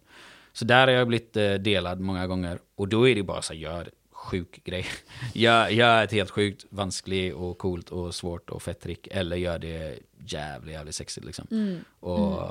Så 0.53 0.65
där 0.65 0.87
har 0.87 0.95
jag 0.95 1.09
blivit 1.09 1.37
eh, 1.37 1.55
delad 1.55 2.01
många 2.01 2.27
gånger 2.27 2.59
och 2.75 2.89
då 2.89 3.09
är 3.09 3.15
det 3.15 3.23
bara 3.23 3.43
så 3.43 3.53
här, 3.53 3.61
gör 3.61 3.91
sjuk 4.27 4.65
grej. 4.65 4.87
gör, 5.35 5.69
gör 5.69 6.05
ett 6.05 6.13
helt 6.13 6.31
sjukt 6.31 6.65
vanskligt 6.71 7.35
och 7.35 7.59
coolt 7.59 7.91
och 7.91 8.15
svårt 8.15 8.51
och 8.51 8.63
fett 8.63 8.81
trick 8.81 9.09
eller 9.11 9.37
gör 9.37 9.59
det 9.59 9.99
jävligt, 10.27 10.75
jävligt 10.75 10.95
sexigt 10.95 11.27
liksom. 11.27 11.47
Mm. 11.51 11.79
Och 12.01 12.43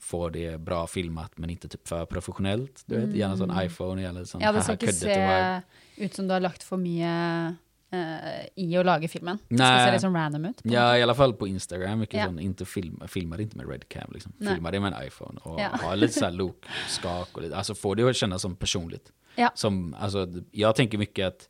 får 0.00 0.30
det 0.30 0.60
bra 0.60 0.86
filmat 0.86 1.38
men 1.38 1.50
inte 1.50 1.68
typ 1.68 1.88
för 1.88 2.04
professionellt. 2.06 2.82
Du 2.86 3.00
vet, 3.00 3.16
gärna 3.16 3.36
sån 3.36 3.62
iPhone, 3.62 4.02
gärna 4.02 4.24
sån 4.24 4.40
Ja, 4.40 4.52
det 4.52 4.60
køddete 4.66 5.06
vibe. 5.08 5.62
se 5.96 6.04
ut 6.04 6.14
som 6.14 6.28
du 6.28 6.32
har 6.34 6.40
lagt 6.40 6.62
for 6.62 6.76
mye 6.76 7.54
eh, 7.90 8.46
i 8.54 8.78
å 8.78 8.82
lage 8.82 9.08
filmen. 9.08 9.38
Det 9.48 9.56
Nej. 9.56 9.66
skal 9.66 9.86
se 9.86 9.92
litt 9.92 10.00
sånn 10.04 10.14
random 10.16 10.44
ut. 10.44 10.60
Ja, 10.62 10.96
i 10.98 11.02
alla 11.02 11.14
fall 11.14 11.34
på 11.34 11.48
Instagram. 11.48 11.98
Mycket 11.98 12.20
Ja. 12.20 12.26
sån, 12.26 12.38
inte 12.38 12.64
film, 12.64 13.02
filmar 13.08 13.40
inte 13.40 13.56
med 13.56 13.68
redcam 13.68 14.10
liksom. 14.12 14.32
Nej. 14.38 14.54
Filmar 14.54 14.72
det 14.72 14.80
med 14.80 14.92
en 14.92 15.06
iPhone 15.06 15.40
och 15.42 15.60
Ja. 15.60 15.68
har 15.82 15.96
lite 15.96 16.14
så 16.14 16.24
här 16.24 16.32
look-skak 16.40 17.28
och 17.36 17.42
lite, 17.42 17.56
alltså 17.56 17.74
får 17.74 17.96
det 17.96 18.02
att 18.10 18.16
kännas 18.16 18.42
som 18.42 18.56
personligt. 18.56 19.12
Ja. 19.38 19.50
Som, 19.54 19.94
alltså, 19.94 20.26
jag 20.50 20.76
tänker 20.76 20.98
mycket 20.98 21.26
att 21.26 21.48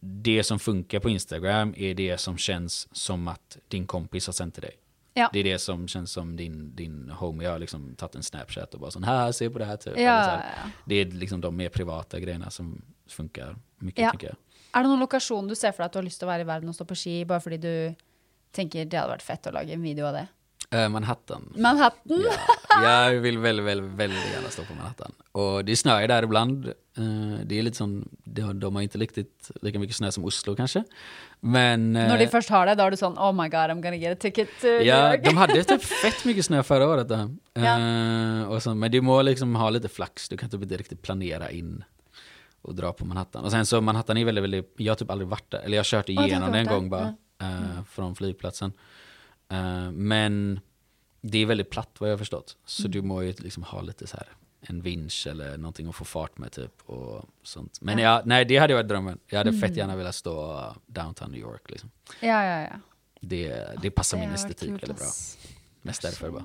det 0.00 0.42
som 0.44 0.58
funkar 0.58 1.00
på 1.00 1.08
Instagram 1.10 1.74
är 1.76 1.94
det 1.94 2.18
som 2.18 2.38
känns 2.38 2.88
som 2.92 3.28
att 3.28 3.58
din 3.68 3.86
kompis 3.86 4.26
har 4.26 4.32
sänt 4.32 4.54
till 4.54 4.62
dig. 4.62 4.74
Ja. 5.14 5.30
Det 5.32 5.38
är 5.38 5.44
det 5.44 5.58
som 5.58 5.88
känns 5.88 6.12
som 6.12 6.36
din, 6.36 6.74
din 6.76 7.10
homie 7.10 7.48
har 7.48 7.58
liksom 7.58 7.94
tagit 7.94 8.14
en 8.14 8.22
snapchat 8.22 8.74
och 8.74 8.80
bara 8.80 8.90
sån 8.90 9.04
här, 9.04 9.32
se 9.32 9.50
på 9.50 9.58
det 9.58 9.64
här 9.64 9.76
typ. 9.76 9.98
Ja, 9.98 10.10
här. 10.10 10.54
ja. 10.64 10.70
Det 10.84 10.94
är 10.94 11.04
liksom 11.06 11.40
de 11.40 11.56
mer 11.56 11.68
privata 11.68 12.20
grejerna 12.20 12.50
som 12.50 12.82
funkar 13.08 13.56
mycket 13.78 14.02
Ja. 14.02 14.10
tycker 14.12 14.26
jag. 14.26 14.36
Er 14.74 14.82
det 14.82 14.88
noen 14.88 15.00
lokasjon 15.00 15.48
du 15.48 15.54
ser 15.56 15.72
for 15.72 15.82
deg 15.82 15.86
at 15.88 15.92
du 15.92 15.98
har 15.98 16.08
til 16.10 16.26
å 16.26 16.28
være 16.28 16.44
i 16.44 16.46
verden 16.46 16.68
og 16.68 16.74
stå 16.76 16.84
på 16.84 16.94
ski, 16.94 17.24
bare 17.24 17.40
fordi 17.40 17.56
du 17.62 17.94
tenker 18.52 18.84
det 18.84 18.98
hadde 19.00 19.14
vært 19.16 19.24
fett 19.24 19.46
å 19.48 19.52
lage 19.56 19.72
en 19.72 19.82
video 19.82 20.06
av 20.06 20.12
det? 20.18 20.26
Eh, 20.70 20.88
Manhattan. 20.88 21.52
Manhattan? 21.56 22.24
Ja, 22.68 23.12
jag 23.12 23.20
vill 23.20 23.38
väldigt, 23.38 23.66
väldigt, 23.66 23.90
väldigt 23.90 24.32
gärna 24.34 24.48
stå 24.48 24.62
på 24.64 24.74
Manhattan. 24.74 25.12
Och 25.32 25.64
det 25.64 25.76
snöar 25.76 26.08
där 26.08 26.22
ibland. 26.22 26.66
Eh, 26.96 27.44
Det 27.44 27.58
är 27.58 27.62
lite 27.62 27.76
som, 27.76 28.08
de 28.54 28.74
har 28.74 28.82
inte 28.82 28.98
riktigt 28.98 29.50
lika 29.62 29.78
mycket 29.78 29.96
snö 29.96 30.12
som 30.12 30.24
Oslo 30.24 30.56
kanske. 30.56 30.84
Men... 31.40 31.96
eh, 31.96 32.08
Når 32.08 32.18
de 32.18 32.26
først 32.28 32.48
har 32.50 32.66
det, 32.66 32.74
da 32.74 32.86
er 32.86 32.90
du 32.90 32.96
sånn 32.96 33.16
Oh 33.18 33.32
my 33.32 33.48
god, 33.48 33.70
I'm 33.70 33.80
gonna 33.82 33.96
get 33.96 34.12
a 34.18 34.20
ticket 34.20 34.48
Ja, 34.84 35.16
de 35.16 35.36
hade 35.36 35.64
typ 35.64 35.82
fett 35.84 36.24
mycket 36.24 36.44
snö 36.44 36.62
förra 36.62 36.86
året 36.88 37.08
där. 37.08 37.28
Ja. 37.54 37.78
Eh, 37.78 38.42
och 38.48 38.62
så, 38.62 38.74
men 38.74 38.90
du 38.90 39.00
må 39.00 39.22
liksom 39.22 39.54
ha 39.56 39.70
lite 39.70 39.88
flax, 39.88 40.28
du 40.28 40.36
kan 40.36 40.50
typ 40.50 40.62
inte 40.62 40.76
riktigt 40.76 41.02
planera 41.02 41.50
in 41.50 41.84
och 42.62 42.74
dra 42.74 42.92
på 42.92 43.04
Manhattan. 43.04 43.44
Och 43.44 43.50
sen 43.50 43.66
så 43.66 43.80
Manhattan 43.80 44.16
är 44.16 44.24
väldigt, 44.24 44.44
väldigt, 44.44 44.74
jag 44.76 44.90
har 44.90 44.96
typ 44.96 45.10
aldrig 45.10 45.28
varit 45.28 45.50
där, 45.50 45.58
eller 45.58 45.76
jag 45.76 45.80
har 45.80 45.84
kört 45.84 46.08
igenom 46.08 46.48
inte 46.48 46.50
det 46.52 46.58
en 46.58 46.66
gång 46.66 46.90
bara, 46.90 47.14
eh, 47.42 47.84
från 47.90 48.14
flygplatsen. 48.16 48.72
Eh, 49.48 49.90
men 49.90 50.60
det 51.20 51.38
är 51.38 51.46
väldigt 51.46 51.70
platt 51.70 51.90
vad 51.98 52.08
jag 52.08 52.12
har 52.12 52.18
förstått. 52.18 52.56
Så 52.64 52.82
Mm. 52.82 52.90
du 52.92 53.02
må 53.02 53.22
ju 53.22 53.32
liksom 53.38 53.62
ha 53.62 53.80
lite 53.80 54.06
så 54.06 54.16
här 54.16 54.26
en 54.60 54.82
vinsch 54.82 55.26
eller 55.30 55.56
någonting 55.58 55.88
att 55.88 55.96
få 55.96 56.04
fart 56.04 56.38
med 56.38 56.52
typ 56.52 56.82
och 56.86 57.24
sånt. 57.42 57.78
Men 57.80 57.98
Ja. 57.98 58.04
ja, 58.04 58.22
nej 58.24 58.44
det 58.44 58.56
hade 58.56 58.74
varit 58.74 58.88
drömmen. 58.88 59.18
Jag 59.26 59.38
hade 59.38 59.52
fett 59.52 59.64
Mm. 59.64 59.76
gärna 59.78 59.96
velat 59.96 60.14
stå 60.14 60.64
downtown 60.86 61.30
New 61.30 61.40
York 61.40 61.70
liksom. 61.70 61.90
Ja, 62.20 62.44
ja, 62.44 62.60
ja. 62.62 62.80
Det, 63.20 63.68
det 63.82 63.90
passar 63.90 64.18
Det 64.18 64.24
min 64.26 64.34
estetik 64.34 64.68
väldigt 64.70 64.96
bra. 64.98 65.06
Mest 65.82 66.02
därför 66.02 66.30
bara. 66.30 66.44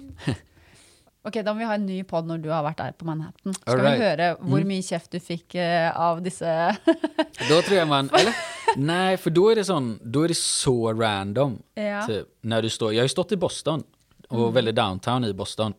Ok, 1.25 1.33
da 1.43 1.53
må 1.53 1.59
vi 1.59 1.65
ha 1.69 1.75
en 1.77 1.85
ny 1.87 2.01
pod 2.03 2.25
når 2.27 2.41
du 2.43 2.49
har 2.51 2.63
vært 2.65 2.77
der 2.81 2.91
på 2.99 3.05
Manhattan. 3.07 3.53
Skal 3.55 3.77
Alright. 3.79 3.99
vi 3.99 4.03
høre 4.05 4.25
hvor 4.41 4.59
Mm. 4.59 4.67
mye 4.67 4.81
kjeft 4.83 5.11
du 5.11 5.19
fikk 5.23 5.55
eh, 5.55 5.91
av 5.99 6.21
disse 6.21 6.75
Då 7.49 7.61
tror 7.61 7.77
jag 7.77 7.87
man, 7.87 8.09
eller? 8.13 8.35
Nej, 8.75 9.17
för 9.17 9.29
då 9.29 9.49
är 9.49 9.55
det 9.55 9.65
sån, 9.65 9.99
då 10.03 10.23
är 10.23 10.27
det 10.27 10.37
så 10.37 10.93
random. 10.93 11.61
Ja. 11.75 12.07
Typ, 12.07 12.27
när 12.41 12.61
du 12.61 12.69
står, 12.69 12.93
jag 12.93 12.99
har 12.99 13.05
ju 13.05 13.09
stått 13.09 13.31
i 13.31 13.37
Boston 13.37 13.83
och 14.29 14.39
Mm. 14.39 14.53
väldigt 14.53 14.75
downtown 14.75 15.25
i 15.25 15.33
Boston. 15.33 15.73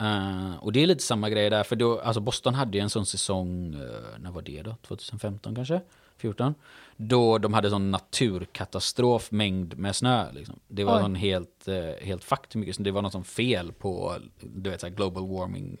Eh, 0.00 0.56
och 0.60 0.72
det 0.72 0.82
är 0.82 0.86
lite 0.86 1.02
samma 1.02 1.30
grej 1.30 1.50
där, 1.50 1.62
för 1.62 1.76
då, 1.76 2.00
alltså 2.00 2.20
Boston 2.20 2.54
hade 2.54 2.78
ju 2.78 2.82
en 2.82 2.90
sån 2.90 3.06
säsong, 3.06 3.74
eh, 3.74 4.20
när 4.20 4.30
var 4.30 4.42
det 4.42 4.62
då? 4.62 4.74
2015 4.82 5.54
kanske? 5.54 5.80
14? 6.16 6.54
Då 6.96 7.38
de 7.38 7.54
hade 7.54 7.70
sån 7.70 7.90
naturkatastrof 7.90 9.30
mängd 9.30 9.78
med 9.78 9.96
snö. 9.96 10.32
Liksom. 10.32 10.60
Det 10.68 10.84
var 10.84 11.00
sån 11.00 11.14
helt, 11.14 11.68
eh, 11.68 12.06
helt 12.06 12.24
hur 12.54 12.60
mycket. 12.60 12.84
Det 12.84 12.90
var 12.90 13.02
något 13.02 13.12
som 13.12 13.24
fel 13.24 13.72
på, 13.72 14.16
du 14.40 14.70
vet, 14.70 14.80
så 14.80 14.88
global 14.88 15.28
warming 15.28 15.76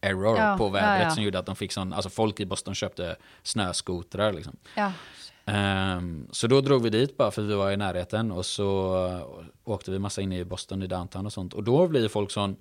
error 0.00 0.38
Ja, 0.38 0.58
på 0.58 0.66
ja, 0.66 0.70
vädret 0.70 1.02
ja. 1.02 1.10
som 1.10 1.22
gjorde 1.22 1.38
att 1.38 1.46
de 1.46 1.56
fick 1.56 1.72
sån, 1.72 1.92
alltså 1.92 2.10
folk 2.10 2.40
i 2.40 2.46
Boston 2.46 2.74
köpte 2.74 3.16
snöskotrar 3.42 4.32
liksom. 4.32 4.56
ja. 4.76 4.92
Ehm, 5.44 6.26
så 6.30 6.46
då 6.46 6.60
drog 6.60 6.82
vi 6.82 6.90
dit 6.90 7.16
bara 7.16 7.30
för 7.30 7.42
vi 7.42 7.54
var 7.54 7.70
i 7.70 7.76
närheten 7.76 8.32
och 8.32 8.46
så 8.46 8.96
uh, 9.06 9.44
åkte 9.64 9.90
vi 9.90 9.98
massa 9.98 10.22
in 10.22 10.32
i 10.32 10.44
Boston 10.44 10.82
i 10.82 10.86
downtown 10.86 11.26
och 11.26 11.32
sånt. 11.32 11.54
Och 11.54 11.64
då 11.64 11.88
blir 11.88 12.08
folk 12.08 12.30
sån, 12.30 12.56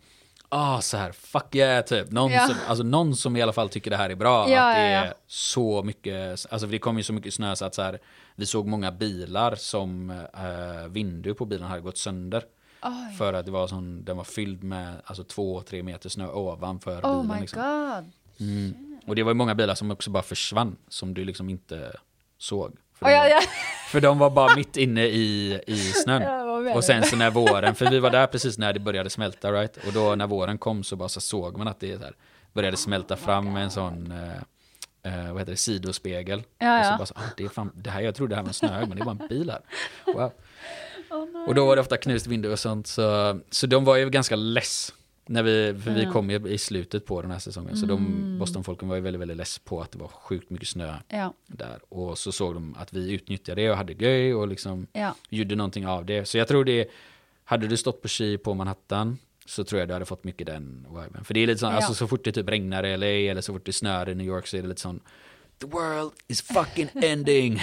ah 0.52 0.82
så 0.82 0.98
här, 0.98 1.12
fuck 1.12 1.56
yeah 1.56 1.86
typ. 1.86 2.12
Någon, 2.12 2.32
Ja. 2.32 2.48
som, 2.48 2.56
alltså, 2.68 2.84
någon 2.84 3.16
som 3.16 3.38
i 3.38 3.42
alla 3.42 3.54
fall 3.54 3.70
tycker 3.70 3.92
det 3.92 3.98
här 3.98 4.10
är 4.10 4.16
bra. 4.16 4.50
Ja, 4.50 4.70
att 4.70 4.76
det 4.76 4.90
ja, 4.92 5.02
är 5.06 5.14
så 5.28 5.84
mycket, 5.84 6.46
alltså 6.52 6.68
det 6.68 6.80
kom 6.80 6.98
ju 6.98 7.04
så 7.04 7.14
mycket 7.14 7.34
snö 7.34 7.56
så 7.56 7.66
att 7.66 7.76
så 7.76 7.82
här, 7.82 8.00
vi 8.36 8.46
såg 8.46 8.68
många 8.68 8.92
bilar 8.92 9.56
som 9.56 10.10
uh, 10.10 10.88
vindu 10.90 11.34
på 11.34 11.46
bilen 11.46 11.68
hade 11.68 11.82
gått 11.82 11.98
sönder. 11.98 12.44
Oj. 12.84 13.16
För 13.18 13.34
att 13.34 13.46
det 13.46 13.52
var 13.52 13.68
sån, 13.68 14.04
den 14.06 14.18
var 14.18 14.24
fylld 14.24 14.64
med 14.64 14.94
alltså 15.06 15.24
två, 15.24 15.62
tre 15.62 15.84
meter 15.84 16.10
snö 16.10 16.28
ovanför 16.28 17.02
Oh 17.06 17.22
bilen. 17.22 17.36
my 17.36 17.42
liksom. 17.42 17.62
god. 17.62 18.12
Mm. 18.40 19.00
Och 19.08 19.16
det 19.16 19.24
var 19.24 19.32
ju 19.32 19.36
många 19.36 19.56
bilar 19.56 19.76
som 19.76 19.92
också 19.92 20.10
bara 20.10 20.24
försvann, 20.24 20.76
som 20.88 21.14
du 21.14 21.26
liksom 21.26 21.50
inte 21.50 21.92
såg. 22.38 22.78
Ja, 23.00 23.28
ja. 23.28 23.40
För 23.91 24.01
de 24.01 24.19
var 24.19 24.30
bara 24.30 24.56
mitt 24.56 24.77
inne 24.77 25.06
i, 25.06 25.60
i 25.67 25.77
snön. 25.77 26.23
Och 26.75 26.84
sen 26.84 27.04
så 27.04 27.15
när 27.15 27.32
våren, 27.32 27.75
för 27.75 27.89
vi 27.89 27.99
var 27.99 28.10
där 28.10 28.27
precis 28.27 28.58
när 28.58 28.73
det 28.73 28.80
började 28.80 29.10
smälta, 29.10 29.51
right? 29.51 29.77
Och 29.88 29.93
då 29.93 30.15
när 30.15 30.27
våren 30.27 30.58
kom 30.58 30.84
så 30.84 30.95
bara 30.95 31.10
så 31.10 31.21
såg 31.21 31.58
man 31.58 31.67
att 31.67 31.80
det 31.80 32.01
här, 32.01 32.13
började 32.54 32.77
smälta 32.77 33.15
fram 33.15 33.54
med 33.54 33.63
en 33.63 33.71
sån, 33.71 34.12
eh, 34.12 35.13
eh, 35.13 35.32
vad 35.32 35.39
heter 35.41 35.51
det, 35.51 35.58
sidospegel. 35.58 36.43
Ja, 36.58 36.80
och 36.80 36.86
så 36.86 36.97
bara 36.97 37.06
så, 37.06 37.13
ah, 37.17 37.32
det 37.38 37.43
är 37.43 37.49
fan, 37.49 37.71
det 37.75 37.89
här, 37.89 38.01
jag 38.01 38.15
trodde 38.15 38.32
det 38.32 38.36
här 38.36 38.43
var 38.43 38.49
en 38.49 38.54
snöhög, 38.54 38.88
men 38.88 38.97
det 38.97 39.04
var 39.04 39.12
en 39.12 39.27
bil 39.30 39.49
här. 39.51 39.62
Wow. 40.13 40.32
och 41.47 41.56
då 41.56 41.65
var 41.65 41.75
det 41.75 41.82
ofta 41.82 41.97
knust 41.97 42.27
vindu 42.27 42.51
och 42.51 42.60
sånt, 42.60 42.88
så, 42.88 43.39
så 43.49 43.67
de 43.67 43.86
var 43.86 43.95
ju 43.97 44.10
ganska 44.10 44.36
less. 44.36 44.93
När 45.25 45.43
vi, 45.43 45.79
för 45.84 45.91
vi 45.91 46.05
kom 46.05 46.29
ju 46.29 46.47
i 46.47 46.57
slutet 46.57 47.05
på 47.05 47.21
den 47.21 47.31
här 47.31 47.39
säsongen, 47.39 47.77
så 47.77 47.86
de 47.86 48.39
Bostonfolken 48.39 48.88
var 48.89 48.95
ju 48.95 49.01
väldigt, 49.01 49.21
väldigt 49.21 49.38
less 49.38 49.60
på 49.60 49.81
att 49.81 49.91
det 49.91 49.97
var 49.99 50.07
sjukt 50.07 50.49
mycket 50.49 50.67
snö 50.67 50.95
Ja, 51.07 51.34
där. 51.47 51.79
Och 51.89 52.17
så 52.17 52.31
såg 52.31 52.53
de 52.53 52.75
att 52.79 52.93
vi 52.93 53.12
utnyttjade 53.13 53.62
det 53.62 53.69
och 53.71 53.77
hade 53.77 53.93
göj 53.93 54.34
och 54.36 54.47
liksom 54.47 54.88
ja. 54.93 55.15
gjorde 55.29 55.55
någonting 55.55 55.88
av 55.88 56.05
det. 56.05 56.25
Så 56.25 56.38
jag 56.38 56.47
tror 56.47 56.65
det, 56.65 56.88
hade 57.43 57.67
du 57.67 57.77
stått 57.77 58.01
på 58.01 58.07
ski 58.07 58.38
på 58.38 58.53
Manhattan 58.53 59.17
så 59.45 59.63
tror 59.63 59.79
jag 59.79 59.89
du 59.89 59.93
hade 59.93 60.05
fått 60.05 60.23
mycket 60.23 60.47
den 60.47 60.88
viben. 60.89 61.23
För 61.23 61.34
det 61.34 61.39
är 61.39 61.47
lite 61.47 61.60
sån, 61.60 61.69
Ja. 61.69 61.75
alltså 61.75 61.93
så 61.93 62.07
fort 62.07 62.23
det 62.23 62.31
typ 62.31 62.49
regnar 62.49 62.86
i 62.86 62.97
LA 62.97 63.31
eller 63.31 63.41
så 63.41 63.53
fort 63.53 63.65
det 63.65 63.73
snöar 63.73 64.10
i 64.10 64.15
New 64.15 64.27
York 64.27 64.47
så 64.47 64.57
är 64.57 64.62
det 64.62 64.67
lite 64.67 64.81
sån 64.81 64.99
The 65.60 65.67
world 65.67 66.12
is 66.27 66.41
fucking 66.41 66.89
ending. 66.93 67.62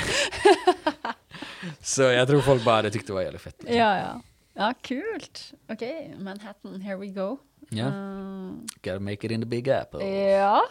så 1.82 2.02
jag 2.02 2.28
tror 2.28 2.40
folk 2.40 2.64
bara 2.64 2.76
hade 2.76 2.90
tyckt 2.90 3.06
det 3.06 3.12
var 3.12 3.22
jävligt 3.22 3.42
fett. 3.42 3.56
liksom. 3.58 3.76
Ja, 3.78 3.96
ja. 3.98 4.22
Ja, 4.58 4.72
kult. 4.82 5.52
Ok, 5.70 5.82
Manhattan, 6.18 6.80
here 6.82 6.96
we 6.98 7.06
go. 7.14 7.36
Ja. 7.70 7.86
Eh, 7.88 8.52
Gotta 8.82 8.98
make 9.00 9.24
it 9.26 9.30
in 9.32 9.40
the 9.40 9.46
big 9.46 9.68
apple. 9.68 10.02
ja. 10.04 10.62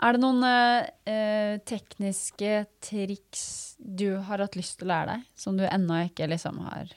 Er 0.00 0.16
det 0.16 0.20
noen 0.22 0.40
eh, 0.48 1.58
tekniske 1.68 2.62
triks 2.80 3.42
du 3.76 4.14
har 4.24 4.40
hatt 4.40 4.54
lyst 4.56 4.78
til 4.80 4.86
å 4.88 4.92
lære 4.94 5.10
deg, 5.18 5.26
som 5.36 5.58
du 5.60 5.66
ennå 5.68 5.98
ikke 6.06 6.24
liksom 6.32 6.56
har 6.64 6.88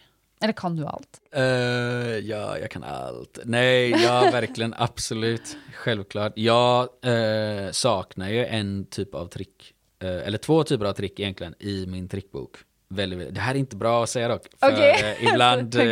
Eller 0.44 0.54
kan 0.56 0.76
du 0.76 0.86
alt? 0.88 1.20
Eh, 1.32 2.20
ja, 2.24 2.58
jag 2.60 2.72
kan 2.72 2.84
allt. 2.84 3.40
Nej, 3.46 3.92
ja, 3.92 4.30
verkligen, 4.32 4.74
absolut. 4.78 5.58
Självklart. 5.74 6.34
Jag 6.36 6.90
eh, 7.04 7.72
saknar 7.72 8.30
ju 8.30 8.46
en 8.46 8.86
typ 8.86 9.16
av 9.16 9.28
trick, 9.28 9.74
eller 10.00 10.38
två 10.38 10.64
typer 10.64 10.86
av 10.86 10.94
trick 10.94 11.20
egentligen, 11.20 11.56
i 11.60 11.86
min 11.88 12.08
trickbok. 12.10 12.58
Väldigt. 12.96 13.36
Det 13.36 13.42
här 13.42 13.56
är 13.56 13.60
inte 13.60 13.76
bra 13.76 14.04
att 14.04 14.10
säga 14.10 14.28
dock. 14.28 14.48
För 14.60 14.72
Okej. 14.74 15.16
eh, 15.20 15.30
ibland... 15.34 15.76
Eh, 15.80 15.84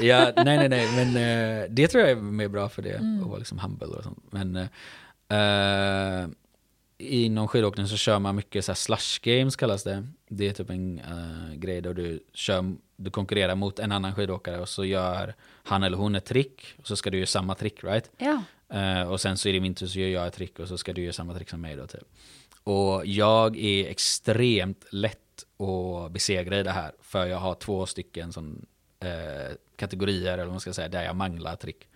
ja, 0.06 0.32
nej, 0.36 0.44
nej, 0.58 0.68
nej, 0.68 0.88
men 0.96 1.08
eh, 1.16 1.64
det 1.70 1.88
tror 1.88 2.02
jag 2.02 2.10
är 2.10 2.16
mer 2.16 2.48
bra 2.48 2.68
för 2.68 2.82
det, 2.82 2.90
Mm. 2.96 3.22
att 3.22 3.28
vara 3.28 3.38
liksom 3.38 3.58
humble 3.58 3.86
och 3.86 4.04
sånt. 4.04 4.18
Men 4.30 4.56
eh, 5.28 6.28
inom 6.98 7.48
skidåkning 7.48 7.86
så 7.86 7.96
kör 7.96 8.18
man 8.18 8.36
mycket 8.36 8.64
så 8.64 8.72
här 8.72 8.76
slush 8.76 9.20
games 9.22 9.56
kallas 9.56 9.82
det. 9.84 10.06
Det 10.28 10.48
är 10.48 10.52
typ 10.52 10.70
en 10.70 10.98
eh, 10.98 11.54
grej 11.54 11.80
där 11.80 11.94
du, 11.94 12.20
kör, 12.34 12.74
du 12.96 13.10
konkurrerar 13.10 13.54
mot 13.54 13.78
en 13.78 13.92
annan 13.92 14.14
skidåkare 14.14 14.58
och 14.60 14.68
så 14.68 14.84
gör 14.84 15.34
han 15.64 15.82
eller 15.82 15.96
hon 15.96 16.14
ett 16.14 16.24
trick 16.24 16.74
och 16.78 16.86
så 16.86 16.96
ska 16.96 17.10
du 17.10 17.16
göra 17.18 17.26
samma 17.26 17.54
trick, 17.54 17.84
right? 17.84 18.10
Ja. 18.18 18.42
Eh, 18.78 19.02
och 19.10 19.20
sen 19.20 19.38
så 19.38 19.48
är 19.48 19.52
det 19.52 19.60
min 19.60 19.74
tur 19.74 19.86
så 19.86 19.98
gör 19.98 20.08
jag 20.08 20.26
ett 20.26 20.34
trick 20.34 20.58
och 20.58 20.68
så 20.68 20.78
ska 20.78 20.92
du 20.92 21.02
göra 21.02 21.12
samma 21.12 21.34
trick 21.34 21.48
som 21.50 21.60
mig 21.60 21.76
då 21.76 21.86
typ. 21.86 22.02
Och 22.64 23.06
jag 23.06 23.56
är 23.58 23.86
extremt 23.86 24.84
lätt 24.90 25.20
att 25.58 26.12
besegra 26.12 26.58
i 26.58 26.62
det 26.62 26.70
här 26.70 26.92
för 27.00 27.26
jag 27.26 27.38
har 27.38 27.54
två 27.54 27.86
stycken 27.86 28.32
som 28.32 28.66
eh, 29.00 29.56
kategorier, 29.76 30.32
eller 30.32 30.44
vad 30.44 30.52
man 30.52 30.60
ska 30.60 30.72
säga, 30.72 30.88
där 30.88 31.04
jag 31.04 31.16
manglar 31.16 31.56
trick. 31.56 31.88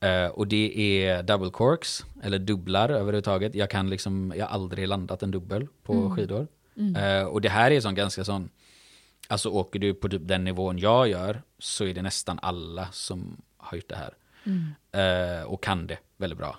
Eh, 0.00 0.26
och 0.26 0.46
det 0.46 1.04
är 1.04 1.22
double 1.22 1.50
corks, 1.50 2.04
eller 2.22 2.38
dubblar 2.38 2.88
överhuvudtaget. 2.88 3.54
Jag 3.54 3.70
kan 3.70 3.90
liksom, 3.90 4.32
jag 4.36 4.46
har 4.46 4.54
aldrig 4.54 4.88
landat 4.88 5.22
en 5.22 5.30
dubbel 5.30 5.68
på 5.82 5.92
skidor. 6.16 6.46
Eh, 6.96 7.24
och 7.26 7.40
det 7.40 7.48
här 7.48 7.70
är 7.70 7.80
sån 7.80 7.94
ganska 7.94 8.24
sån, 8.24 8.50
alltså 9.28 9.48
åker 9.48 9.78
du 9.78 9.94
på 9.94 10.08
typ 10.08 10.22
den 10.24 10.44
nivån 10.44 10.78
jag 10.78 11.08
gör, 11.08 11.42
så 11.58 11.84
är 11.84 11.94
det 11.94 12.02
nästan 12.02 12.38
alla 12.42 12.88
som 12.92 13.42
har 13.56 13.76
gjort 13.76 13.88
det 13.88 13.96
här. 13.96 14.14
Eh, 14.92 15.44
och 15.44 15.62
kan 15.62 15.86
det 15.86 15.98
väldigt 16.16 16.38
bra. 16.38 16.58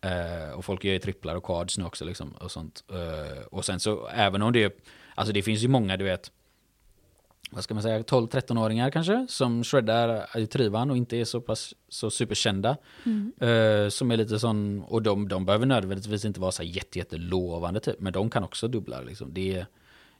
Eh, 0.00 0.50
och 0.54 0.64
folk 0.64 0.84
gör 0.84 0.92
ju 0.92 0.98
tripplar 0.98 1.34
och 1.34 1.44
quads 1.44 1.78
nu 1.78 1.84
också 1.84 2.04
liksom, 2.04 2.32
och 2.32 2.50
sånt. 2.50 2.84
Eh, 2.90 3.42
och 3.50 3.64
sen 3.64 3.80
så, 3.80 4.08
även 4.08 4.42
om 4.42 4.52
det, 4.52 4.84
alltså 5.14 5.32
det 5.32 5.42
finns 5.42 5.62
ju 5.62 5.68
många, 5.68 5.96
du 5.96 6.04
vet, 6.04 6.30
vad 7.50 7.64
ska 7.64 7.74
man 7.74 7.82
säga, 7.82 7.98
12-13-åringar 8.02 8.90
kanske, 8.90 9.26
som 9.28 9.64
shreddar 9.64 10.38
i 10.38 10.46
trivan 10.46 10.90
och 10.90 10.96
inte 10.96 11.16
är 11.16 11.24
så 11.24 11.40
pass 11.40 11.74
så 11.88 12.10
superkända. 12.10 12.76
Eh, 13.40 13.88
som 13.88 14.10
är 14.10 14.16
lite 14.16 14.38
sån, 14.38 14.82
och 14.82 15.02
de, 15.02 15.28
de 15.28 15.44
behöver 15.44 15.66
nödvändigtvis 15.66 16.24
inte 16.24 16.40
vara 16.40 16.52
så 16.52 16.62
jätte, 16.62 16.98
jättelovande 16.98 17.80
typ, 17.80 18.00
men 18.00 18.12
de 18.12 18.30
kan 18.30 18.44
också 18.44 18.68
dubbla 18.68 19.00
liksom. 19.00 19.34
Det 19.34 19.54
är, 19.56 19.66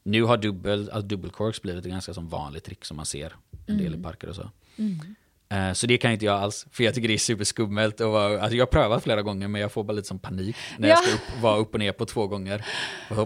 nu 0.03 0.23
har 0.23 0.37
dubbel, 0.37 0.81
alltså 0.93 1.09
dubbelcorks 1.09 1.63
blivit 1.63 1.85
ett 1.85 1.91
ganska 1.91 2.15
som 2.15 2.29
vanligt 2.29 2.65
trick 2.65 2.85
som 2.85 2.97
man 2.97 3.07
ser 3.07 3.33
en 3.67 3.79
del 3.79 3.95
i 3.95 4.03
parker 4.03 4.29
och 4.29 4.37
så. 4.37 4.51
Eh, 5.49 5.73
Så 5.73 5.87
det 5.87 5.99
kan 5.99 6.13
inte 6.13 6.25
jag 6.25 6.41
alls, 6.43 6.67
för 6.71 6.85
jag 6.85 6.95
tycker 6.95 7.09
det 7.09 7.15
är 7.15 7.19
superskummelt. 7.19 8.01
Och 8.01 8.11
vara, 8.13 8.41
alltså 8.41 8.57
jag 8.57 8.63
har 8.63 8.71
prövat 8.71 9.03
flera 9.03 9.23
gånger 9.23 9.49
men 9.49 9.61
jag 9.61 9.73
får 9.73 9.85
bara 9.85 9.93
lite 9.93 10.09
som 10.09 10.19
panik 10.19 10.57
när 10.79 10.89
jag 10.89 10.99
Ja. 10.99 11.03
ska 11.03 11.15
upp, 11.15 11.43
vara 11.43 11.57
upp 11.57 11.75
och 11.75 11.81
ner 11.81 11.93
på 11.93 12.07
två 12.07 12.27
gånger. 12.27 12.65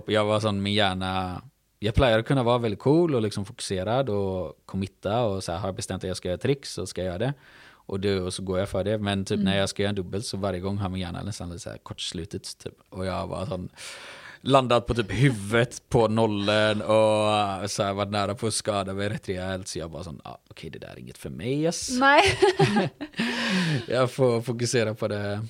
Jag 0.07 0.25
var 0.25 0.41
sån, 0.41 0.63
min 0.63 0.75
hjärna, 0.75 1.43
jag 1.79 1.95
plejer 1.95 2.19
att 2.19 2.27
kunna 2.27 2.43
vara 2.43 2.59
väldigt 2.59 2.81
cool 2.81 3.15
och 3.15 3.23
liksom 3.23 3.45
fokuserad 3.45 4.11
och 4.11 4.59
committa 4.67 5.23
och 5.23 5.45
så 5.45 5.53
här, 5.53 5.59
har 5.59 5.69
jag 5.69 5.75
bestämt 5.75 6.05
att 6.05 6.09
jag 6.09 6.17
ska 6.17 6.29
göra 6.29 6.39
tricks 6.39 6.73
så 6.73 6.87
ska 6.87 7.01
jag 7.01 7.07
göra 7.07 7.19
det. 7.19 7.35
Och, 7.69 8.01
det, 8.01 8.21
och 8.21 8.35
så 8.35 8.43
går 8.43 8.59
jag 8.59 8.69
för 8.69 8.85
det. 8.85 8.99
Men 8.99 9.25
typ 9.25 9.41
när 9.41 9.59
jag 9.59 9.69
ska 9.69 9.83
göra 9.83 9.89
en 9.89 9.95
dubbel 9.95 10.23
så 10.23 10.37
varje 10.37 10.61
gång 10.61 10.79
har 10.79 10.89
min 10.89 11.01
hjärna 11.01 11.23
nästan 11.23 11.49
lite 11.49 11.61
så 11.61 11.71
här 11.71 11.79
kortslutit. 11.79 12.59
Typ. 12.59 12.75
Och 12.89 13.07
jag 13.07 13.27
var 13.27 13.47
sån, 13.47 13.69
landat 14.41 14.87
på 14.87 14.95
typ 14.95 15.13
huvudet 15.13 15.83
på 15.89 16.09
nollen 16.09 16.83
och 16.83 17.71
så 17.71 17.83
här, 17.83 17.93
varit 17.93 18.11
nära 18.11 18.35
på 18.35 18.47
att 18.47 18.55
skada 18.55 18.95
mig 18.95 19.09
rätt 19.09 19.29
rejält. 19.29 19.69
Så 19.69 19.79
jag 19.79 19.91
bara 19.91 20.05
sån, 20.05 20.21
ah, 20.25 20.39
okej 20.49 20.71
det 20.71 20.79
där 20.79 20.89
är 20.89 20.99
inget 20.99 21.19
för 21.19 21.31
mig. 21.31 21.63
Yes. 21.63 21.91
Nej. 21.91 22.23
Jag 23.89 24.11
får 24.11 24.43
fokusera 24.43 24.95
på 24.95 25.09
det, 25.09 25.47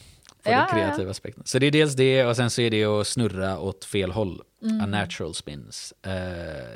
på 0.46 0.52
Ja, 0.52 0.58
den 0.58 0.68
kreativa 0.68 1.10
aspekten. 1.10 1.44
Så 1.46 1.58
det 1.58 1.66
är 1.66 1.70
dels 1.70 1.94
det 1.94 2.24
och 2.24 2.36
sen 2.36 2.50
så 2.50 2.62
är 2.62 2.70
det 2.70 2.84
att 2.84 3.06
snurra 3.06 3.58
åt 3.58 3.84
fel 3.84 4.12
håll. 4.12 4.42
Mm. 4.62 4.84
Unnatural 4.84 5.34
spins. 5.34 5.94
Eh, 6.02 6.12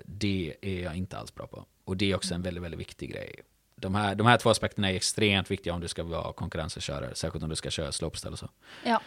det 0.05 0.55
är 0.62 0.83
jag 0.83 0.97
inte 0.97 1.18
alls 1.18 1.35
bra 1.35 1.47
på. 1.47 1.64
Och 1.85 1.97
det 1.97 2.11
är 2.11 2.14
också 2.14 2.35
en 2.35 2.43
väldigt, 2.43 2.62
väldigt 2.62 2.81
viktig 2.81 3.12
grej. 3.12 3.35
De 3.77 3.95
här, 3.95 4.14
de 4.14 4.27
här 4.27 4.37
två 4.37 4.51
aspekterna 4.51 4.91
är 4.91 4.95
extremt 4.95 5.51
viktiga 5.51 5.75
om 5.75 5.81
du 5.81 5.89
ska 5.89 6.03
vara 6.03 6.33
konkurrenskörare. 6.33 7.14
Särskilt 7.14 7.43
om 7.45 7.51
du 7.51 7.57
ska 7.57 7.71
köra 7.71 7.93
slopestyle 7.93 8.33
och 8.33 8.39
så. 8.39 8.49
Ja. 8.85 9.01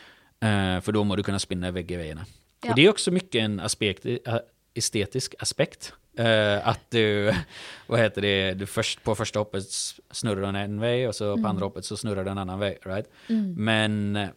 Eh, 0.47 0.82
för 0.82 0.91
då 0.91 1.03
må 1.03 1.16
du 1.16 1.24
kunna 1.24 1.39
spinna 1.39 1.68
iväg 1.68 1.88
grejerna. 1.88 2.26
Ja. 2.64 2.70
Och 2.70 2.76
det 2.76 2.86
är 2.86 2.89
också 2.89 3.11
mycket 3.11 3.41
en 3.41 3.59
aspekt, 3.59 4.05
eh, 4.05 4.38
estetisk 4.74 5.36
aspekt. 5.39 5.93
Eh, 6.18 6.68
att 6.68 6.80
du, 6.91 7.34
vad 7.88 7.99
heter 7.99 8.22
det, 8.22 8.53
du 8.53 8.66
först, 8.66 9.03
på 9.03 9.16
första 9.16 9.39
hoppet 9.39 9.64
snurrar 10.11 10.41
den 10.41 10.55
en 10.55 10.80
väg 10.80 11.07
och 11.07 11.16
så 11.16 11.26
Mm. 11.32 11.43
på 11.43 11.49
andra 11.49 11.66
hoppet 11.66 11.86
så 11.86 11.97
snurrar 11.97 12.24
den 12.24 12.32
en 12.32 12.38
annan 12.38 12.59
väg. 12.59 12.78
Right? 12.84 13.09
Men 13.57 14.16
eh, 14.16 14.30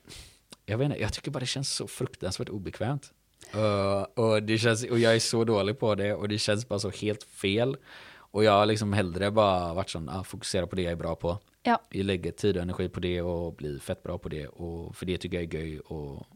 jag 0.66 0.79
vet 0.79 0.85
inte, 0.87 1.01
jag 1.01 1.12
tycker 1.12 1.31
bara 1.31 1.41
det 1.41 1.47
känns 1.47 1.74
så 1.74 1.87
fruktansvärt 1.87 2.49
obekvämt. 2.49 3.12
Eh, 3.55 4.03
och, 4.03 4.43
det 4.43 4.59
känns, 4.59 4.85
och 4.85 4.99
jag 4.99 5.14
är 5.14 5.18
så 5.20 5.45
dålig 5.45 5.79
på 5.79 5.95
det 5.95 6.14
och 6.14 6.29
det 6.29 6.39
känns 6.39 6.68
bara 6.68 6.79
så 6.79 6.91
helt 6.91 7.22
fel. 7.22 7.77
Och 8.09 8.45
jag 8.45 8.53
har 8.53 8.66
liksom 8.66 8.93
hellre 8.93 9.31
bara 9.31 9.74
varit 9.74 9.91
sån, 9.91 10.09
ah, 10.09 10.24
fokusera 10.24 10.66
på 10.66 10.77
det 10.77 10.83
jag 10.83 10.93
är 10.93 10.97
bra 10.97 11.14
på. 11.16 11.39
Ja. 11.62 11.83
Jag 11.91 12.05
lägger 12.05 12.33
tid 12.33 12.57
och 12.57 12.62
energi 12.62 12.89
på 12.89 13.01
det 13.01 13.22
och 13.22 13.55
blir 13.55 13.79
fett 13.79 14.03
bra 14.03 14.18
på 14.18 14.29
det. 14.29 14.47
Och 14.47 14.97
för 14.97 15.07
det 15.07 15.18
tycker 15.18 15.43
jag 15.43 15.55
är 15.55 15.59
göj 15.59 15.81
och 15.81 16.27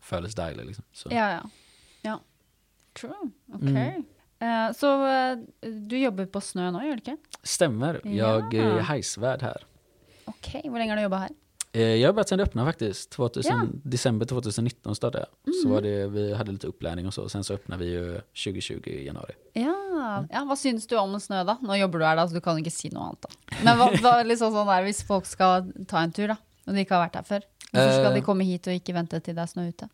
föles 0.00 0.34
dejligt. 0.34 0.66
Liksom. 0.66 0.84
Så. 0.92 1.08
Mm. 1.10 1.22
Ja, 1.22 1.30
ja. 1.32 1.50
ja. 2.02 2.20
True. 3.00 3.30
Okej. 3.54 3.68
Mm. 3.68 4.04
Eh, 4.40 4.72
så 4.72 5.06
eh, 5.06 5.38
du 5.88 5.98
jobbar 5.98 6.26
på 6.26 6.40
snö 6.40 6.70
nu, 6.70 6.78
gör 6.78 6.84
du 6.84 6.92
inte? 6.92 7.16
Stämmer, 7.42 8.00
jag 8.04 8.54
Ja. 8.54 8.62
är 8.62 8.80
hajsvärd 8.80 9.42
här. 9.42 9.64
Okej, 10.24 10.60
hur 10.64 10.72
länge 10.78 10.90
har 10.92 10.96
du 10.96 11.02
jobbat 11.02 11.20
här? 11.20 11.30
Eh, 11.72 11.82
Jag 11.82 12.08
har 12.08 12.12
börjat 12.12 12.28
sedan 12.28 12.38
det 12.38 12.44
öppnade 12.44 12.66
faktiskt. 12.68 13.10
2000, 13.10 13.52
Ja. 13.56 13.66
December 13.84 14.26
2019 14.26 14.94
startade 14.96 15.26
jag. 15.44 15.54
Så 15.54 15.68
var 15.68 15.80
det, 15.82 16.06
vi 16.08 16.34
hade 16.34 16.52
lite 16.52 16.66
upplärning 16.66 17.06
och 17.06 17.14
så. 17.14 17.28
Sen 17.28 17.44
så 17.44 17.54
öppnade 17.54 17.84
vi 17.84 17.90
ju 17.90 18.20
2020 18.44 18.82
i 18.88 19.06
januari. 19.06 19.32
Ja, 19.52 20.24
ja 20.30 20.44
hva 20.44 20.56
syns 20.56 20.86
du 20.86 20.96
om 20.98 21.20
snø, 21.20 21.44
da? 21.44 21.58
Nå 21.62 21.76
jobber 21.76 21.98
du 21.98 22.04
her, 22.04 22.16
da, 22.16 22.26
så 22.28 22.34
du 22.34 22.40
kan 22.40 22.58
ikke 22.58 22.70
si 22.74 22.88
noe 22.90 23.04
annet. 23.10 23.22
da. 23.22 23.28
Men 23.64 23.78
hva, 23.78 23.90
hva 24.02 24.14
liksom 24.26 24.52
sånn 24.52 24.66
der, 24.66 24.82
hvis 24.88 25.02
folk 25.06 25.26
skal 25.26 25.70
ta 25.88 26.02
en 26.02 26.12
tur, 26.12 26.26
da, 26.32 26.36
og 26.66 26.74
de 26.74 26.80
ikke 26.84 26.94
har 26.96 27.06
vært 27.08 27.14
her 27.20 27.22
før, 27.28 27.46
hvorfor 27.70 27.92
skal 27.92 28.10
Eh. 28.10 28.14
de 28.14 28.20
komme 28.26 28.44
hit 28.44 28.66
og 28.66 28.74
ikke 28.74 28.94
vente 28.94 29.20
til 29.20 29.34
det 29.34 29.42
er 29.42 29.46
snø 29.52 29.68
ute? 29.68 29.88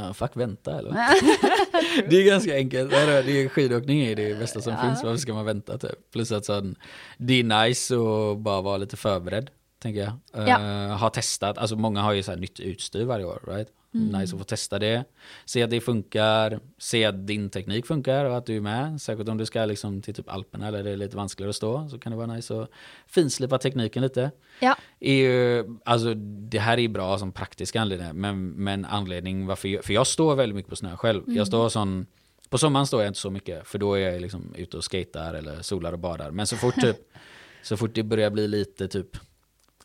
Ja, 0.00 0.14
fuck 0.14 0.36
vänta 0.36 0.78
eller? 0.78 0.90
det 2.08 2.16
är 2.16 2.24
ganska 2.26 2.54
enkelt. 2.54 2.90
Det 2.90 2.96
är, 2.96 3.48
skidåkning 3.48 4.00
är 4.00 4.16
det 4.16 4.38
bästa 4.38 4.60
som 4.60 4.76
finns. 4.76 5.02
Varför 5.02 5.16
ska 5.16 5.34
man 5.34 5.44
vänta 5.44 5.78
typ? 5.78 6.10
Plus 6.12 6.32
att 6.32 6.44
sån, 6.44 6.76
det 7.18 7.40
är 7.40 7.66
nice 7.66 7.94
att 7.94 8.38
bara 8.38 8.60
vara 8.60 8.76
lite 8.76 8.96
förberedd. 8.96 9.50
Tänker 9.78 10.00
jag. 10.00 10.48
Ja. 10.48 10.60
Eh, 10.60 10.96
har 10.96 11.10
testat, 11.10 11.58
alltså 11.58 11.76
många 11.76 12.02
har 12.02 12.12
ju 12.12 12.22
så 12.22 12.30
här 12.30 12.38
nytt 12.38 12.60
utstyr 12.60 13.04
varje 13.04 13.24
år. 13.24 13.42
Right? 13.46 13.68
Nice 13.90 14.34
att 14.34 14.40
få 14.40 14.44
testa 14.44 14.78
det. 14.78 15.04
Se 15.44 15.62
att 15.62 15.70
det 15.70 15.80
funkar. 15.80 16.60
Se 16.78 17.04
att 17.04 17.26
din 17.26 17.50
teknik 17.50 17.86
funkar 17.86 18.24
och 18.24 18.36
att 18.36 18.46
du 18.46 18.56
är 18.56 18.60
med. 18.60 19.00
Särskilt 19.00 19.28
om 19.28 19.38
du 19.38 19.46
ska 19.46 19.64
liksom 19.64 20.02
till 20.02 20.14
typ 20.14 20.28
Alperna 20.28 20.68
eller 20.68 20.84
det 20.84 20.90
är 20.90 20.96
lite 20.96 21.16
vanskligare 21.16 21.50
att 21.50 21.56
stå. 21.56 21.88
Så 21.88 21.98
kan 21.98 22.12
det 22.12 22.16
vara 22.16 22.26
nice 22.26 22.62
att 22.62 22.70
finslipa 23.06 23.58
tekniken 23.58 24.02
lite 24.02 24.30
Ja. 24.60 24.76
ju, 25.00 25.64
alltså 25.84 26.14
det 26.14 26.58
här 26.58 26.78
är 26.78 26.88
bra 26.88 27.18
som 27.18 27.32
praktisk 27.32 27.76
anledning, 27.76 28.08
men, 28.14 28.48
men 28.48 28.84
anledning 28.84 29.46
varför 29.46 29.68
jag, 29.68 29.84
för 29.84 29.92
jag 29.92 30.06
står 30.06 30.36
väldigt 30.36 30.56
mycket 30.56 30.70
på 30.70 30.76
snö 30.76 30.96
själv. 30.96 31.22
Jag 31.26 31.46
står 31.46 31.68
sån, 31.68 32.06
på 32.48 32.58
sommaren 32.58 32.86
står 32.86 33.02
jag 33.02 33.10
inte 33.10 33.20
så 33.20 33.30
mycket, 33.30 33.66
för 33.66 33.78
då 33.78 33.94
är 33.94 34.10
jag 34.10 34.22
liksom 34.22 34.54
ute 34.56 34.76
och 34.76 34.84
skater 34.84 35.34
eller 35.34 35.62
solar 35.62 35.92
och 35.92 35.98
badar. 35.98 36.30
Men 36.30 36.46
så 36.46 36.56
fort 36.56 36.74
typ, 36.74 36.96
så 37.62 37.76
fort 37.76 37.90
det 37.94 38.02
börjar 38.02 38.30
bli 38.30 38.48
lite 38.48 38.88
typ 38.88 39.16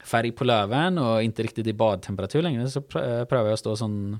färg 0.04 0.32
på 0.32 0.43
löven 0.43 0.97
och 0.97 1.24
inte 1.24 1.43
riktigt 1.43 1.68
i 1.68 1.74
badtemperatur 1.74 2.41
längre 2.41 2.70
så 2.70 2.80
eh, 2.80 3.26
prövar 3.26 3.45
jag 3.45 3.54
att 3.54 3.60
stå 3.60 3.76
sån 3.76 4.20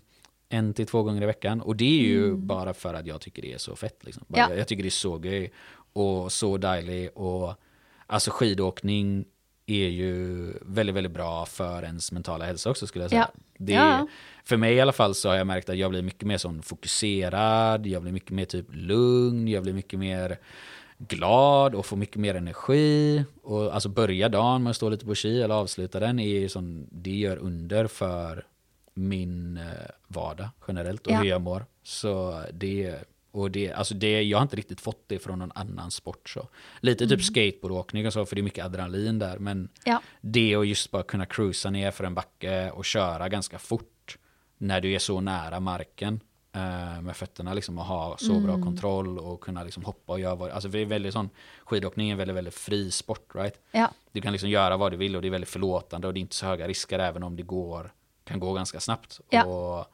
en 0.50 0.74
till 0.74 0.86
två 0.86 1.04
gånger 1.04 1.22
i 1.24 1.26
veckan. 1.26 1.62
Och 1.62 1.76
det 1.76 2.00
är 2.00 2.04
ju 2.04 2.36
bara 2.36 2.74
för 2.74 2.94
att 2.94 3.08
jag 3.08 3.22
tycker 3.22 3.42
det 3.42 3.54
är 3.54 3.58
så 3.58 3.76
fett. 3.76 4.06
Liksom. 4.06 4.26
Ja. 4.28 4.48
jag, 4.50 4.58
jag 4.58 4.68
tycker 4.68 4.84
det 4.84 4.90
är 4.90 4.92
så 4.92 5.22
göj 5.24 5.52
och 5.94 6.32
så 6.32 6.58
dejlig. 6.58 7.10
Och 7.18 7.54
alltså 8.08 8.32
skidåkning 8.32 9.26
är 9.66 9.88
ju 9.88 10.54
väldigt, 10.62 10.96
väldigt 10.96 11.12
bra 11.12 11.46
för 11.46 11.84
ens 11.84 12.12
mentala 12.12 12.46
hälsa 12.46 12.70
också 12.70 12.88
skulle 12.88 13.04
jag 13.04 13.10
säga. 13.10 13.30
Ja. 13.34 13.42
Det, 13.58 13.74
Ja. 13.74 14.08
För 14.46 14.58
mig 14.58 14.74
i 14.74 14.82
alla 14.82 14.92
fall 14.92 15.16
så 15.16 15.30
har 15.30 15.36
jag 15.36 15.48
märkt 15.48 15.70
att 15.70 15.78
jag 15.78 15.92
blir 15.92 16.02
mycket 16.02 16.28
mer 16.28 16.38
sån 16.38 16.62
fokuserad, 16.62 17.88
jag 17.88 18.02
blir 18.02 18.12
mycket 18.12 18.32
mer 18.32 18.46
typ 18.46 18.66
lugn, 18.70 19.48
jag 19.48 19.64
blir 19.64 19.74
mycket 19.74 20.00
mer 20.00 20.40
glad 21.08 21.76
och 21.76 21.86
får 21.86 21.98
mycket 21.98 22.16
mer 22.18 22.36
energi. 22.36 23.24
Och 23.44 23.74
alltså 23.74 23.90
börja 23.90 24.30
dagen 24.30 24.64
med 24.64 24.70
att 24.70 24.76
stå 24.76 24.90
lite 24.90 25.06
på 25.06 25.16
ski 25.16 25.42
eller 25.42 25.56
avsluta 25.56 26.00
den 26.00 26.20
är 26.20 26.28
ju 26.28 26.50
sån, 26.50 26.88
det 26.92 27.16
gör 27.16 27.38
under 27.38 27.88
för 27.88 28.46
min 28.94 29.58
eh, 29.58 29.64
vardag 30.08 30.48
generellt 30.68 31.08
och 31.08 31.14
Ja. 31.14 31.18
hur 31.18 31.26
jag 31.26 31.42
mår. 31.42 31.66
Så 31.84 32.42
det, 32.54 32.96
och 33.32 33.52
det, 33.52 33.72
alltså 33.74 33.94
det, 33.94 34.22
jag 34.24 34.38
har 34.38 34.44
inte 34.44 34.56
riktigt 34.56 34.82
fått 34.82 35.04
det 35.08 35.20
från 35.20 35.40
någon 35.40 35.52
annan 35.56 35.92
sport. 35.92 36.30
Så. 36.30 36.48
Lite 36.80 37.08
typ 37.08 37.24
skateboardåkning 37.24 38.08
och 38.08 38.14
så, 38.14 38.26
för 38.26 38.36
det 38.36 38.42
är 38.42 38.44
mycket 38.44 38.66
adrenalin 38.66 39.20
där. 39.20 39.38
Men 39.40 39.70
Ja. 39.86 40.02
det 40.22 40.58
och 40.58 40.66
just 40.66 40.92
bara 40.92 41.04
kunna 41.04 41.26
cruisa 41.26 41.70
ner 41.70 41.92
för 41.92 42.04
en 42.04 42.14
backe 42.14 42.72
och 42.72 42.86
köra 42.86 43.30
ganska 43.30 43.60
fort 43.60 44.18
när 44.58 44.82
du 44.82 44.92
är 44.94 45.00
så 45.00 45.22
nära 45.22 45.60
marken 45.60 46.20
med 47.02 47.16
fötterna 47.16 47.54
liksom 47.54 47.78
och 47.78 47.86
ha 47.86 48.18
så 48.18 48.40
bra 48.40 48.62
kontroll 48.62 49.20
och 49.20 49.42
kunna 49.42 49.64
liksom 49.64 49.84
hoppa 49.84 50.14
och 50.14 50.20
göra 50.20 50.36
vad, 50.36 50.50
alltså 50.50 50.70
det 50.70 50.80
är 50.80 50.86
väldigt 50.86 51.14
sån, 51.14 51.30
skidåkning 51.64 52.08
är 52.08 52.12
en 52.12 52.18
väldigt, 52.18 52.36
väldigt 52.36 52.54
fri 52.54 52.92
sport 52.92 53.36
right? 53.36 53.60
Ja. 53.72 53.92
Du 54.12 54.22
kan 54.22 54.32
liksom 54.32 54.50
göra 54.50 54.78
vad 54.78 54.92
du 54.92 54.98
vill 54.98 55.16
och 55.16 55.22
det 55.22 55.28
är 55.28 55.32
väldigt 55.32 55.50
förlåtande 55.50 56.08
och 56.08 56.14
det 56.14 56.20
är 56.20 56.22
inte 56.22 56.36
så 56.36 56.46
höga 56.46 56.68
risker 56.68 57.00
även 57.00 57.24
om 57.24 57.36
det 57.36 57.44
går, 57.44 57.94
kan 58.24 58.40
gå 58.40 58.54
ganska 58.54 58.80
snabbt. 58.80 59.22
Ja. 59.30 59.46
Och 59.46 59.86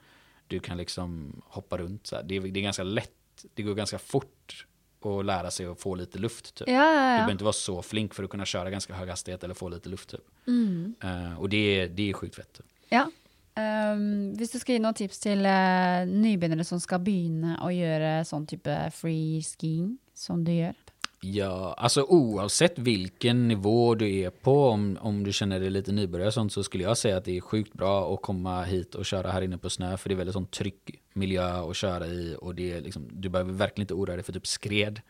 du 0.47 0.59
kan 0.59 0.77
liksom 0.77 1.41
hoppa 1.45 1.77
runt 1.77 2.07
så. 2.07 2.21
Det 2.23 2.35
är, 2.35 2.41
det 2.41 2.59
är 2.59 2.63
ganska 2.63 2.83
lätt, 2.83 3.45
det 3.53 3.63
går 3.63 3.75
ganska 3.75 3.99
fort 3.99 4.65
att 5.01 5.25
lära 5.25 5.51
sig 5.51 5.65
att 5.65 5.81
få 5.81 5.95
lite 5.95 6.19
luft 6.19 6.55
typ. 6.55 6.67
Ja, 6.67 6.73
ja, 6.73 7.11
Du 7.11 7.15
behöver 7.15 7.31
inte 7.31 7.43
vara 7.43 7.53
så 7.53 7.81
flink 7.81 8.13
för 8.13 8.23
att 8.23 8.29
kunna 8.29 8.45
köra 8.45 8.69
ganska 8.69 8.93
hög 8.93 9.09
hastighet 9.09 9.43
eller 9.43 9.53
få 9.53 9.69
lite 9.69 9.89
luft 9.89 10.09
typ. 10.09 10.21
Mm. 10.47 10.95
Eh, 11.03 11.39
och 11.39 11.49
det 11.49 11.57
är, 11.57 11.87
det 11.87 12.09
är 12.09 12.13
sjukt 12.13 12.35
fett. 12.35 12.53
Typ. 12.53 12.65
ja. 12.89 13.11
Um, 13.57 14.35
hvis 14.37 14.53
du 14.53 14.59
skal 14.59 14.77
gi 14.77 14.83
noen 14.83 14.97
tips 14.97 15.23
til 15.23 15.41
uh, 15.43 16.05
nybegynnere 16.07 16.67
som 16.67 16.79
skal 16.79 17.01
begynne 17.03 17.57
å 17.65 17.71
gjøre 17.73 18.19
sånn 18.27 18.45
type 18.49 18.75
free 18.95 19.41
skiing 19.43 19.97
som 20.15 20.45
du 20.45 20.53
gjør? 20.53 20.77
Ja, 21.21 21.75
alltså 21.77 22.03
oavsett 22.03 22.79
vilken 22.79 23.47
nivå 23.47 23.95
du 23.95 24.15
är 24.15 24.29
på, 24.29 24.67
om, 24.67 24.97
om 25.01 25.23
du 25.23 25.33
känner 25.33 25.59
dig 25.59 25.69
lite 25.69 25.91
nybörjare 25.91 26.31
sånt, 26.31 26.53
så 26.53 26.63
skulle 26.63 26.83
jag 26.83 26.97
säga 26.97 27.17
att 27.17 27.25
det 27.25 27.37
är 27.37 27.41
sjukt 27.41 27.73
bra 27.73 28.13
att 28.13 28.21
komma 28.21 28.63
hit 28.63 28.95
och 28.95 29.05
köra 29.05 29.31
här 29.31 29.41
inne 29.41 29.57
på 29.57 29.69
snö, 29.69 29.97
för 29.97 30.09
det 30.09 30.15
är 30.15 30.17
väldigt 30.17 30.33
sånt 30.33 30.51
tryck 30.51 31.01
miljö 31.13 31.69
att 31.69 31.75
köra 31.75 32.07
i 32.07 32.35
och 32.39 32.55
det 32.55 32.71
är 32.71 32.81
liksom, 32.81 33.09
du 33.11 33.29
behöver 33.29 33.53
verkligen 33.53 33.83
inte 33.83 33.93
oroa 33.93 34.15
dig 34.15 34.23
för 34.23 34.33
typ 34.33 34.47
skred. 34.47 35.01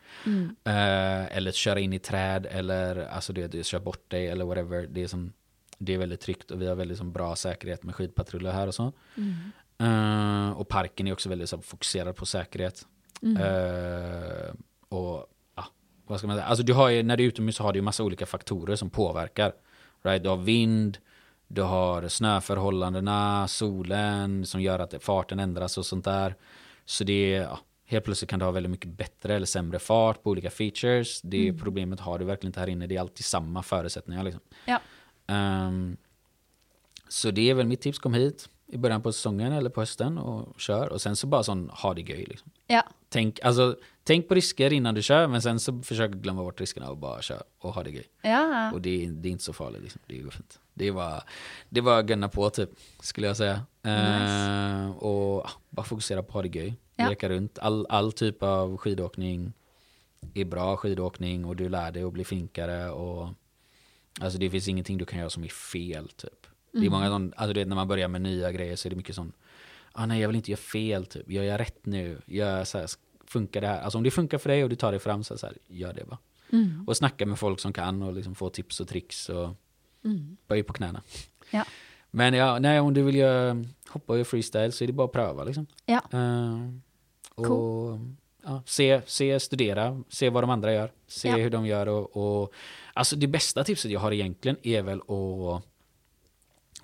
Eh, 0.64 1.38
eller 1.38 1.52
köra 1.52 1.80
in 1.80 1.94
i 1.94 2.00
träd 2.00 2.48
eller 2.52 3.06
alltså 3.06 3.34
det, 3.34 3.48
det 3.48 3.64
kör 3.64 3.80
bort 3.80 4.10
dig 4.10 4.28
eller 4.28 4.46
whatever. 4.46 4.88
Det 4.88 5.04
är, 5.04 5.08
som, 5.08 5.34
det 5.80 5.94
är 5.94 5.98
väldigt 5.98 6.22
tryggt 6.22 6.52
och 6.52 6.62
vi 6.62 6.68
har 6.68 6.76
väldigt 6.76 6.98
som, 6.98 7.12
bra 7.12 7.36
säkerhet 7.36 7.84
med 7.84 7.96
skidpatruller 7.96 8.52
här 8.52 8.68
och 8.68 8.76
så. 8.76 8.94
Eh, 9.80 10.52
och 10.52 10.68
parken 10.68 11.08
är 11.08 11.14
också 11.14 11.30
väldigt 11.30 11.50
så, 11.50 11.62
fokuserad 11.62 12.16
på 12.16 12.26
säkerhet. 12.26 12.88
Eh, 13.40 14.56
och 14.90 15.26
ja, 15.56 15.66
vad 16.08 16.18
ska 16.18 16.28
man 16.28 16.36
säga? 16.36 16.46
Alltså 16.48 16.64
du 16.64 16.74
har 16.74 16.90
ju, 16.90 17.04
när 17.04 17.18
du 17.18 17.24
är 17.24 17.28
utomhus 17.28 17.56
så 17.56 17.64
har 17.64 17.74
du 17.74 17.80
ju 17.80 17.84
massa 17.84 18.04
olika 18.04 18.26
faktorer 18.26 18.76
som 18.76 18.90
påverkar. 18.90 19.54
Right? 20.04 20.24
Du 20.24 20.30
har 20.30 20.38
vind, 20.38 20.98
du 21.48 21.62
har 21.62 22.08
snöförhållandena, 22.08 23.48
solen 23.48 24.46
som 24.46 24.62
gör 24.62 24.80
att 24.80 25.04
farten 25.04 25.40
ändras 25.40 25.78
och 25.78 25.86
sånt 25.86 26.06
där. 26.06 26.36
Så 26.86 27.04
det 27.04 27.36
är, 27.36 27.42
ja, 27.42 27.60
helt 27.86 28.06
plötsligt 28.06 28.30
kan 28.30 28.40
du 28.40 28.46
ha 28.46 28.52
väldigt 28.52 28.72
mycket 28.72 28.90
bättre 28.90 29.36
eller 29.36 29.46
sämre 29.46 29.80
fart 29.80 30.24
på 30.24 30.30
olika 30.30 30.50
features. 30.50 31.22
Det 31.22 31.54
problemet 31.54 32.00
har 32.00 32.20
du 32.20 32.26
verkligen 32.26 32.50
inte 32.50 32.60
här 32.60 32.70
inne. 32.70 32.88
Det 32.88 32.96
är 32.96 33.00
alltid 33.00 33.26
samma 33.26 33.64
förutsättningar 33.64 34.24
liksom. 34.24 34.42
Ja. 34.66 34.80
Ehm, 35.30 35.98
så 37.08 37.32
det 37.32 37.50
är 37.50 37.54
väl 37.54 37.68
mitt 37.68 37.82
tips. 37.82 38.00
Kom 38.00 38.14
hit 38.14 38.50
i 38.68 38.78
början 38.78 39.02
på 39.02 39.12
säsongen 39.12 39.52
eller 39.54 39.70
på 39.70 39.82
hösten 39.82 40.18
och 40.18 40.60
kör. 40.60 40.90
Och 40.90 41.02
sen 41.02 41.16
så 41.16 41.28
bara 41.28 41.44
sån, 41.44 41.70
ha 41.70 41.94
det 41.94 42.02
göj 42.02 42.24
liksom. 42.26 42.52
Ja. 42.68 42.84
Tänk, 43.10 43.40
alltså, 43.44 43.78
tänk 44.04 44.28
på 44.28 44.34
risker 44.36 44.74
innan 44.74 44.96
du 44.96 45.02
kör, 45.02 45.28
men 45.28 45.42
sen 45.42 45.60
så 45.60 45.82
försök 45.82 46.12
glömma 46.12 46.44
bort 46.44 46.60
riskerna 46.60 46.90
och 46.90 46.98
bara 46.98 47.22
kör 47.22 47.44
och 47.60 47.74
ha 47.74 47.84
det 47.84 47.90
göj. 47.92 48.06
Ja. 48.22 48.72
Och 48.74 48.82
det, 48.82 49.06
är- 49.06 49.10
det 49.12 49.28
är 49.28 49.32
inte 49.32 49.44
så 49.44 49.54
farligt 49.54 49.82
liksom. 49.82 50.02
Det 50.06 50.18
går 50.18 50.32
fint. 50.32 50.60
Det 50.74 50.92
bara, 50.92 51.24
det 51.70 51.82
att 51.82 52.06
gunna 52.06 52.30
på 52.30 52.50
typ, 52.50 52.70
skulle 53.00 53.28
jag 53.28 53.38
säga. 53.38 53.62
Eh, 53.84 54.90
och 54.98 55.46
ah, 55.46 55.50
bara 55.70 55.84
fokusera 55.84 56.24
på 56.24 56.28
att 56.28 56.34
ha 56.34 56.42
det 56.42 56.58
göj. 56.60 56.74
Ja. 56.96 57.10
Leka 57.10 57.30
runt. 57.30 57.60
All, 57.60 57.86
all 57.90 58.12
typ 58.12 58.44
av 58.44 58.78
skidåkning 58.78 59.54
är 60.34 60.46
bra 60.46 60.78
skidåkning 60.78 61.46
och 61.46 61.56
du 61.56 61.70
lär 61.70 61.92
dig 61.92 62.04
att 62.04 62.14
bli 62.14 62.24
flinkare 62.24 62.90
och 62.90 63.28
Alltså 64.22 64.40
det 64.40 64.50
finns 64.50 64.68
ingenting 64.68 64.98
du 64.98 65.06
kan 65.06 65.20
göra 65.20 65.30
som 65.30 65.44
är 65.44 65.48
fel 65.48 66.10
typ. 66.10 66.48
Det 66.72 66.86
är 66.86 66.90
många 66.90 67.10
sån, 67.10 67.34
alltså 67.36 67.54
du 67.54 67.60
vet 67.60 67.68
när 67.68 67.76
man 67.76 67.88
börjar 67.88 68.08
med 68.08 68.22
nya 68.22 68.52
grejer 68.52 68.76
så 68.76 68.88
är 68.88 68.90
det 68.90 68.96
mycket 68.96 69.16
sån 69.16 69.32
ah, 69.92 70.06
nej 70.06 70.22
jag 70.22 70.28
vill 70.28 70.36
inte 70.36 70.52
göra 70.52 70.62
fel 70.62 71.06
typ, 71.06 71.32
gör 71.32 71.44
jag 71.44 71.60
rätt 71.60 71.86
nu? 71.86 72.22
Gör 72.26 72.64
så 72.64 72.78
här, 72.78 72.88
funkar 73.26 73.62
det 73.62 73.68
här? 73.68 73.82
Alltså 73.82 73.98
om 73.98 74.04
det 74.04 74.12
funkar 74.12 74.38
för 74.38 74.50
dig 74.50 74.64
och 74.64 74.70
du 74.70 74.76
tar 74.76 74.92
dig 74.92 75.00
fram 75.00 75.24
så, 75.24 75.38
så 75.38 75.48
här, 75.48 75.58
gör 75.68 75.94
det 75.94 76.06
bara. 76.06 76.18
Och 76.88 76.98
snacka 76.98 77.26
med 77.26 77.40
folk 77.40 77.60
som 77.60 77.74
kan 77.74 78.02
och 78.04 78.14
liksom 78.14 78.36
få 78.36 78.50
tips 78.50 78.80
och 78.80 78.88
tricks 78.88 79.30
och 79.30 79.50
böj 80.48 80.64
på 80.64 80.74
knäna. 80.74 81.02
Ja. 81.52 81.66
Men 82.12 82.34
ja, 82.34 82.60
nej, 82.60 82.80
om 82.80 82.94
du 82.94 83.02
vill 83.02 83.16
göra, 83.16 83.66
hoppa 83.90 84.14
och 84.14 84.18
göra 84.18 84.26
freestyle 84.26 84.72
så 84.72 84.84
är 84.84 84.88
det 84.88 84.94
bara 84.94 85.06
att 85.06 85.14
pröva 85.14 85.44
liksom. 85.44 85.66
Ja. 85.86 86.02
Eh, 86.12 86.70
och 87.36 87.46
Cool. 87.46 88.16
Ja, 88.44 88.64
se, 88.66 89.02
se, 89.06 89.40
studera, 89.40 90.04
se 90.10 90.30
vad 90.30 90.44
de 90.44 90.50
andra 90.50 90.74
gör, 90.74 90.92
se 91.08 91.30
Ja. 91.30 91.36
hur 91.36 91.50
de 91.50 91.66
gör 91.66 91.88
och, 91.88 92.18
och 92.42 92.54
alltså 92.94 93.16
det 93.16 93.28
bästa 93.28 93.64
tipset 93.64 93.92
jag 93.92 94.00
har 94.00 94.12
egentligen 94.12 94.58
är 94.64 94.82
väl 94.82 95.00
att 95.00 95.64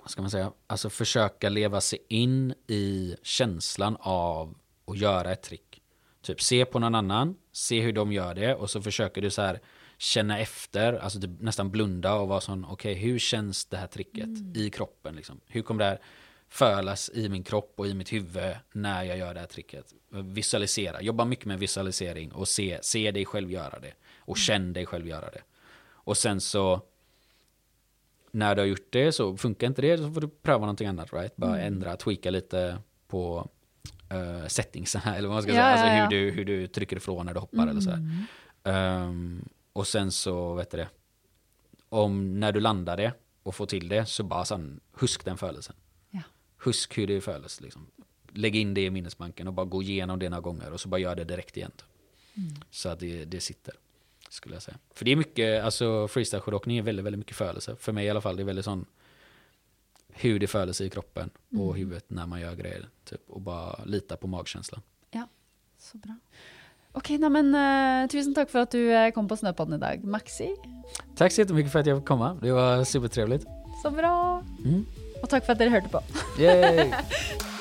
vad 0.00 0.10
ska 0.10 0.22
man 0.22 0.30
säga, 0.30 0.52
alltså 0.66 0.90
försöka 0.90 1.48
leva 1.48 1.80
sig 1.80 1.98
in 2.08 2.54
i 2.66 3.16
känslan 3.22 3.96
av 4.00 4.54
att 4.86 4.98
göra 4.98 5.32
ett 5.32 5.42
trick. 5.42 5.82
Typ 6.22 6.42
se 6.42 6.64
på 6.64 6.78
någon 6.78 6.94
annan, 6.94 7.36
se 7.52 7.80
hur 7.80 7.92
de 7.92 8.12
gör 8.12 8.34
det 8.34 8.54
och 8.54 8.70
så 8.70 8.82
försöker 8.82 9.22
du 9.22 9.30
så 9.30 9.42
här 9.42 9.60
känna 9.98 10.38
efter, 10.38 10.92
alltså 10.92 11.20
typ 11.20 11.30
nästan 11.40 11.70
blunda 11.70 12.14
och 12.14 12.28
vara 12.28 12.40
sån, 12.40 12.64
okej 12.64 12.94
hur 12.94 13.18
känns 13.18 13.66
det 13.66 13.76
här 13.76 13.86
tricket 13.86 14.28
i 14.56 14.70
kroppen 14.70 15.16
liksom? 15.16 15.40
Hur 15.46 15.62
kommer 15.62 15.84
det 15.84 15.90
här 15.90 16.00
fölas 16.48 17.10
i 17.14 17.28
min 17.28 17.42
kropp 17.42 17.74
och 17.76 17.86
i 17.86 17.94
mitt 17.94 18.12
huvud 18.12 18.54
när 18.72 19.02
jag 19.02 19.18
gör 19.18 19.34
det 19.34 19.40
här 19.40 19.46
tricket? 19.46 19.94
Visualisera, 20.10 21.02
jobba 21.02 21.24
mycket 21.24 21.44
med 21.46 21.58
visualisering 21.58 22.32
och 22.32 22.48
se, 22.48 22.78
se 22.82 23.10
dig 23.10 23.24
själv 23.24 23.50
göra 23.50 23.78
det 23.78 23.92
och 24.18 24.36
känn 24.38 24.72
dig 24.72 24.86
själv 24.86 25.08
göra 25.08 25.30
det. 25.30 25.42
Och 25.88 26.16
sen 26.16 26.40
så 26.40 26.80
när 28.30 28.54
du 28.54 28.62
har 28.62 28.66
gjort 28.66 28.86
det 28.90 29.12
så 29.12 29.36
funkar 29.36 29.66
inte 29.66 29.82
det 29.82 29.98
så 29.98 30.12
får 30.12 30.20
du 30.20 30.28
pröva 30.28 30.60
någonting 30.60 30.86
annat 30.88 31.12
right? 31.12 31.36
Bara 31.36 31.60
ändra, 31.60 31.96
tweaka 31.96 32.30
lite 32.30 32.78
på 33.08 33.48
uh, 34.12 34.46
settingsen 34.46 35.02
eller 35.04 35.28
vad 35.28 35.34
man 35.34 35.42
ska 35.42 35.52
Ja, 35.52 35.56
säga. 35.56 35.66
Alltså 35.66 35.86
ja, 35.86 35.96
ja. 35.96 36.02
hur, 36.02 36.10
du, 36.10 36.30
hur 36.30 36.44
du 36.44 36.66
trycker 36.66 36.96
ifrån 36.96 37.26
när 37.26 37.34
du 37.34 37.40
hoppar 37.40 37.66
eller 37.66 37.80
så 37.80 37.90
här. 37.90 38.26
Ehm, 38.64 39.48
och 39.72 39.86
sen 39.86 40.12
så, 40.12 40.54
vet 40.54 40.70
du 40.70 40.76
det, 40.76 40.88
om 41.88 42.40
när 42.40 42.52
du 42.52 42.60
landar 42.60 42.96
det 42.96 43.12
och 43.42 43.54
får 43.54 43.66
till 43.66 43.88
det 43.88 44.06
så 44.06 44.22
bara 44.22 44.44
sen, 44.44 44.80
husk 44.92 45.24
den 45.24 45.36
födelsen. 45.38 45.76
Husk 46.58 46.98
hur 46.98 47.06
det 47.06 47.20
födes 47.20 47.60
liksom. 47.60 47.86
Lägg 48.32 48.56
in 48.56 48.74
det 48.74 48.84
i 48.84 48.90
minnesbanken 48.90 49.48
och 49.48 49.54
bara 49.54 49.66
gå 49.66 49.82
igenom 49.82 50.18
det 50.18 50.28
några 50.28 50.40
gånger 50.40 50.72
och 50.72 50.80
så 50.80 50.88
bara 50.88 50.98
gör 50.98 51.16
det 51.16 51.24
direkt 51.24 51.56
igen. 51.56 51.70
typ. 51.76 51.86
Så 52.70 52.88
att 52.88 53.00
det, 53.00 53.24
det 53.24 53.40
sitter. 53.40 53.74
Skulle 54.28 54.54
jag 54.54 54.62
säga. 54.62 54.76
För 54.94 55.04
det 55.04 55.12
är 55.12 55.16
mycket, 55.16 55.64
alltså 55.64 56.06
freestyle-skidåkning 56.08 56.78
är 56.78 56.82
väldigt, 56.82 57.04
väldigt 57.04 57.18
mycket 57.18 57.36
födelse. 57.36 57.76
För 57.76 57.92
mig 57.92 58.06
i 58.06 58.10
alla 58.10 58.20
fall, 58.20 58.36
det 58.36 58.42
är 58.42 58.44
väldigt 58.44 58.64
sån 58.64 58.86
hur 60.08 60.38
det 60.38 60.46
födelse 60.46 60.84
i 60.84 60.90
kroppen 60.90 61.30
och 61.58 61.76
huvudet 61.76 62.04
när 62.10 62.26
man 62.26 62.40
gör 62.40 62.54
grejer. 62.54 62.88
Typ, 63.04 63.30
och 63.30 63.40
bara 63.40 63.84
lita 63.84 64.16
på 64.16 64.26
magkänslan. 64.26 64.80
Ja, 65.10 65.28
så 65.78 65.98
bra. 65.98 66.16
Okej, 66.92 67.18
nej, 67.18 67.30
men 67.30 67.54
eh, 68.04 68.08
tusen 68.10 68.34
tack 68.34 68.50
för 68.50 68.58
att 68.58 68.70
du 68.70 68.92
eh, 68.92 69.10
kom 69.10 69.28
på 69.28 69.36
Snöpodden 69.36 69.74
idag. 69.74 70.04
Maxi, 70.04 70.56
Tack 71.16 71.32
så 71.32 71.40
jättemycket 71.40 71.72
för 71.72 71.78
att 71.78 71.86
jag 71.86 71.98
fick 71.98 72.06
komma. 72.08 72.38
Det 72.42 72.52
var 72.52 72.84
supertrevligt. 72.84 73.46
så 73.82 73.90
bra. 73.90 74.44
Mm. 74.64 74.84
Och 75.22 75.28
tack 75.28 75.46
för 75.46 75.52
att 75.52 75.58
ni 75.58 75.68
hörde 75.68 75.88
på. 75.88 76.02
Yay! 76.38 76.92